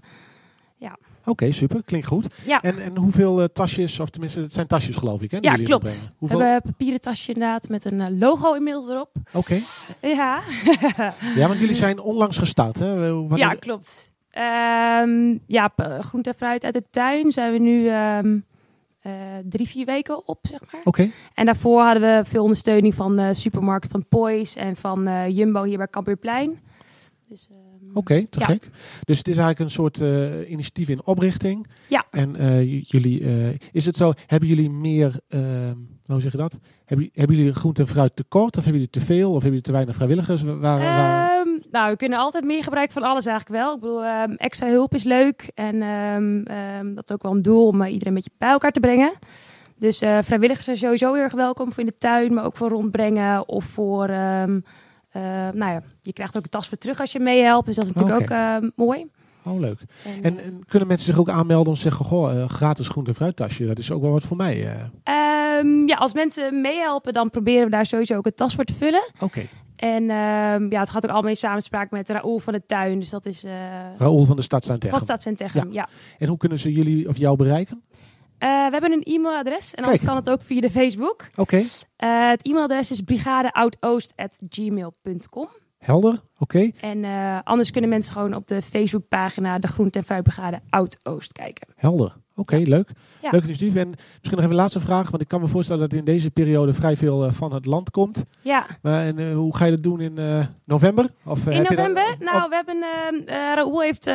Oké, 1.27 1.53
super. 1.53 1.83
Klinkt 1.85 2.07
goed. 2.07 2.27
ja. 2.45 2.62
En, 2.62 2.79
en 2.79 2.97
hoeveel 2.97 3.41
eh, 3.41 3.45
tasjes, 3.53 4.01
of 4.01 4.11
tenminste, 4.11 4.41
het 4.41 4.53
zijn 4.53 4.66
tasjes 4.66 4.97
geloof 4.97 5.22
ik, 5.22 5.31
hè? 5.31 5.39
Ja, 5.41 5.55
klopt. 5.57 6.11
We 6.18 6.27
hebben 6.29 6.55
een 6.55 6.61
papieren 6.62 7.01
tasje 7.01 7.33
inderdaad 7.33 7.68
met 7.68 7.85
een 7.85 8.01
eh, 8.01 8.07
logo 8.18 8.55
inmiddels 8.55 8.89
erop. 8.89 9.11
Oké. 9.33 9.59
Ja, 10.03 10.41
Ja, 11.37 11.49
want 11.49 11.59
jullie 11.61 11.74
zijn 11.74 12.01
onlangs 12.01 12.37
gestart, 12.37 12.79
hè? 12.79 13.12
Wanneer- 13.12 13.39
ja 13.39 13.55
klopt. 13.55 14.14
Ehm, 14.31 15.39
ja, 15.47 15.68
p- 15.68 15.99
groente 16.01 16.29
en 16.31 16.37
fruit 16.37 16.64
uit 16.64 16.72
de 16.74 16.85
tuin 16.91 17.33
zijn 17.33 17.53
we 17.53 17.59
nu 17.59 17.89
ehm, 17.89 18.39
eh, 19.01 19.12
drie, 19.49 19.68
vier 19.68 19.87
weken 19.87 20.29
op, 20.29 20.39
zeg 20.43 20.61
maar. 20.72 20.81
Oké, 20.85 21.11
En 21.35 21.47
daarvoor 21.47 21.83
hadden 21.83 22.03
we 22.03 22.24
veel 22.24 22.43
ondersteuning 22.43 22.95
van 22.95 23.16
de 23.16 23.35
supermarkt 23.35 23.91
van 23.91 24.07
Poys 24.09 24.57
en 24.57 24.77
van 24.77 25.07
eh, 25.07 25.29
Jumbo 25.37 25.62
hier 25.62 25.77
bij 25.79 25.89
Kampeerplein. 25.89 26.61
Dus, 27.29 27.49
oké, 27.95 28.26
te 28.26 28.41
Ja. 28.41 28.47
gek. 28.47 28.70
Dus 29.05 29.18
het 29.18 29.28
is 29.28 29.37
eigenlijk 29.37 29.59
een 29.59 29.70
soort 29.70 30.01
eh, 30.01 30.51
initiatief 30.51 30.89
in 30.89 31.05
oprichting. 31.07 31.66
Ja. 31.89 32.05
En 32.11 32.37
eh, 32.37 32.82
jullie, 32.82 33.24
eh, 33.24 33.49
is 33.72 33.87
het 33.87 33.97
zo, 33.97 34.12
hebben 34.26 34.49
jullie 34.49 34.70
meer, 34.70 35.20
ehm, 35.28 35.74
hoe 36.07 36.20
zeg 36.20 36.32
je 36.32 36.39
dat? 36.39 36.59
Hebben, 36.84 37.11
hebben 37.12 37.37
jullie 37.37 37.53
groente 37.55 37.82
en 37.82 37.89
fruit 37.89 38.16
tekort? 38.16 38.57
Of 38.57 38.64
hebben 38.64 38.72
jullie 38.72 38.91
te 38.91 39.01
veel? 39.01 39.26
Of 39.26 39.32
hebben 39.32 39.49
jullie 39.49 39.62
te 39.64 39.72
weinig 39.72 39.95
vrijwilligers? 39.95 40.43
Waar, 40.43 40.59
waar- 40.59 41.41
Ehm, 41.41 41.49
nou, 41.70 41.91
we 41.91 41.97
kunnen 41.97 42.18
altijd 42.18 42.45
meer 42.45 42.62
gebruik 42.62 42.91
van 42.91 43.03
alles 43.03 43.26
eigenlijk 43.26 43.62
wel. 43.62 43.74
Ik 43.74 43.80
bedoel, 43.80 44.05
ehm, 44.05 44.30
extra 44.32 44.68
hulp 44.68 44.95
is 44.95 45.05
leuk. 45.05 45.51
En 45.55 45.78
dat 46.95 47.09
is 47.09 47.14
ook 47.14 47.22
wel 47.22 47.32
een 47.32 47.43
doel 47.43 47.66
om 47.66 47.82
iedereen 47.82 48.07
een 48.09 48.14
beetje 48.14 48.30
bij 48.39 48.51
elkaar 48.51 48.72
te 48.72 48.80
brengen. 48.80 49.12
Dus 49.78 49.99
vrijwilligers 49.99 50.64
zijn 50.64 50.76
sowieso 50.76 51.12
heel 51.14 51.22
erg 51.22 51.32
welkom 51.32 51.68
voor 51.72 51.80
in 51.80 51.87
de 51.87 51.99
tuin, 51.99 52.34
maar 52.34 52.45
ook 52.45 52.57
voor 52.57 52.68
rondbrengen 52.68 53.49
of 53.49 53.64
voor... 53.64 54.11
eh, 55.17 55.59
nou 55.61 55.73
ja, 55.73 55.83
je 56.03 56.12
krijgt 56.12 56.37
ook 56.37 56.45
een 56.45 56.51
tas 56.51 56.69
voor 56.69 56.79
terug 56.79 57.01
als 57.01 57.12
je 57.12 57.21
meehelpt. 57.21 57.67
Dus 57.67 57.75
dat 57.77 57.85
is 57.85 57.93
natuurlijk 57.93 58.21
ook 58.23 58.31
ehm, 58.31 58.71
mooi. 58.77 59.07
Oh, 59.45 59.61
leuk. 59.61 59.81
En, 60.05 60.23
En, 60.23 60.39
eh, 60.39 60.45
en 60.45 60.61
kunnen 60.67 60.89
mensen 60.89 61.07
zich 61.07 61.19
ook 61.19 61.29
aanmelden 61.29 61.69
om 61.69 61.75
te 61.75 61.81
zeggen, 61.81 62.05
goh, 62.05 62.43
eh, 62.43 62.49
gratis 62.49 62.89
groente 62.89 63.11
en 63.11 63.17
fruittasje, 63.17 63.67
dat 63.67 63.79
is 63.79 63.91
ook 63.91 64.03
wel 64.03 64.11
wat 64.11 64.23
voor 64.25 64.37
mij. 64.37 64.67
eh. 64.67 65.59
ehm, 65.59 65.89
ja, 65.89 65.97
als 65.97 66.14
mensen 66.14 66.61
meehelpen, 66.61 67.12
dan 67.12 67.31
proberen 67.31 67.64
we 67.64 67.71
daar 67.71 67.87
sowieso 67.87 68.17
ook 68.17 68.27
een 68.27 68.35
tas 68.35 68.55
voor 68.55 68.64
te 68.64 68.75
vullen. 68.75 69.11
Oké. 69.21 69.47
En 69.77 70.11
ehm, 70.11 70.73
ja, 70.73 70.81
het 70.81 70.91
gaat 70.91 71.05
ook 71.05 71.11
allemaal 71.11 71.31
in 71.31 71.37
samenspraak 71.37 71.91
met 71.91 72.09
Raoul 72.09 72.39
van 72.39 72.53
de 72.53 72.62
tuin. 72.67 72.99
Dus 72.99 73.11
dat 73.11 73.27
is 73.27 73.45
eh 73.45 73.53
Raoul 73.97 74.25
van 74.25 74.37
de 74.37 74.43
Stadstuin 74.43 74.81
van 74.81 75.37
Techem, 75.37 75.73
ja. 75.73 75.89
En 76.19 76.29
hoe 76.29 76.37
kunnen 76.37 76.59
ze 76.59 76.73
jullie 76.73 77.09
of 77.09 77.17
jou 77.17 77.37
bereiken? 77.37 77.83
Eh, 78.39 78.49
we 78.49 78.68
hebben 78.72 78.93
een 78.93 79.03
e-mailadres 79.03 79.74
en 79.74 79.82
anders 79.84 80.01
Kijk. 80.03 80.12
kan 80.12 80.20
het 80.24 80.30
ook 80.30 80.43
via 80.43 80.61
de 80.61 80.70
Facebook. 80.70 81.26
Oké, 81.37 81.62
Eh, 81.97 82.28
het 82.28 82.47
e-mailadres 82.47 82.91
is 82.91 83.01
brigadeoudoost.gmail.com. 83.01 85.49
Helder, 85.78 86.20
oké. 86.39 86.70
En 86.80 87.05
eh, 87.05 87.39
anders 87.45 87.70
kunnen 87.70 87.91
mensen 87.91 88.12
gewoon 88.12 88.34
op 88.34 88.47
de 88.49 88.62
Facebookpagina 88.62 89.59
de 89.59 89.66
Groente- 89.66 89.99
en 89.99 90.05
Fruitbrigade 90.05 90.61
Oud-Oost 90.70 91.32
kijken. 91.32 91.68
Helder. 91.76 92.12
Oké, 92.39 92.57
leuk. 92.57 92.89
Ja. 93.22 93.30
Leuk 93.30 93.43
initiatief. 93.45 93.74
En 93.74 93.89
misschien 93.89 94.30
nog 94.30 94.39
even 94.39 94.51
een 94.51 94.57
laatste 94.57 94.80
vraag, 94.80 95.11
want 95.11 95.22
ik 95.22 95.28
kan 95.28 95.41
me 95.41 95.47
voorstellen 95.49 95.89
dat 95.89 95.99
in 95.99 96.05
deze 96.05 96.30
periode 96.30 96.72
vrij 96.74 96.97
veel 96.97 97.32
van 97.32 97.53
het 97.55 97.66
land 97.66 97.91
komt. 97.91 98.22
Ja, 98.43 98.66
Maar 98.82 99.05
en, 99.07 99.32
hoe 99.32 99.57
ga 99.57 99.64
je 99.64 99.70
dat 99.70 99.82
doen 99.82 100.01
in 100.01 100.18
november? 100.64 101.11
Of, 101.24 101.47
in 101.47 101.53
heb 101.53 101.66
je 101.70 101.76
daar- 101.76 101.89
november. 101.89 102.16
nou, 102.32 102.49
we 102.49 102.55
hebben. 102.55 102.82
eh 102.82 103.09
eh, 103.51 103.55
Raoul 103.55 103.80
heeft 103.80 104.11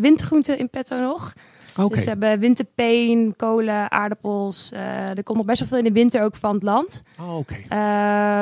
wintergroenten 0.00 0.58
in 0.58 0.70
petto 0.70 1.00
nog. 1.00 1.32
Oké. 1.78 1.94
Dus 1.94 2.04
we 2.04 2.10
hebben 2.10 2.38
winterpeen, 2.38 3.34
kolen, 3.36 3.90
aardappels. 3.90 4.72
eh, 4.72 5.08
er 5.16 5.22
komt 5.22 5.38
nog 5.38 5.46
best 5.46 5.58
wel 5.58 5.68
veel 5.68 5.78
in 5.78 5.84
de 5.84 5.92
winter 5.92 6.22
ook 6.22 6.36
van 6.36 6.54
het 6.54 6.62
land. 6.62 7.02
Oh, 7.20 7.36
oké. 7.36 7.54
Eh, 7.68 7.78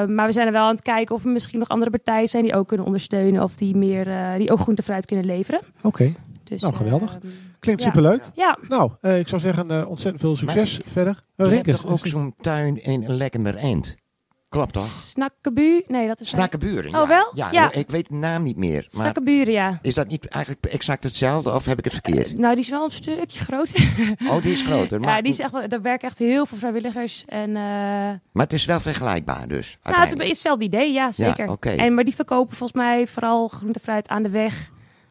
maar 0.07 0.27
we 0.27 0.33
zijn 0.33 0.47
er 0.47 0.53
wel 0.53 0.63
aan 0.65 0.71
het 0.75 0.83
kijken 0.83 1.15
of 1.15 1.25
er 1.25 1.31
misschien 1.31 1.59
nog 1.59 1.69
andere 1.69 1.91
partijen 1.91 2.29
zijn 2.29 2.43
die 2.43 2.55
ook 2.55 2.69
kunnen 2.69 2.87
ondersteunen. 2.87 3.43
Of 3.43 3.55
die, 3.55 3.77
meer, 3.77 4.09
eh, 4.11 4.35
die 4.37 4.51
ook 4.53 4.61
groente 4.61 4.83
en 4.83 4.87
fruit 4.89 5.07
kunnen 5.07 5.25
leveren. 5.27 5.61
Oké, 5.83 6.13
Dus, 6.45 6.61
Nou, 6.61 6.75
geweldig. 6.75 7.15
eh, 7.15 7.21
klinkt 7.59 7.83
Ja. 7.83 7.89
superleuk. 7.89 8.23
ja, 8.35 8.59
Nou, 8.69 8.91
eh, 9.01 9.19
ik 9.19 9.29
zou 9.29 9.41
zeggen 9.41 9.89
ontzettend 9.89 10.21
veel 10.23 10.37
succes 10.37 10.81
verder. 10.87 11.13
Uh, 11.13 11.21
Je 11.37 11.43
hebt 11.55 11.65
Rinkes, 11.67 11.81
toch 11.83 11.91
ook 11.91 12.07
zo'n 12.07 12.35
tuin 12.41 12.83
in 12.83 13.05
een 13.05 13.15
lekker 13.17 13.41
eind? 13.57 13.95
Klopt 14.55 14.73
toch? 14.73 14.85
Snakkebu. 14.85 15.83
Nee, 15.89 16.07
dat 16.07 16.21
is 16.21 16.29
Snakkenburen. 16.29 16.95
Oh, 16.95 17.09
wel? 17.09 17.31
Ja, 17.35 17.51
Ja. 17.51 17.73
ik 17.73 17.91
weet 17.91 18.09
de 18.09 18.15
naam 18.15 18.43
niet 18.43 18.57
meer. 18.57 18.89
Maar 18.91 19.01
Snakkeburen, 19.01 19.53
ja. 19.53 19.79
is 19.83 19.95
dat 19.95 20.09
niet 20.09 20.27
eigenlijk 20.27 20.65
exact 20.65 21.05
hetzelfde 21.05 21.53
of 21.53 21.65
heb 21.65 21.79
ik 21.79 21.85
het 21.85 21.93
verkeerd? 21.93 22.39
Nou, 22.39 22.55
die 22.55 22.65
is 22.65 22.71
wel 22.71 22.85
een 22.85 22.91
stukje 22.91 23.39
groter. 23.45 24.15
Oh, 24.29 24.43
die 24.43 24.53
is 24.53 24.63
groter. 24.63 25.01
Maar, 25.05 25.17
ja, 25.17 25.23
die 25.23 25.33
is 25.33 25.39
echt 25.39 25.71
daar 25.71 25.83
werken 25.83 26.09
echt 26.09 26.19
heel 26.19 26.47
veel 26.47 26.59
vrijwilligers. 26.59 27.25
En, 27.27 27.49
eh, 27.49 27.63
maar 28.33 28.43
het 28.43 28.53
is 28.53 28.65
wel 28.65 28.81
vergelijkbaar 28.81 29.49
dus. 29.49 29.79
nou, 29.83 30.01
het 30.01 30.21
is 30.21 30.29
hetzelfde 30.29 30.65
idee, 30.65 30.93
ja, 30.93 31.13
zeker. 31.13 31.49
oké. 31.49 31.71
en, 31.71 31.95
maar 31.95 32.05
die 32.05 32.15
verkopen 32.15 32.57
volgens 32.57 32.79
mij 32.79 33.07
vooral 33.07 33.49
groente 33.49 33.79
en 33.79 33.85
fruit 33.85 34.09
aan 34.09 34.23
de 34.23 34.31
weg. 34.31 34.71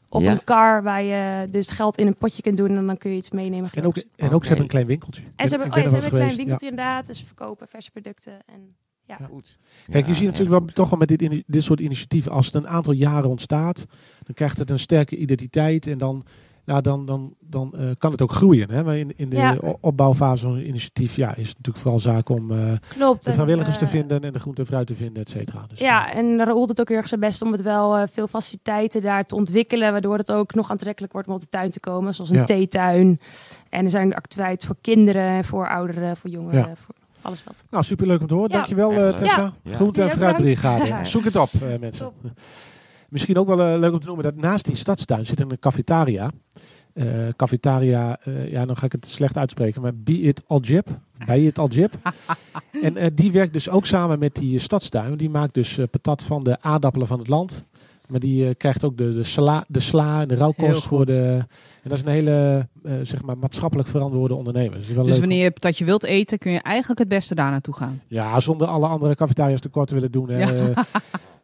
Op 0.10 0.22
Ja. 0.22 0.32
een 0.32 0.44
kar 0.44 0.84
waar 0.84 1.04
je 1.04 1.48
dus 1.50 1.70
geld 1.70 1.98
in 1.98 2.08
een 2.08 2.18
potje 2.18 2.42
kunt 2.42 2.58
doen 2.58 2.78
en 2.78 2.86
dan 2.88 2.98
kun 2.98 3.12
je 3.12 3.18
iets 3.18 3.32
meenemen. 3.32 3.70
En 3.74 3.86
ook, 3.86 3.96
en 4.16 4.32
ook 4.32 4.42
ze 4.42 4.48
hebben 4.48 4.66
een 4.66 4.72
klein 4.72 4.86
winkeltje. 4.88 5.22
En 5.36 5.48
ze 5.48 5.56
hebben, 5.58 5.72
oh, 5.78 5.84
ja, 5.84 5.90
ze 5.90 5.96
hebben 5.96 6.12
een 6.12 6.18
klein 6.18 6.36
winkeltje 6.36 6.68
inderdaad. 6.70 7.06
Dus 7.08 7.20
ze 7.20 7.26
verkopen 7.26 7.68
verse 7.68 7.92
producten. 7.92 8.34
En, 8.46 8.76
ja. 9.06 9.18
Goed. 9.30 9.58
Kijk, 9.92 10.06
je 10.06 10.12
Ja, 10.12 10.18
ziet 10.18 10.28
natuurlijk 10.28 10.60
wel 10.60 10.66
toch 10.74 10.90
wel 10.90 11.00
met 11.00 11.08
dit, 11.08 11.44
dit 11.48 11.64
soort 11.64 11.80
initiatieven, 11.80 12.32
als 12.32 12.46
het 12.46 12.56
een 12.56 12.68
aantal 12.68 12.94
jaren 12.94 13.30
ontstaat, 13.30 13.86
dan 14.24 14.34
krijgt 14.36 14.58
het 14.60 14.70
een 14.70 14.80
sterke 14.80 15.16
identiteit 15.18 15.88
en 15.88 15.98
dan, 15.98 16.26
nou, 16.66 16.82
dan, 16.82 17.06
dan, 17.06 17.34
dan 17.40 17.74
eh, 17.78 17.90
kan 17.98 18.12
het 18.12 18.22
ook 18.22 18.32
groeien. 18.32 18.70
Hè? 18.72 18.84
Maar 18.84 18.98
in, 18.98 19.14
in 19.16 19.30
de 19.30 19.36
Ja. 19.36 19.58
opbouwfase 19.82 20.44
van 20.46 20.56
een 20.56 20.68
initiatief 20.68 21.16
ja, 21.16 21.30
is 21.36 21.48
het 21.48 21.58
natuurlijk 21.58 21.78
vooral 21.78 22.00
zaak 22.00 22.30
om 22.30 22.52
eh, 22.52 22.72
Klopt. 22.90 23.24
de 23.24 23.30
en, 23.30 23.34
vrijwilligers 23.36 23.78
te 23.78 23.86
eh, 23.86 23.90
vinden 23.92 24.22
en 24.22 24.34
de 24.34 24.40
groente 24.40 24.62
en 24.62 24.68
fruit 24.68 24.88
te 24.88 24.96
vinden, 24.96 25.22
et 25.22 25.30
cetera. 25.30 25.66
Dus, 25.68 25.80
Ja, 25.80 26.14
en 26.14 26.38
Raoul 26.38 26.68
doet 26.68 26.80
ook 26.82 26.88
heel 26.90 26.98
erg 26.98 27.08
zijn 27.08 27.20
best 27.20 27.42
om 27.42 27.52
het 27.52 27.62
wel 27.62 28.08
veel 28.08 28.28
faciliteiten 28.28 29.02
daar 29.02 29.26
te 29.26 29.36
ontwikkelen, 29.36 29.92
waardoor 29.92 30.18
het 30.18 30.32
ook 30.32 30.54
nog 30.54 30.72
aantrekkelijk 30.72 31.14
wordt 31.14 31.28
om 31.28 31.34
op 31.34 31.42
de 31.42 31.50
tuin 31.50 31.72
te 31.72 31.80
komen, 31.80 32.14
zoals 32.16 32.30
een 32.30 32.36
Ja. 32.38 32.44
theetuin. 32.44 33.20
En 33.70 33.84
er 33.84 33.90
zijn 33.92 34.14
activiteiten 34.16 34.68
voor 34.68 34.78
kinderen, 34.82 35.44
voor 35.44 35.70
ouderen, 35.70 36.18
voor 36.18 36.30
jongeren, 36.30 36.68
Ja. 36.68 36.76
voor 36.76 36.96
alles 37.24 37.44
wat. 37.44 37.64
nou, 37.70 37.84
superleuk 37.84 38.22
om 38.22 38.28
te 38.28 38.34
horen. 38.34 38.50
Ja. 38.50 38.56
Dankjewel 38.56 38.94
leuk. 38.94 39.18
Tessa. 39.18 39.54
Groente 39.66 40.02
en 40.02 40.12
fruitbrigade. 40.12 40.86
Ja. 40.86 41.04
Zoek 41.04 41.24
het 41.24 41.36
op 41.36 41.50
eh, 41.54 41.80
mensen. 41.80 42.12
Misschien 43.10 43.38
ook 43.38 43.48
wel 43.48 43.62
eh, 43.62 43.80
leuk 43.80 43.94
om 43.94 44.00
te 44.00 44.06
noemen 44.06 44.24
dat 44.24 44.36
naast 44.36 44.66
die 44.66 44.76
stadstuin 44.76 45.26
zit 45.26 45.40
een 45.40 45.60
cafetaria. 45.60 46.32
Eh 46.94 47.06
cafetaria, 47.36 48.20
eh, 48.24 48.52
ja, 48.52 48.66
dan 48.66 48.78
ga 48.78 48.86
ik 48.86 48.92
het 48.92 49.08
slecht 49.08 49.38
uitspreken, 49.38 49.82
maar 49.82 49.96
Be 49.96 50.22
It 50.22 50.42
Aljib. 50.48 50.88
Bij 51.26 51.44
It 51.46 51.60
Aljib. 51.60 51.94
en 52.82 52.98
eh, 52.98 53.12
die 53.14 53.32
werkt 53.32 53.54
dus 53.54 53.70
ook 53.70 53.86
samen 53.86 54.20
met 54.20 54.36
die 54.36 54.60
stadstuin. 54.60 55.18
Die 55.18 55.30
maakt 55.30 55.54
dus 55.54 55.78
eh, 55.78 55.86
patat 55.92 56.24
van 56.24 56.44
de 56.44 56.62
aardappelen 56.62 57.08
van 57.08 57.20
het 57.20 57.28
land. 57.28 57.66
Maar 58.08 58.20
die 58.20 58.48
eh, 58.48 58.56
krijgt 58.58 58.84
ook 58.84 58.98
de, 58.98 59.14
de, 59.14 59.24
sla, 59.24 59.66
de 59.68 59.80
sla 59.80 60.22
en 60.22 60.28
de 60.28 60.36
rauwkost 60.36 60.84
voor 60.84 61.06
de... 61.06 61.46
En 61.84 61.90
dat 61.90 61.98
is 61.98 62.04
een 62.04 62.12
hele, 62.12 62.68
eh, 62.84 62.94
zeg 63.04 63.24
maar, 63.24 63.38
maatschappelijk 63.38 63.90
verantwoorde 63.90 64.36
ondernemer. 64.36 64.78
Dus, 64.78 64.88
Dus 64.88 65.20
wanneer 65.20 65.44
je 65.44 65.52
patatje 65.52 65.86
wilt 65.86 66.04
eten, 66.04 66.38
kun 66.38 66.52
je 66.52 66.62
eigenlijk 66.62 67.00
het 67.00 67.08
beste 67.08 67.36
daar 67.36 67.52
naartoe 67.52 67.74
gaan. 67.76 68.02
ja, 68.08 68.40
zonder 68.40 68.68
alle 68.68 68.88
andere 68.88 69.16
cafetaria's 69.16 69.62
tekort 69.62 69.88
te 69.88 69.94
willen 69.94 70.12
doen. 70.12 70.30
Ja. 70.38 70.48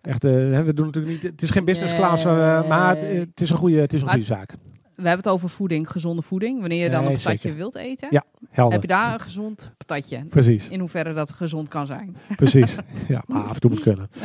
Echt, 0.02 0.24
eh, 0.24 0.32
hè, 0.32 0.64
we 0.64 0.74
doen 0.74 0.86
natuurlijk 0.86 1.14
niet. 1.14 1.24
Het 1.32 1.42
is 1.42 1.50
geen 1.50 1.66
business 1.66 1.94
class, 1.94 2.24
maar 2.68 2.98
het, 2.98 3.42
is 3.42 3.50
een 3.50 3.58
goede, 3.58 3.80
het 3.80 3.94
is 3.94 4.02
een 4.02 4.08
goede 4.10 4.26
zaak. 4.26 4.52
We 4.96 5.08
hebben 5.08 5.24
het 5.26 5.34
over 5.34 5.50
voeding, 5.50 5.92
gezonde 5.92 6.22
voeding. 6.22 6.60
Wanneer 6.60 6.84
je 6.84 6.90
dan 6.90 7.04
Nee, 7.04 7.10
een 7.12 7.18
patatje 7.18 7.40
zeker. 7.40 7.58
wilt 7.58 7.76
eten, 7.76 8.08
Ja, 8.12 8.24
Helder. 8.50 8.74
heb 8.74 8.82
je 8.82 8.88
daar 8.88 9.14
een 9.14 9.20
gezond 9.20 9.72
patatje. 9.78 10.26
Precies, 10.30 10.70
In 10.70 10.80
hoeverre 10.80 11.14
dat 11.14 11.32
gezond 11.32 11.68
kan 11.70 11.86
zijn. 11.86 12.16
precies. 12.36 12.76
ja, 13.08 13.24
maar 13.28 13.44
af 13.44 13.54
en 13.54 13.60
toe 13.60 13.70
moet 13.70 13.80
kunnen. 13.82 14.10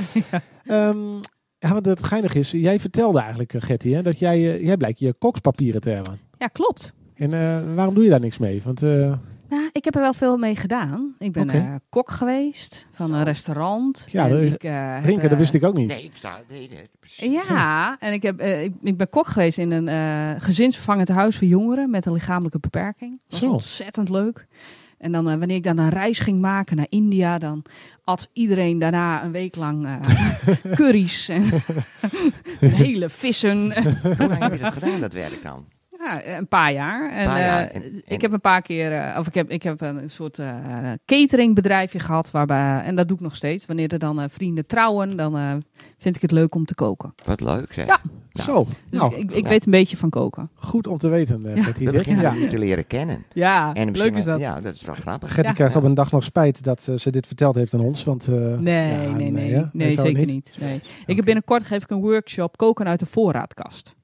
Ehm, 0.65 0.97
ja, 1.69 1.73
wat 1.73 1.85
het 1.87 2.03
geinig 2.05 2.35
is, 2.35 2.51
jij 2.51 2.81
vertelde 2.81 3.19
eigenlijk, 3.19 3.55
eh, 3.55 3.63
Getty, 3.63 3.91
hè, 3.91 4.03
dat 4.03 4.19
jij, 4.19 4.55
eh, 4.55 4.65
jij 4.65 4.77
blijkt 4.77 4.99
je 4.99 5.15
kokspapieren 5.19 5.81
te 5.81 5.91
hebben. 5.91 6.19
Ja, 6.39 6.47
klopt. 6.47 6.93
En 7.15 7.33
eh, 7.35 7.75
waarom 7.75 7.95
doe 7.95 8.05
je 8.05 8.11
daar 8.11 8.21
niks 8.21 8.39
mee? 8.39 8.61
Want 8.65 8.83
eh, 8.83 9.13
Nou, 9.49 9.69
ik 9.73 9.85
heb 9.85 9.95
er 9.95 10.01
wel 10.01 10.13
veel 10.13 10.37
mee 10.37 10.57
gedaan. 10.57 11.15
Ik 11.19 11.33
ben 11.33 11.51
eh, 11.51 11.75
kok 11.89 12.11
geweest 12.11 12.87
van 12.93 13.13
een 13.15 13.25
restaurant. 13.25 14.07
Ja, 14.11 14.25
En 14.25 14.31
dat- 14.31 14.41
ik, 14.43 14.65
eh, 14.65 14.95
heb, 14.95 15.05
Rinke, 15.05 15.29
dat 15.29 15.39
wist 15.39 15.55
ik 15.55 15.65
ook 15.65 15.75
niet. 15.77 15.89
Nee, 15.89 16.05
ik 16.05 16.11
sta... 16.15 16.41
Nee, 16.49 16.69
nee, 16.69 16.89
precies. 17.01 17.33
Ja, 17.49 17.97
en 17.99 18.13
ik, 18.13 18.23
heb, 18.23 18.41
ik, 18.41 18.73
ik 18.83 18.97
ben 18.97 19.09
kok 19.11 19.27
geweest 19.27 19.59
in 19.59 19.71
een 19.71 19.89
eh 19.89 20.31
gezinsvervangend 20.43 21.09
huis 21.09 21.37
voor 21.37 21.47
jongeren 21.47 21.91
met 21.91 22.07
een 22.07 22.13
lichamelijke 22.13 22.59
beperking. 22.59 23.11
Dat 23.29 23.39
was 23.41 23.49
Zo. 23.49 23.53
ontzettend 23.53 24.09
leuk. 24.09 24.47
En 24.99 25.13
dan, 25.13 25.31
eh, 25.31 25.37
wanneer 25.37 25.57
ik 25.57 25.63
dan 25.65 25.79
een 25.79 25.89
reis 25.89 26.19
ging 26.19 26.41
maken 26.41 26.77
naar 26.77 26.87
India, 26.89 27.39
dan 27.39 27.63
at 28.05 28.29
iedereen 28.33 28.79
daarna 28.79 29.25
een 29.25 29.33
week 29.33 29.57
lang 29.57 29.87
eh, 29.87 29.97
curry's 30.79 31.29
en 31.29 31.45
hele 32.85 33.11
vissen. 33.11 33.83
Hoe 34.03 34.17
lang 34.17 34.39
heb 34.39 34.53
je 34.53 34.59
dat 34.59 34.73
gedaan, 34.73 35.01
dat 35.01 35.13
werk 35.13 35.43
dan? 35.43 35.65
Ja, 36.05 36.37
een 36.37 36.49
paar 36.49 36.73
jaar. 36.73 37.11
En, 37.11 37.25
Paar 37.27 37.39
jaar. 37.41 37.61
eh, 37.69 37.77
En- 37.77 37.83
en- 37.83 38.03
ik 38.07 38.21
heb 38.21 38.33
een 38.33 38.41
paar 38.41 38.63
keer, 38.63 38.93
eh, 38.93 39.19
of 39.19 39.27
ik 39.27 39.35
heb, 39.35 39.51
ik 39.51 39.63
heb 39.63 39.81
een 39.81 40.11
soort 40.11 40.39
eh, 40.39 40.55
cateringbedrijfje 41.05 41.99
gehad, 41.99 42.31
waarbij, 42.31 42.81
en 42.81 42.95
dat 42.97 43.09
doe 43.09 43.17
ik 43.17 43.23
nog 43.23 43.37
steeds. 43.37 43.67
Wanneer 43.67 43.93
er 43.93 43.99
dan 43.99 44.21
eh, 44.21 44.29
vrienden 44.29 44.67
trouwen, 44.67 45.17
dan 45.17 45.37
eh, 45.37 45.51
vind 45.99 46.17
ik 46.17 46.23
het 46.23 46.31
leuk 46.31 46.55
om 46.55 46.65
te 46.65 46.75
koken. 46.75 47.15
Wat 47.25 47.41
leuk 47.41 47.73
zeg. 47.73 47.87
Ja. 47.87 48.01
Nou, 48.33 48.51
Zo, 48.51 48.67
Dus 48.91 49.01
nou, 49.01 49.15
ik, 49.15 49.19
ik, 49.23 49.31
ik 49.37 49.43
ja. 49.45 49.49
weet 49.49 49.65
een 49.65 49.71
beetje 49.73 49.97
van 49.97 50.11
koken. 50.11 50.51
goed 50.55 50.87
om 50.87 50.99
te 50.99 51.09
weten, 51.09 51.47
eh, 51.47 51.57
Ja. 51.57 51.73
We 51.73 51.91
beginnen 51.91 52.39
ja. 52.41 52.49
te 52.49 52.59
leren 52.59 52.87
kennen. 52.87 53.25
Ja, 53.33 53.75
En 53.75 53.91
leuk 53.97 54.17
is 54.17 54.25
dat. 54.25 54.41
Ja, 54.41 54.61
dat 54.61 54.75
is 54.75 54.83
wel 54.83 54.95
grappig. 54.95 55.37
Ja. 55.37 55.53
krijgt 55.53 55.73
Ja. 55.75 55.79
op 55.81 55.85
een 55.87 55.95
dag 55.95 56.11
nog 56.13 56.25
spijt 56.25 56.65
dat 56.65 56.89
ze 56.97 57.11
dit 57.11 57.27
verteld 57.27 57.55
heeft 57.55 57.75
aan 57.75 57.81
ons. 57.81 58.05
Want, 58.05 58.29
eh, 58.29 58.35
Nee, 58.59 58.93
ja, 58.93 59.11
nee, 59.11 59.31
nee. 59.31 59.65
Nee, 59.73 59.99
zeker 60.01 60.27
niet. 60.27 60.55
Nee. 60.61 60.81
Ik 61.07 61.17
heb 61.17 61.25
binnenkort 61.25 61.65
geef 61.65 61.83
ik 61.83 61.91
een 61.91 62.01
workshop 62.01 62.57
koken 62.57 62.87
uit 62.87 63.01
de 63.01 63.07
voorraadkast. 63.07 63.95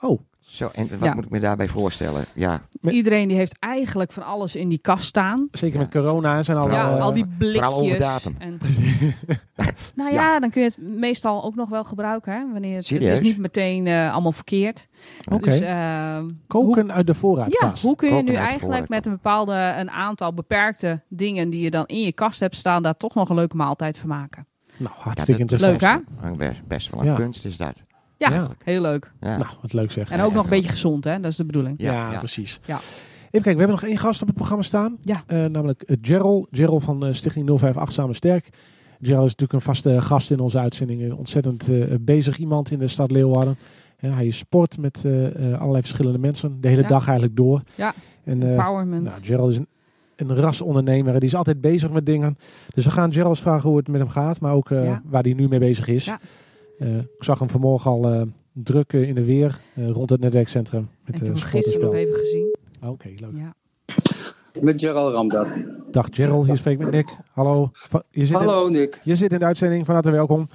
Oh, 0.00 0.20
Zo, 0.54 0.68
en 0.72 0.88
wat 0.88 0.98
Ja. 1.08 1.14
moet 1.14 1.24
ik 1.24 1.30
me 1.30 1.40
daarbij 1.40 1.68
voorstellen? 1.68 2.24
Ja, 2.34 2.60
Iedereen 2.82 3.28
die 3.28 3.36
heeft 3.36 3.56
eigenlijk 3.58 4.12
van 4.12 4.22
alles 4.22 4.56
in 4.56 4.68
die 4.68 4.78
kast 4.78 5.04
staan. 5.04 5.48
zeker 5.52 5.76
Ja. 5.78 5.82
met 5.82 5.90
corona 5.92 6.42
zijn 6.42 6.56
al... 6.56 6.70
ja, 6.70 6.94
eh, 6.96 7.02
al 7.02 7.12
die 7.12 7.24
vooral 7.38 7.70
over 7.72 7.80
blikjes. 7.80 7.98
datum. 7.98 8.34
En, 8.38 8.58
nou 9.94 10.10
ja, 10.12 10.32
Ja. 10.32 10.40
dan 10.40 10.50
kun 10.50 10.62
je 10.62 10.68
het 10.68 10.78
meestal 10.80 11.44
ook 11.44 11.54
nog 11.54 11.68
wel 11.68 11.84
gebruiken. 11.84 12.32
Hè? 12.32 12.52
Wanneer 12.52 12.76
het, 12.76 12.88
het 12.88 13.02
is 13.02 13.20
niet 13.20 13.38
meteen 13.38 13.86
eh, 13.86 14.12
allemaal 14.12 14.32
verkeerd. 14.32 14.86
Dus, 15.40 15.60
ehm, 15.60 16.30
Koken 16.46 16.92
uit 16.92 17.06
de 17.06 17.12
Ja, 17.12 17.18
voorraadkast. 17.18 17.82
hoe 17.82 17.96
kun 17.96 18.08
je 18.08 18.14
Koken 18.14 18.30
nu 18.32 18.36
eigenlijk 18.38 18.88
met 18.88 19.06
een 19.06 19.12
bepaalde, 19.12 19.74
een 19.78 19.90
aantal 19.90 20.34
beperkte 20.34 21.02
dingen 21.08 21.50
die 21.50 21.60
je 21.62 21.70
dan 21.70 21.86
in 21.86 22.00
je 22.00 22.12
kast 22.12 22.40
hebt 22.40 22.56
staan, 22.56 22.82
daar 22.82 22.96
toch 22.96 23.14
nog 23.14 23.28
een 23.28 23.34
leuke 23.36 23.56
maaltijd 23.56 23.98
van 23.98 24.08
maken? 24.08 24.46
Nou, 24.76 24.94
ja, 24.96 25.02
hartstikke 25.02 25.44
dat- 25.44 25.50
interessant. 25.50 26.02
Leuk, 26.22 26.30
hè? 26.30 26.36
Best, 26.36 26.66
best 26.66 26.90
wel 26.90 27.00
een 27.00 27.06
Ja. 27.06 27.14
kunst 27.14 27.44
is 27.44 27.56
dat. 27.56 27.82
Ja, 28.30 28.34
Ja. 28.36 28.50
heel 28.64 28.80
leuk. 28.80 29.12
Ja. 29.20 29.36
Nou, 29.36 29.50
wat 29.62 29.72
leuk 29.72 29.92
zeg. 29.92 30.10
En 30.10 30.20
ook 30.20 30.32
nog 30.32 30.44
een 30.44 30.50
beetje 30.50 30.70
gezond, 30.70 31.04
hè? 31.04 31.20
Dat 31.20 31.30
is 31.30 31.36
de 31.36 31.44
bedoeling. 31.44 31.74
Ja, 31.80 31.92
Ja, 31.92 32.10
ja. 32.12 32.18
precies. 32.18 32.60
Ja. 32.64 32.74
Even 32.76 33.30
kijken, 33.30 33.52
we 33.52 33.58
hebben 33.58 33.68
nog 33.80 33.82
één 33.82 33.98
gast 33.98 34.20
op 34.20 34.26
het 34.26 34.36
programma 34.36 34.62
staan. 34.62 34.96
Ja. 35.02 35.22
Eh, 35.26 35.44
namelijk 35.44 35.82
eh, 35.82 35.96
Gerald. 36.02 36.48
Gerald 36.50 36.84
van 36.84 37.06
eh, 37.06 37.12
Stichting 37.12 37.50
058 37.50 37.92
Samen 37.92 38.14
Sterk. 38.14 38.48
Gerald 39.00 39.24
is 39.26 39.30
natuurlijk 39.36 39.52
een 39.52 39.60
vaste 39.74 40.00
gast 40.00 40.30
in 40.30 40.40
onze 40.40 40.58
uitzending. 40.58 41.02
Een 41.02 41.14
ontzettend 41.14 41.68
eh, 41.68 41.84
bezig 42.00 42.38
iemand 42.38 42.70
in 42.70 42.78
de 42.78 42.88
stad 42.88 43.10
Leeuwarden. 43.10 43.56
Ja, 43.98 44.10
hij 44.10 44.30
sport 44.30 44.78
met 44.78 45.02
eh, 45.04 45.26
eh, 45.52 45.58
allerlei 45.60 45.82
verschillende 45.82 46.18
mensen. 46.18 46.60
De 46.60 46.68
hele 46.68 46.82
Ja. 46.82 46.88
dag 46.88 47.04
eigenlijk 47.06 47.36
door. 47.36 47.62
Ja. 47.74 47.92
En, 48.24 48.42
eh, 48.42 48.48
Empowerment. 48.50 49.02
nou, 49.04 49.22
Gerald 49.22 49.50
is 49.52 49.56
een, 49.58 49.66
een 50.16 50.34
rasondernemer. 50.36 51.12
Die 51.20 51.28
is 51.28 51.34
altijd 51.34 51.60
bezig 51.60 51.90
met 51.90 52.06
dingen. 52.06 52.36
Dus 52.74 52.84
we 52.84 52.90
gaan 52.90 53.12
Gerald 53.12 53.38
vragen 53.38 53.68
hoe 53.68 53.78
het 53.78 53.88
met 53.88 54.00
hem 54.00 54.08
gaat. 54.10 54.40
Maar 54.40 54.52
ook 54.52 54.70
eh, 54.70 54.84
Ja. 54.84 55.02
waar 55.04 55.22
hij 55.22 55.32
nu 55.32 55.48
mee 55.48 55.58
bezig 55.58 55.86
is. 55.88 56.04
Ja. 56.04 56.20
Eh, 56.78 56.96
ik 56.98 57.24
zag 57.24 57.38
hem 57.38 57.50
vanmorgen 57.50 57.90
al 57.90 58.12
eh, 58.12 58.22
druk 58.52 58.92
in 58.92 59.14
de 59.14 59.24
weer 59.24 59.58
eh, 59.74 59.90
rond 59.90 60.10
het 60.10 60.20
netwerkcentrum. 60.20 60.88
Met 61.04 61.14
ik 61.14 61.24
heb 61.26 61.34
hem 61.34 61.42
gisteren 61.42 61.80
nog 61.86 61.94
even 61.94 62.14
gezien. 62.14 62.56
Oké, 62.82 63.08
leuk. 63.16 63.30
Ja. 63.34 63.54
Met 64.60 64.80
Gerald 64.80 65.14
Ramdat. 65.14 65.46
Dag 65.90 66.06
Gerald, 66.10 66.46
hier 66.46 66.56
spreekt 66.56 66.80
met 66.80 66.90
Nick. 66.90 67.16
Hallo. 67.32 67.70
Je 68.10 68.26
zit, 68.26 68.36
Hallo 68.36 68.68
Nick. 68.68 68.94
In, 68.94 69.00
je 69.02 69.16
zit 69.16 69.32
in 69.32 69.38
de 69.38 69.44
uitzending, 69.44 69.84
van 69.84 69.94
harte 69.94 70.10
welkom. 70.10 70.48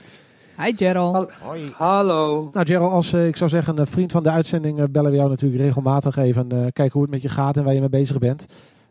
Hi 0.58 0.72
Gerald. 0.76 1.14
Hallo. 1.14 1.30
Hoi. 1.42 1.64
Hallo. 1.76 2.50
Nou 2.54 2.66
Gerald, 2.66 2.92
als 2.92 3.14
ik 3.14 3.38
zou 3.38 3.50
zeggen 3.50 3.78
een 3.78 3.88
vriend 3.88 4.12
van 4.12 4.24
de 4.24 4.30
uitzending, 4.30 4.80
eh, 4.80 4.86
bellen 4.92 5.12
we 5.12 5.18
jou 5.18 5.30
natuurlijk 5.30 5.62
regelmatig 5.62 6.18
even. 6.18 6.52
eh 6.52 6.58
kijken 6.62 6.92
hoe 6.92 7.02
het 7.02 7.12
met 7.12 7.22
je 7.22 7.30
gaat 7.30 7.58
en 7.58 7.64
waar 7.64 7.74
je 7.74 7.80
mee 7.80 7.90
bezig 7.90 8.18
bent. 8.18 8.46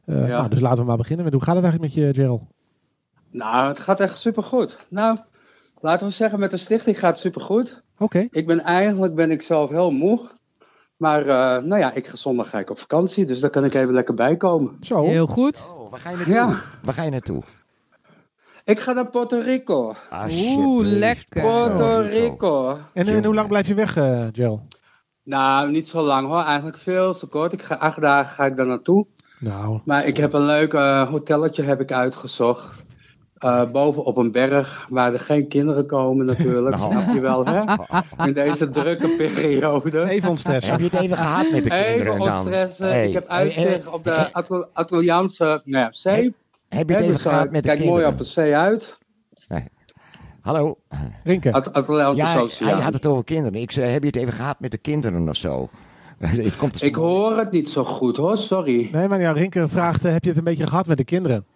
Eh, 0.05 0.21
Ja. 0.21 0.27
nou, 0.27 0.49
dus 0.49 0.61
laten 0.61 0.79
we 0.79 0.85
maar 0.89 0.97
beginnen 0.97 1.25
met 1.25 1.35
hoe 1.35 1.43
gaat 1.43 1.55
het 1.55 1.65
eigenlijk 1.65 1.95
met 1.95 2.05
je 2.05 2.15
Gerald? 2.15 2.43
Nou, 3.31 3.69
het 3.69 3.79
gaat 3.79 4.01
echt 4.01 4.19
supergoed. 4.19 4.77
Nou, 4.89 5.19
laten 5.81 6.07
we 6.07 6.13
zeggen, 6.13 6.41
met 6.41 6.51
de 6.51 6.57
stichting 6.57 6.99
gaat 6.99 7.11
het 7.11 7.21
supergoed. 7.21 7.83
Oké. 7.99 8.27
Ik 8.31 8.47
ben 8.47 8.61
eigenlijk 8.61 9.15
ben 9.15 9.31
ik 9.31 9.43
zelf 9.43 9.71
heel 9.71 9.91
moe. 9.91 10.21
Maar 10.97 11.21
eh, 11.21 11.63
nou 11.63 11.81
ja, 11.81 11.93
ik 11.93 12.07
ga 12.07 12.17
zondag 12.17 12.51
ga 12.51 12.59
ik 12.59 12.71
op 12.71 12.79
vakantie, 12.79 13.27
dus 13.27 13.41
daar 13.41 13.51
kan 13.51 13.65
ik 13.65 13.75
even 13.75 13.95
lekker 13.95 14.15
bij 14.15 14.37
komen. 14.37 14.77
Zo. 14.81 15.05
Heel 15.05 15.27
goed. 15.27 15.71
Oh, 15.77 15.91
waar 15.91 16.01
ga 16.01 16.11
je 16.11 16.17
naartoe? 16.17 16.35
Ja. 16.35 16.61
Waar 16.83 16.95
ga 16.95 17.03
je 17.03 17.11
naartoe? 17.11 17.43
Ik 18.65 18.81
ga 18.81 18.93
naar 18.93 19.11
Puerto 19.11 19.41
Rico. 19.41 19.95
Oeh, 20.31 20.87
lekker. 20.87 21.43
Puerto 21.43 22.01
Rico. 22.01 22.79
En, 22.93 23.07
en 23.07 23.25
hoe 23.25 23.35
lang 23.35 23.49
blijf 23.49 23.67
je 23.67 23.75
weg, 23.75 23.97
eh 23.97 24.27
Gerald? 24.33 24.61
Nou, 25.23 25.71
niet 25.71 25.89
zo 25.89 26.03
lang 26.03 26.27
hoor. 26.27 26.43
Eigenlijk 26.43 26.79
veel 26.79 27.15
te 27.15 27.27
kort. 27.27 27.53
Ik 27.53 27.63
ga 27.63 27.75
acht 27.75 28.01
dagen 28.01 28.35
ga 28.35 28.47
ik 28.47 28.57
daar 28.57 28.67
naartoe. 28.67 29.07
Nou, 29.41 29.81
Maar 29.85 30.07
ik 30.07 30.17
heb 30.17 30.33
een 30.33 30.45
leuk 30.45 30.75
eh, 30.75 31.09
hotelletje 31.09 31.63
heb 31.63 31.81
ik 31.81 31.93
uitgezocht. 31.93 32.85
Eh, 33.39 33.71
boven 33.73 34.05
op 34.05 34.17
een 34.17 34.33
berg 34.33 34.87
waar 34.91 35.13
er 35.13 35.21
geen 35.21 35.49
kinderen 35.49 35.87
komen 35.87 36.27
natuurlijk. 36.27 36.77
Nou. 36.77 36.93
Snap 36.93 37.15
je 37.15 37.21
wel, 37.21 37.47
hè? 37.47 37.63
In 38.27 38.33
deze 38.33 38.69
drukke 38.69 39.09
periode. 39.17 40.09
even 40.09 40.29
ontstressen. 40.31 40.73
Heb 40.73 40.81
je 40.81 40.97
het 40.97 41.01
even 41.05 41.17
gehad 41.17 41.51
met 41.51 41.65
de 41.65 41.71
kinderen 41.71 42.13
Even 42.13 42.19
dan? 42.19 42.37
ontstressen. 42.37 42.89
Hey, 42.89 43.09
ik 43.09 43.15
heb 43.15 43.29
hey, 43.29 43.37
uitzicht 43.39 43.67
hey, 43.67 43.93
op 43.93 44.05
de 44.05 44.33
Atl- 44.33 44.63
Atlantische 44.73 45.61
nou 45.65 45.85
ja, 45.85 45.89
zee. 45.93 46.35
Heb 46.69 46.89
je 46.89 46.95
het 46.95 47.03
even 47.03 47.15
dus, 47.15 47.25
eh, 47.25 47.31
gehad 47.33 47.51
met 47.51 47.63
de 47.63 47.69
kijk 47.69 47.79
mooi 47.79 47.89
kinderen? 47.91 48.13
op 48.13 48.19
de 48.19 48.25
zee 48.25 48.57
uit. 48.57 48.97
Hallo? 50.41 50.79
Rinke. 51.25 51.53
At 51.53 51.73
Atlantische 51.73 52.29
Ja, 52.29 52.41
Oceaan. 52.41 52.75
hij 52.75 52.83
had 52.83 52.93
het 52.93 53.07
over 53.07 53.25
kinderen. 53.25 53.61
Ik 53.61 53.71
zei, 53.71 53.91
heb 53.91 54.01
je 54.01 54.07
het 54.07 54.17
even 54.17 54.33
gehad 54.33 54.61
met 54.61 54.71
de 54.71 54.79
kinderen 54.79 55.29
of 55.29 55.37
zo? 55.37 55.69
het 56.19 56.57
komt 56.57 56.83
Ik 56.83 56.95
hoor 56.95 57.37
het 57.37 57.51
niet 57.51 57.69
zo 57.69 57.85
goed 57.85 58.17
hoor, 58.17 58.37
sorry. 58.37 58.89
Nee, 58.93 59.09
maar 59.09 59.21
ja, 59.21 59.33
Rinke 59.33 59.69
vraagt, 59.69 60.05
eh, 60.05 60.13
heb 60.13 60.23
je 60.23 60.29
het 60.29 60.39
een 60.39 60.45
beetje 60.45 60.67
gehad 60.67 60.87
met 60.87 60.97
de 60.97 61.05
kinderen? 61.05 61.47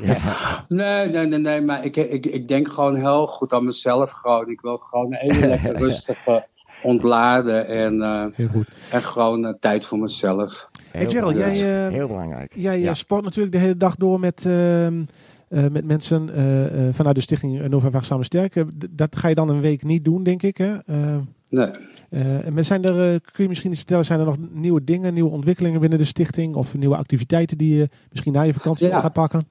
Ja. 0.00 0.64
Nee, 0.68 1.08
nee, 1.08 1.26
nee, 1.26 1.38
nee, 1.38 1.60
maar 1.60 1.84
ik, 1.84 1.96
ik, 1.96 2.26
ik 2.26 2.48
denk 2.48 2.68
gewoon 2.68 2.94
heel 2.96 3.26
goed 3.26 3.52
aan 3.52 3.64
mezelf. 3.64 4.10
Gewoon. 4.10 4.48
Ik 4.50 4.60
wil 4.60 4.76
gewoon 4.76 5.12
even 5.12 5.48
lekker 5.48 5.76
rustig 5.76 6.26
eh, 6.26 6.36
ontladen 6.82 7.66
en, 7.68 8.02
eh, 8.02 8.24
Heel 8.32 8.48
goed. 8.48 8.68
en 8.90 9.02
gewoon 9.02 9.46
eh, 9.46 9.52
tijd 9.60 9.84
voor 9.84 9.98
mezelf. 9.98 10.68
Hey 10.90 11.06
Gerald, 11.06 11.32
belangrijk. 11.34 11.56
jij, 11.60 11.86
eh, 11.86 11.92
Heel 11.92 12.06
belangrijk. 12.08 12.52
Jij 12.56 12.80
Ja. 12.80 12.94
sport 12.94 13.24
natuurlijk 13.24 13.52
de 13.52 13.60
hele 13.60 13.76
dag 13.76 13.96
door 13.96 14.20
met, 14.20 14.44
ehm, 14.46 15.02
eh, 15.48 15.64
met 15.70 15.84
mensen 15.84 16.34
eh, 16.34 16.88
eh, 16.88 16.94
vanuit 16.94 17.14
de 17.16 17.22
stichting 17.22 17.68
Nova 17.68 18.00
Samen 18.00 18.24
Sterken. 18.24 18.74
D- 18.78 18.86
Dat 18.90 19.16
ga 19.16 19.28
je 19.28 19.34
dan 19.34 19.48
een 19.48 19.60
week 19.60 19.82
niet 19.84 20.04
doen, 20.04 20.22
denk 20.22 20.42
ik. 20.42 20.56
Hè? 20.56 20.76
Eh, 20.86 21.16
Nee. 21.48 21.70
eh, 22.10 22.46
en 22.46 22.64
zijn 22.64 22.84
er, 22.84 23.12
eh, 23.12 23.20
kun 23.32 23.42
je 23.42 23.48
misschien 23.48 23.70
iets 23.70 23.78
vertellen, 23.78 24.04
zijn 24.04 24.20
er 24.20 24.24
nog 24.26 24.36
nieuwe 24.52 24.84
dingen, 24.84 25.14
nieuwe 25.14 25.30
ontwikkelingen 25.30 25.80
binnen 25.80 25.98
de 25.98 26.04
stichting? 26.04 26.54
Of 26.54 26.76
nieuwe 26.76 26.96
activiteiten 26.96 27.58
die 27.58 27.76
je 27.76 27.88
misschien 28.10 28.32
na 28.32 28.42
je 28.42 28.52
vakantie 28.54 28.88
Ja. 28.88 29.00
gaat 29.00 29.12
pakken? 29.12 29.48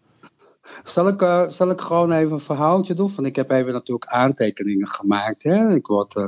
Zal 0.83 1.07
ik, 1.07 1.21
eh, 1.21 1.47
zal 1.47 1.69
ik 1.69 1.81
gewoon 1.81 2.11
even 2.11 2.31
een 2.31 2.39
verhaaltje 2.39 2.93
doen? 2.93 3.11
Want 3.15 3.27
ik 3.27 3.35
heb 3.35 3.51
even 3.51 3.73
natuurlijk 3.73 4.11
aantekeningen 4.11 4.87
gemaakt. 4.87 5.43
Hè? 5.43 5.73
Ik 5.73 5.87
word, 5.87 6.15
eh, 6.15 6.27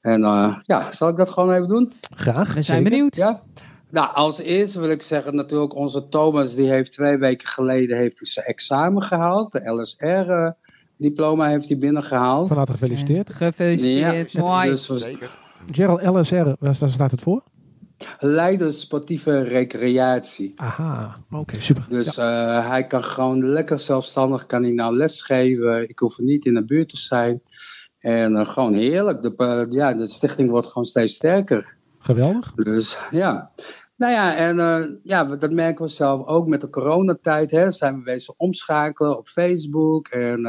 en 0.00 0.24
eh, 0.24 0.58
ja, 0.62 0.92
zal 0.92 1.08
ik 1.08 1.16
dat 1.16 1.28
gewoon 1.28 1.52
even 1.52 1.68
doen? 1.68 1.92
Graag. 2.16 2.54
We 2.54 2.62
zijn 2.62 2.76
zeker. 2.76 2.90
benieuwd. 2.90 3.16
Ja. 3.16 3.40
Nou, 3.90 4.14
als 4.14 4.38
eerste 4.38 4.80
wil 4.80 4.90
ik 4.90 5.02
zeggen 5.02 5.34
natuurlijk 5.34 5.74
onze 5.74 6.08
Thomas, 6.08 6.54
die 6.54 6.68
heeft 6.68 6.92
twee 6.92 7.16
weken 7.16 7.48
geleden 7.48 7.96
heeft 7.96 8.18
hij 8.18 8.28
zijn 8.28 8.46
examen 8.46 9.02
gehaald. 9.02 9.52
De 9.52 9.70
LSR-diploma 9.70 11.48
heeft 11.48 11.68
hij 11.68 11.78
binnengehaald. 11.78 12.48
Van 12.48 12.56
harte 12.56 12.72
gefeliciteerd. 12.72 13.34
Gefeliciteerd. 13.34 14.32
Ja, 14.32 14.40
Mooi. 14.40 14.68
dus 14.68 14.86
Zeker. 14.86 15.30
Gerald 15.70 16.02
LSR, 16.02 16.48
waar 16.58 16.74
staat 16.74 17.10
het 17.10 17.20
voor? 17.20 17.42
Leiden 18.20 18.72
sportieve 18.72 19.40
recreatie. 19.42 20.52
Aha, 20.56 21.16
oké, 21.30 21.60
super. 21.60 21.84
Dus 21.88 22.14
Ja. 22.14 22.58
eh, 22.58 22.68
hij 22.68 22.86
kan 22.86 23.04
gewoon 23.04 23.46
lekker 23.46 23.78
zelfstandig, 23.78 24.46
kan 24.46 24.62
hij 24.62 24.72
nou 24.72 24.96
lesgeven. 24.96 25.88
Ik 25.88 25.98
hoef 25.98 26.18
er 26.18 26.24
niet 26.24 26.44
in 26.44 26.54
de 26.54 26.64
buurt 26.64 26.88
te 26.88 26.96
zijn. 26.96 27.42
En 27.98 28.36
eh, 28.36 28.48
gewoon 28.48 28.74
heerlijk. 28.74 29.22
De, 29.22 29.34
eh, 29.36 29.64
ja, 29.70 29.94
de 29.94 30.08
stichting 30.08 30.50
wordt 30.50 30.66
gewoon 30.66 30.86
steeds 30.86 31.14
sterker. 31.14 31.76
Geweldig. 31.98 32.52
Dus 32.54 32.98
ja. 33.10 33.50
Nou 33.96 34.12
ja, 34.12 34.36
en 34.36 35.00
ja, 35.02 35.24
dat 35.24 35.50
merken 35.52 35.84
we 35.84 35.90
zelf 35.90 36.26
ook 36.26 36.46
met 36.46 36.60
de 36.60 36.70
coronatijd. 36.70 37.50
Hè, 37.50 37.70
zijn 37.72 37.96
we 37.96 38.02
wezen 38.02 38.34
omschakelen 38.36 39.18
op 39.18 39.28
Facebook. 39.28 40.08
En 40.08 40.40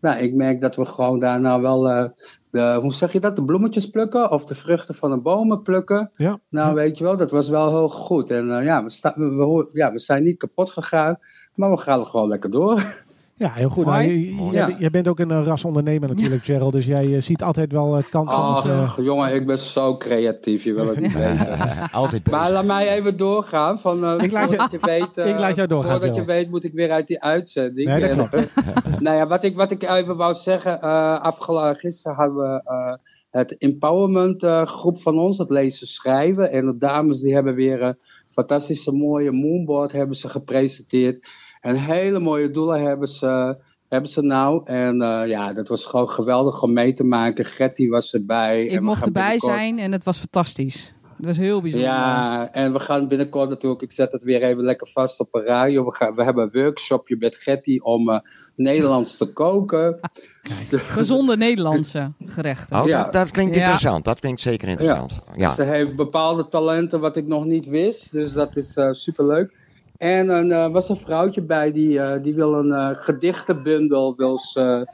nou, 0.00 0.18
ik 0.18 0.34
merk 0.34 0.60
dat 0.60 0.76
we 0.76 0.84
gewoon 0.84 1.18
daar 1.18 1.40
nou 1.40 1.62
wel, 1.62 2.12
de, 2.54 2.78
hoe 2.80 2.92
zeg 2.92 3.12
je 3.12 3.20
dat, 3.20 3.36
de 3.36 3.44
bloemetjes 3.44 3.90
plukken 3.90 4.30
of 4.30 4.44
de 4.44 4.54
vruchten 4.54 4.94
van 4.94 5.10
de 5.10 5.16
bomen 5.16 5.62
plukken. 5.62 6.10
Ja. 6.12 6.38
Nou, 6.48 6.74
weet 6.74 6.98
je 6.98 7.04
wel, 7.04 7.16
dat 7.16 7.30
was 7.30 7.48
wel 7.48 7.68
heel 7.68 7.88
goed. 7.88 8.30
En 8.30 8.58
eh, 8.58 8.64
ja, 8.64 8.84
we, 8.84 8.90
sta- 8.90 9.14
we, 9.16 9.24
we, 9.24 9.68
ja, 9.72 9.92
we 9.92 9.98
zijn 9.98 10.22
niet 10.22 10.38
kapot 10.38 10.70
gegaan, 10.70 11.18
maar 11.54 11.70
we 11.70 11.76
gaan 11.76 12.00
er 12.00 12.06
gewoon 12.06 12.28
lekker 12.28 12.50
door. 12.50 12.82
Ja, 13.36 13.50
heel 13.52 13.68
goed. 13.68 13.84
Nou, 13.86 14.02
je- 14.02 14.34
Ja. 14.52 14.70
jij, 14.78 14.90
bent- 14.90 15.08
ook 15.08 15.18
een 15.18 15.30
eh, 15.30 15.42
rasondernemer 15.44 16.08
natuurlijk, 16.08 16.42
Gerald. 16.42 16.72
Dus 16.72 16.86
jij 16.86 17.14
eh, 17.14 17.20
ziet 17.20 17.42
altijd 17.42 17.72
wel 17.72 17.96
eh, 17.96 18.02
kansen. 18.10 18.36
Oh, 18.38 18.92
jongen, 18.96 19.34
ik 19.34 19.46
ben 19.46 19.58
zo 19.58 19.96
creatief, 19.96 20.64
je 20.64 20.72
wil 20.72 20.86
het 20.88 21.00
niet 21.00 21.12
weten. 21.12 21.58
Altijd 21.92 22.30
Maar 22.30 22.50
laat 22.52 22.64
mij 22.64 22.88
even 22.88 23.16
doorgaan. 23.16 23.78
Van, 23.80 24.20
Ik 24.20 24.30
laat 24.32 24.50
je- 24.50 24.56
voordat 24.56 24.70
je 24.70 24.78
weet, 24.80 25.26
ik 25.26 25.38
laat 25.38 25.56
jou 25.56 25.68
doorgaan, 25.68 25.90
Voordat 26.00 26.16
je 26.16 26.24
weet, 26.24 26.50
moet 26.50 26.64
ik 26.64 26.72
weer 26.72 26.90
uit 26.90 27.06
die 27.06 27.22
uitzending. 27.22 27.88
Nee, 27.88 28.00
dat 28.14 28.28
klopt. 28.28 28.52
nou 29.00 29.16
ja, 29.16 29.26
wat 29.26 29.44
ik, 29.44 29.56
wat 29.56 29.70
ik 29.70 29.82
even 29.82 30.16
wou 30.16 30.34
zeggen. 30.34 30.80
eh 30.80 31.20
afgela- 31.20 31.74
gisteren 31.74 32.16
hadden 32.16 32.36
we 32.36 32.60
eh, 32.64 32.94
het 33.30 33.56
empowerment 33.58 34.42
eh, 34.42 34.66
groep 34.66 35.00
van 35.02 35.18
ons, 35.18 35.38
het 35.38 35.50
lezen 35.50 35.86
schrijven. 35.86 36.52
En 36.52 36.66
de 36.66 36.76
dames 36.78 37.20
die 37.20 37.34
hebben 37.34 37.54
weer 37.54 37.82
een 37.82 37.96
fantastische 38.30 38.92
mooie 38.92 39.30
moonboard 39.32 39.92
hebben 39.92 40.16
ze 40.16 40.28
gepresenteerd. 40.28 41.26
En 41.64 41.76
hele 41.76 42.18
mooie 42.20 42.50
doelen 42.50 42.82
hebben 42.82 43.08
ze, 43.08 43.56
hebben 43.88 44.10
ze 44.10 44.22
nou. 44.22 44.62
En 44.64 45.02
eh, 45.02 45.28
ja, 45.28 45.52
dat 45.52 45.68
was 45.68 45.84
gewoon 45.86 46.08
geweldig 46.08 46.62
om 46.62 46.72
mee 46.72 46.92
te 46.92 47.04
maken. 47.04 47.44
Getty 47.44 47.88
was 47.88 48.14
erbij. 48.14 48.64
Ik 48.64 48.70
En 48.70 48.76
we 48.78 48.84
mocht 48.84 49.04
erbij 49.04 49.22
binnenkort- 49.22 49.52
zijn 49.52 49.78
en 49.78 49.92
het 49.92 50.04
was 50.04 50.18
fantastisch. 50.18 50.94
Het 51.16 51.26
was 51.26 51.36
heel 51.36 51.60
bijzonder. 51.60 51.88
ja, 51.88 52.48
en 52.52 52.72
we 52.72 52.80
gaan 52.80 53.08
binnenkort 53.08 53.48
natuurlijk, 53.48 53.82
ik 53.82 53.92
zet 53.92 54.12
het 54.12 54.22
weer 54.22 54.42
even 54.42 54.62
lekker 54.64 54.88
vast 54.92 55.20
op 55.20 55.28
een 55.34 55.42
radio. 55.42 55.84
We, 55.84 55.94
gaan, 55.94 56.14
we 56.14 56.24
hebben 56.24 56.44
een 56.52 56.62
workshopje 56.62 57.16
met 57.18 57.34
Getty 57.36 57.78
om 57.82 58.10
eh, 58.10 58.18
Nederlands 58.56 59.16
te 59.16 59.32
koken. 59.32 59.98
Gezonde 60.70 61.36
Nederlandse 61.36 62.12
gerechten. 62.26 62.80
Oh, 62.80 62.86
Ja. 62.86 63.02
dat, 63.02 63.12
dat 63.12 63.30
klinkt 63.30 63.54
Ja. 63.54 63.60
interessant. 63.60 64.04
Dat 64.04 64.20
klinkt 64.20 64.40
zeker 64.40 64.68
interessant. 64.68 65.20
Ja. 65.36 65.54
Ze 65.54 65.62
heeft 65.62 65.96
bepaalde 65.96 66.48
talenten 66.48 67.00
wat 67.00 67.16
ik 67.16 67.26
nog 67.26 67.44
niet 67.44 67.66
wist, 67.66 68.12
dus 68.12 68.32
dat 68.32 68.56
is 68.56 68.72
super 68.72 68.94
superleuk. 68.94 69.62
En 70.04 70.28
er 70.28 70.50
eh, 70.50 70.72
was 70.72 70.88
een 70.88 70.96
vrouwtje 70.96 71.42
bij 71.42 71.72
die, 71.72 72.00
eh, 72.00 72.22
die 72.22 72.34
wil 72.34 72.54
een 72.54 72.72
eh, 72.72 72.90
gedichtenbundel 72.90 74.16
wil 74.16 74.38
ze, 74.38 74.88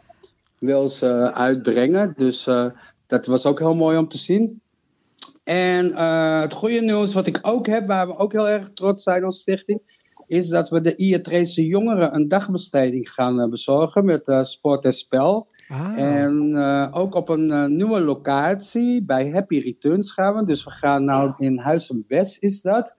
wil 0.59 0.89
ze 0.89 1.33
uitbrengen. 1.33 2.13
Dus 2.17 2.49
dat 3.07 3.27
was 3.27 3.47
ook 3.47 3.59
heel 3.59 3.75
mooi 3.75 3.99
om 3.99 4.09
te 4.09 4.19
zien. 4.19 4.61
En 5.45 5.97
het 6.41 6.53
goede 6.53 6.81
nieuws 6.81 7.13
wat 7.13 7.27
ik 7.27 7.39
ook 7.43 7.67
heb, 7.67 7.87
waar 7.87 8.07
we 8.07 8.17
ook 8.17 8.33
heel 8.33 8.49
erg 8.49 8.71
trots 8.75 9.03
zijn 9.03 9.25
als 9.25 9.41
stichting, 9.41 9.81
is 10.27 10.49
dat 10.49 10.69
we 10.69 10.81
de 10.81 10.97
Iatrese 10.97 11.67
jongeren 11.67 12.15
een 12.15 12.29
dagbesteding 12.29 13.11
gaan 13.11 13.51
bezorgen 13.51 14.05
met 14.05 14.39
sport 14.41 14.85
en 14.85 14.93
spel. 14.93 15.49
ah, 15.69 15.99
En 15.99 16.57
ook 16.93 17.15
op 17.15 17.29
een 17.29 17.77
nieuwe 17.77 18.01
locatie 18.01 19.05
bij 19.05 19.31
Happy 19.31 19.59
Returns 19.59 20.13
gaan 20.13 20.35
we. 20.35 20.45
Dus 20.45 20.65
we 20.65 20.71
gaan 20.71 21.05
nou 21.05 21.35
in 21.37 21.59
Huizen 21.59 22.05
West 22.09 22.43
is 22.43 22.63
dat. 22.63 22.95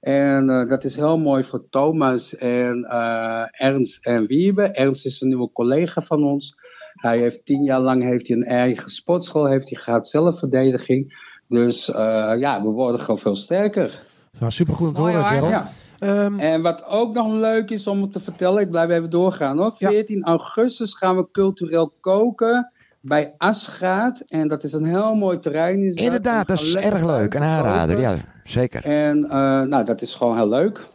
En 0.00 0.50
eh, 0.50 0.68
dat 0.68 0.84
is 0.84 0.96
heel 0.96 1.18
mooi 1.18 1.44
voor 1.44 1.68
Thomas 1.70 2.36
en 2.36 2.84
eh, 2.84 3.42
Ernst 3.50 4.06
en 4.06 4.26
Wiebe. 4.26 4.62
Ernst 4.62 5.06
is 5.06 5.20
een 5.20 5.28
nieuwe 5.28 5.52
collega 5.52 6.00
van 6.00 6.24
ons. 6.24 6.54
Hij 6.92 7.18
heeft 7.18 7.44
tien 7.44 7.62
jaar 7.62 7.80
lang 7.80 8.02
heeft 8.02 8.28
hij 8.28 8.36
een 8.36 8.44
eigen 8.44 8.90
sportschool, 8.90 9.46
heeft 9.46 9.68
hij 9.70 9.80
gehad 9.80 10.08
zelfverdediging. 10.08 11.26
Dus 11.48 11.90
eh, 11.90 12.32
ja, 12.38 12.62
we 12.62 12.68
worden 12.68 13.00
gewoon 13.00 13.18
veel 13.18 13.36
sterker. 13.36 14.00
nou, 14.38 14.52
super 14.52 14.74
goed 14.74 14.88
om 14.88 14.94
te 14.94 15.00
horen, 15.00 15.14
hoor. 15.14 15.26
Gerald. 15.26 15.50
Ja. 15.50 15.70
Ehm, 15.98 16.38
En 16.38 16.62
wat 16.62 16.84
ook 16.86 17.14
nog 17.14 17.32
leuk 17.32 17.70
is 17.70 17.86
om 17.86 18.10
te 18.10 18.20
vertellen, 18.20 18.62
ik 18.62 18.70
blijf 18.70 18.90
even 18.90 19.10
doorgaan 19.10 19.58
hoor. 19.58 19.74
Ja. 19.78 19.88
14 19.88 20.24
augustus 20.24 20.94
gaan 20.94 21.16
we 21.16 21.28
cultureel 21.32 21.92
koken 22.00 22.72
bij 23.00 23.34
Asgaat. 23.38 24.20
En 24.20 24.48
dat 24.48 24.64
is 24.64 24.72
een 24.72 24.84
heel 24.84 25.14
mooi 25.14 25.38
terrein. 25.38 25.96
Inderdaad, 25.96 26.48
dat 26.48 26.60
is 26.60 26.76
erg 26.76 27.04
leuk. 27.04 27.34
Een 27.34 27.42
aanrader, 27.42 28.00
ja. 28.00 28.16
Zeker. 28.44 28.84
En 28.84 29.24
eh, 29.24 29.62
nou, 29.62 29.84
dat 29.84 30.02
is 30.02 30.14
gewoon 30.14 30.36
heel 30.36 30.48
leuk. 30.48 30.86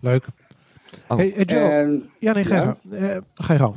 leuk. 0.00 0.24
Oh. 1.08 1.16
Hey, 1.16 1.34
eh, 1.34 1.42
Gerald. 1.46 1.72
En 1.72 2.10
ja, 2.18 2.32
nee, 2.32 2.44
ga 2.44 2.56
je 2.56 2.74
ja. 2.98 3.14
Eh, 3.14 3.20
ga 3.34 3.52
je 3.52 3.58
gang. 3.58 3.74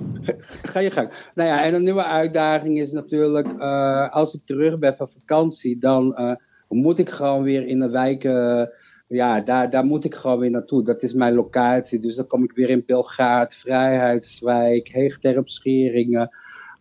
ga 0.72 0.80
je 0.80 0.92
gang. 0.92 1.10
Nou 1.36 1.50
ja, 1.50 1.64
en 1.64 1.74
een 1.74 1.84
nieuwe 1.84 2.06
uitdaging 2.06 2.80
is 2.80 2.92
natuurlijk, 2.92 3.48
eh, 3.60 4.10
als 4.10 4.34
ik 4.34 4.42
terug 4.46 4.80
ben 4.80 4.96
van 4.96 5.10
vakantie, 5.10 5.78
dan 5.80 6.16
eh, 6.16 6.32
moet 6.68 7.00
ik 7.00 7.10
gewoon 7.10 7.44
weer 7.44 7.68
in 7.68 7.80
de 7.80 7.90
wijken. 7.90 8.72
ja, 9.08 9.42
daar, 9.42 9.70
daar 9.70 9.86
moet 9.86 10.06
ik 10.06 10.16
gewoon 10.16 10.40
weer 10.40 10.50
naartoe. 10.50 10.84
Dat 10.84 11.04
is 11.04 11.14
mijn 11.14 11.34
locatie. 11.34 12.00
Dus 12.00 12.16
dan 12.16 12.28
kom 12.28 12.44
ik 12.44 12.52
weer 12.52 12.70
in 12.70 12.84
Belgaard, 12.86 13.56
Vrijheidswijk, 13.56 14.88
Heegterp, 14.88 15.50
Scheringen, 15.50 16.30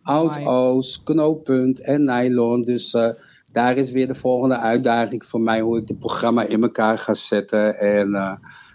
Oud-Oost, 0.09 1.03
Knooppunt 1.03 1.81
en 1.81 2.03
Nylon. 2.03 2.63
Dus 2.63 2.93
eh, 2.93 3.09
daar 3.51 3.77
is 3.77 3.91
weer 3.91 4.07
de 4.07 4.15
volgende 4.15 4.57
uitdaging 4.57 5.25
voor 5.25 5.41
mij, 5.41 5.61
hoe 5.61 5.77
ik 5.77 5.87
het 5.87 5.99
programma 5.99 6.43
in 6.45 6.61
elkaar 6.61 6.97
ga 6.97 7.13
zetten. 7.13 7.79
En 7.79 8.15
eh, 8.15 8.31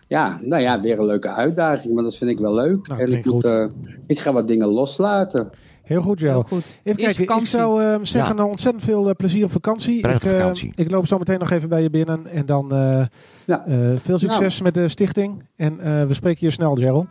ja, 0.08 0.38
nou 0.42 0.62
ja, 0.62 0.80
weer 0.80 0.98
een 0.98 1.06
leuke 1.06 1.28
uitdaging, 1.30 1.94
maar 1.94 2.02
dat 2.02 2.16
vind 2.16 2.30
ik 2.30 2.38
wel 2.38 2.54
leuk. 2.54 2.88
Nou, 2.88 3.00
en 3.00 3.12
ik, 3.12 3.24
moet, 3.24 3.44
eh, 3.44 3.66
ik 4.06 4.18
ga 4.20 4.32
wat 4.32 4.48
dingen 4.48 4.68
loslaten. 4.68 5.50
Heel 5.84 6.00
goed, 6.00 6.22
goed. 6.22 6.76
Even 6.82 7.00
Eerst 7.02 7.16
kijken, 7.16 7.36
ik 7.38 7.46
zou 7.46 7.82
eh, 7.82 7.98
zeggen 8.02 8.36
nou, 8.36 8.48
ontzettend 8.48 8.84
veel 8.84 9.16
plezier 9.16 9.44
op 9.44 9.50
vakantie. 9.50 10.08
Ik, 10.08 10.20
vakantie. 10.20 10.72
ik 10.74 10.90
loop 10.90 11.06
zo 11.06 11.18
meteen 11.18 11.38
nog 11.38 11.50
even 11.50 11.68
bij 11.68 11.82
je 11.82 11.90
binnen. 11.90 12.26
En 12.26 12.46
dan 12.46 12.72
eh, 12.72 13.04
Ja. 13.44 13.66
eh, 13.66 13.76
veel 13.96 14.18
succes 14.18 14.62
met 14.62 14.74
de 14.74 14.88
stichting. 14.88 15.42
En 15.56 15.80
eh, 15.80 16.06
we 16.06 16.14
spreken 16.14 16.46
je 16.46 16.52
snel, 16.52 16.74
Gerald. 16.74 17.06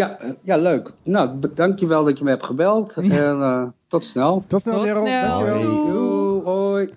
Ja, 0.00 0.18
ja 0.42 0.56
leuk. 0.56 0.92
Nou, 1.04 1.38
dankjewel 1.54 2.04
dat 2.04 2.18
je 2.18 2.24
me 2.24 2.30
hebt 2.30 2.44
gebeld. 2.44 2.94
Ja. 3.02 3.04
En 3.30 3.40
eh, 3.40 3.62
tot 3.88 4.04
snel. 4.04 4.44
Tot 4.46 4.60
snel, 4.60 4.84
Tot 4.84 4.96
snel. 4.96 5.48
Hoi. 5.48 5.62
Doei, 5.90 6.42
hoi. 6.44 6.88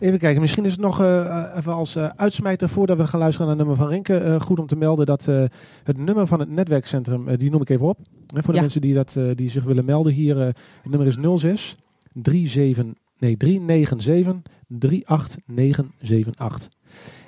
Even 0.00 0.18
kijken, 0.18 0.40
misschien 0.40 0.64
is 0.64 0.70
het 0.72 0.80
nog 0.80 1.00
eh, 1.00 1.52
even 1.56 1.72
als 1.72 1.96
eh, 1.96 2.08
uitsmijter 2.16 2.68
voordat 2.68 2.96
we 2.96 3.06
gaan 3.06 3.20
luisteren 3.20 3.46
naar 3.48 3.56
het 3.56 3.66
nummer 3.66 3.84
van 3.84 3.92
Rinke. 3.94 4.16
eh, 4.16 4.40
goed 4.40 4.58
om 4.58 4.66
te 4.66 4.76
melden 4.76 5.06
dat 5.06 5.28
eh, 5.28 5.44
het 5.84 5.98
nummer 5.98 6.26
van 6.26 6.40
het 6.40 6.50
netwerkcentrum, 6.50 7.36
die 7.36 7.50
noem 7.50 7.60
ik 7.60 7.68
even 7.68 7.86
op. 7.86 7.98
Hè, 8.34 8.42
voor 8.42 8.50
de 8.50 8.54
Ja. 8.54 8.60
mensen 8.60 8.80
die, 8.80 8.94
dat, 8.94 9.14
eh, 9.16 9.24
die 9.34 9.50
zich 9.50 9.64
willen 9.64 9.84
melden 9.84 10.12
hier. 10.12 10.40
eh, 10.40 10.46
het 10.46 10.56
nummer 10.90 11.06
is 11.06 11.16
06 11.40 11.76
37, 12.22 12.84
nee, 13.18 13.36
397 13.36 14.52
38978. 14.66 16.68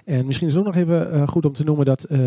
En 0.05 0.26
misschien 0.26 0.47
is 0.49 0.55
het 0.55 0.66
ook 0.66 0.74
nog 0.74 0.82
even 0.82 1.28
goed 1.28 1.47
om 1.47 1.53
te 1.53 1.64
noemen 1.64 1.84
dat 1.84 2.05
eh, 2.05 2.18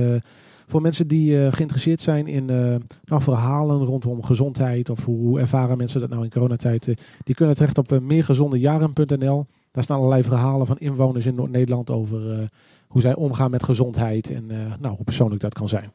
voor 0.69 0.81
mensen 0.81 1.07
die 1.07 1.45
eh, 1.45 1.53
geïnteresseerd 1.53 2.01
zijn 2.01 2.27
in 2.27 2.49
eh, 2.49 2.75
nou, 3.03 3.21
verhalen 3.21 3.85
rondom 3.85 4.23
gezondheid 4.23 4.89
of 4.89 5.05
hoe, 5.05 5.39
ervaren 5.39 5.77
mensen 5.77 5.99
dat 5.99 6.09
nou 6.09 6.23
in 6.23 6.29
coronatijd, 6.29 6.87
eh, 6.87 6.95
die 7.23 7.35
kunnen 7.35 7.55
terecht 7.55 7.77
op 7.77 7.99
meergezondejaren.nl. 8.01 9.45
Daar 9.71 9.83
staan 9.83 9.97
allerlei 9.97 10.23
verhalen 10.23 10.67
van 10.67 10.77
inwoners 10.77 11.25
in 11.25 11.35
Noord-Nederland 11.35 11.89
over 11.89 12.49
hoe 12.87 13.01
zij 13.01 13.15
omgaan 13.15 13.51
met 13.51 13.63
gezondheid 13.63 14.29
en 14.31 14.45
nou, 14.79 14.95
hoe 14.95 15.03
persoonlijk 15.05 15.41
dat 15.41 15.53
kan 15.53 15.69
zijn. 15.69 15.91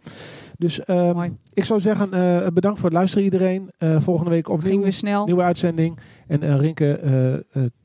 Dus 0.58 0.84
eh, 0.84 1.12
Mooi. 1.12 1.32
ik 1.52 1.64
zou 1.64 1.80
zeggen, 1.80 2.12
eh, 2.12 2.46
bedankt 2.52 2.78
voor 2.80 2.88
het 2.88 2.98
luisteren 2.98 3.24
iedereen. 3.24 3.70
Eh, 3.78 4.00
volgende 4.00 4.30
week 4.30 4.46
ging 4.46 4.58
opnieuw 4.58 4.82
weer 4.82 4.92
snel. 4.92 5.24
nieuwe 5.24 5.42
uitzending. 5.42 5.98
En 6.26 6.42
eh, 6.42 6.56
Rinke, 6.56 6.92
eh, 6.98 7.34
eh, 7.34 7.40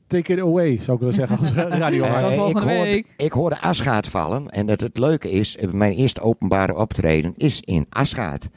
take 0.06 0.32
it 0.32 0.40
away, 0.40 0.78
zou 0.78 0.92
ik 0.92 0.98
willen 0.98 1.14
zeggen 1.14 1.38
als 1.38 1.52
radio. 1.78 2.04
Tot 2.04 2.30
ik, 2.30 2.36
volgende 2.36 2.60
hoorde, 2.74 2.82
week. 2.90 3.06
ik 3.16 3.32
hoorde 3.32 3.60
Asgaat 3.60 4.06
vallen. 4.08 4.48
En 4.50 4.66
dat 4.66 4.80
het 4.80 4.98
leuke 4.98 5.30
is, 5.30 5.56
mijn 5.72 5.92
eerste 5.92 6.20
openbare 6.20 6.76
optreden 6.76 7.32
is 7.36 7.60
in 7.60 7.86
Asgaat. 7.88 8.48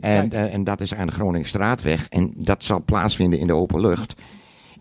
En, 0.00 0.30
en 0.32 0.64
dat 0.64 0.80
is 0.80 0.94
aan 0.94 1.06
de 1.06 1.12
Groningstraatweg. 1.12 2.08
En 2.08 2.32
dat 2.36 2.64
zal 2.64 2.82
plaatsvinden 2.84 3.38
in 3.38 3.46
de 3.46 3.54
open 3.54 3.80
lucht. 3.80 4.14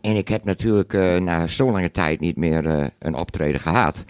En 0.01 0.15
ik 0.15 0.27
heb 0.27 0.43
natuurlijk 0.43 0.93
eh, 0.93 1.17
na 1.17 1.47
zo 1.47 1.71
lange 1.71 1.91
tijd 1.91 2.19
niet 2.19 2.35
meer 2.37 2.65
eh, 2.65 2.85
een 2.99 3.15
optreden 3.15 3.61
gehad. 3.61 4.05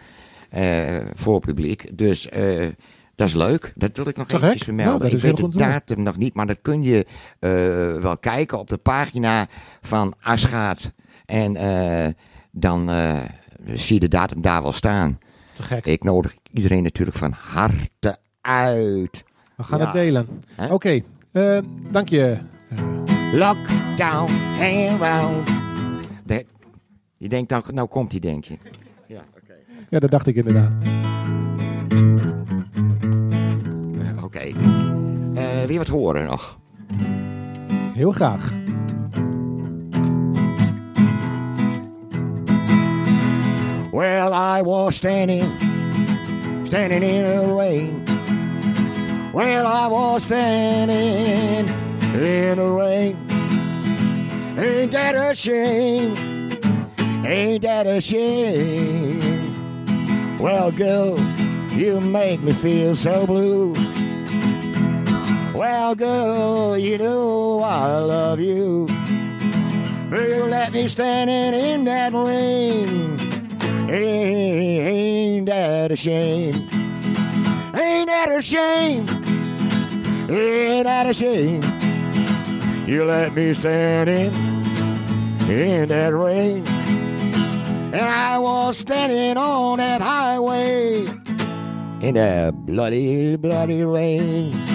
eh, 0.49 0.95
voor 1.13 1.39
publiek. 1.39 1.97
Dus 1.97 2.29
eh, 2.29 2.67
dat 3.15 3.27
is 3.27 3.33
leuk. 3.33 3.73
Dat 3.75 3.97
wil 3.97 4.07
ik 4.07 4.17
nog 4.17 4.27
Te 4.27 4.35
eventjes 4.35 4.63
vermelden. 4.63 4.99
Nou, 4.99 5.05
ik 5.15 5.21
heel 5.21 5.31
weet 5.33 5.35
de 5.51 5.57
doen. 5.57 5.61
datum 5.69 6.03
nog 6.03 6.17
niet, 6.17 6.33
maar 6.33 6.47
dat 6.47 6.57
kun 6.61 6.83
je 6.83 7.05
eh, 7.39 7.51
wel 8.01 8.17
kijken 8.17 8.59
op 8.59 8.69
de 8.69 8.77
pagina 8.77 9.47
van 9.81 10.13
Asgaat. 10.21 10.91
En 11.25 11.55
eh, 11.55 12.07
dan 12.51 12.89
eh, 12.89 13.17
zie 13.73 13.93
je 13.93 13.99
de 13.99 14.07
datum 14.07 14.41
daar 14.41 14.61
wel 14.61 14.71
staan. 14.71 15.19
Te 15.53 15.63
gek. 15.63 15.85
Ik 15.85 16.03
nodig 16.03 16.35
iedereen 16.51 16.83
natuurlijk 16.83 17.17
van 17.17 17.31
harte 17.31 18.17
uit. 18.41 19.23
We 19.55 19.63
gaan 19.63 19.79
Ja. 19.79 19.85
het 19.85 19.93
delen. 19.93 20.27
Oké, 20.69 21.01
dank 21.91 22.09
je. 22.09 22.37
Lockdown, 23.33 24.31
round. 24.99 25.49
De- 26.23 26.45
je 27.17 27.29
denkt, 27.29 27.49
nou, 27.51 27.63
nou 27.73 27.87
komt 27.87 28.11
hij, 28.11 28.19
denk 28.19 28.45
je. 28.45 28.57
Ja, 29.07 29.21
oké. 29.37 29.53
Ja, 29.89 29.99
dat 29.99 30.11
dacht 30.11 30.27
ik 30.27 30.35
inderdaad. 30.35 30.71
Oké. 34.35 34.51
Eh, 35.35 35.63
weer 35.67 35.77
wat 35.77 35.87
horen 35.87 36.25
nog. 36.25 36.59
Heel 37.93 38.11
graag. 38.11 38.53
Well, 43.91 44.31
I 44.31 44.61
was 44.61 44.95
standing, 44.95 45.43
standing 46.63 47.03
in 47.03 47.23
the 47.23 47.55
rain. 47.57 48.05
Well, 49.33 49.65
I 49.65 49.87
was 49.87 50.23
standing 50.23 51.67
in 52.13 52.55
the 52.55 52.75
rain. 52.77 53.17
Ain't 54.57 54.91
that 54.91 55.15
a 55.15 55.33
shame? 55.33 56.15
Ain't 57.25 57.61
that 57.63 57.85
a 57.85 57.99
shame? 57.99 59.19
Well, 60.39 60.71
girl, 60.71 61.19
you 61.75 61.99
make 61.99 62.41
me 62.41 62.53
feel 62.53 62.95
so 62.95 63.25
blue. 63.25 63.73
Well, 65.61 65.93
girl, 65.93 66.75
you 66.75 66.97
know 66.97 67.59
I 67.59 67.99
love 67.99 68.39
you. 68.39 68.87
You 70.09 70.45
let 70.45 70.73
me 70.73 70.87
standing 70.87 71.53
in 71.53 71.83
that 71.83 72.13
rain. 72.13 73.15
Ain't 73.87 75.45
that 75.45 75.91
a 75.91 75.95
shame? 75.95 76.67
Ain't 77.75 78.07
that 78.07 78.31
a 78.31 78.41
shame? 78.41 79.05
Ain't 80.31 80.85
that 80.85 81.05
a 81.05 81.13
shame? 81.13 81.61
You 82.87 83.05
let 83.05 83.35
me 83.35 83.53
standing 83.53 84.33
in 85.47 85.87
that 85.89 86.11
rain. 86.11 86.65
And 87.93 88.01
I 88.01 88.39
was 88.39 88.79
standing 88.79 89.37
on 89.37 89.77
that 89.77 90.01
highway 90.01 91.05
in 92.01 92.15
that 92.15 92.65
bloody, 92.65 93.35
bloody 93.35 93.83
rain. 93.83 94.70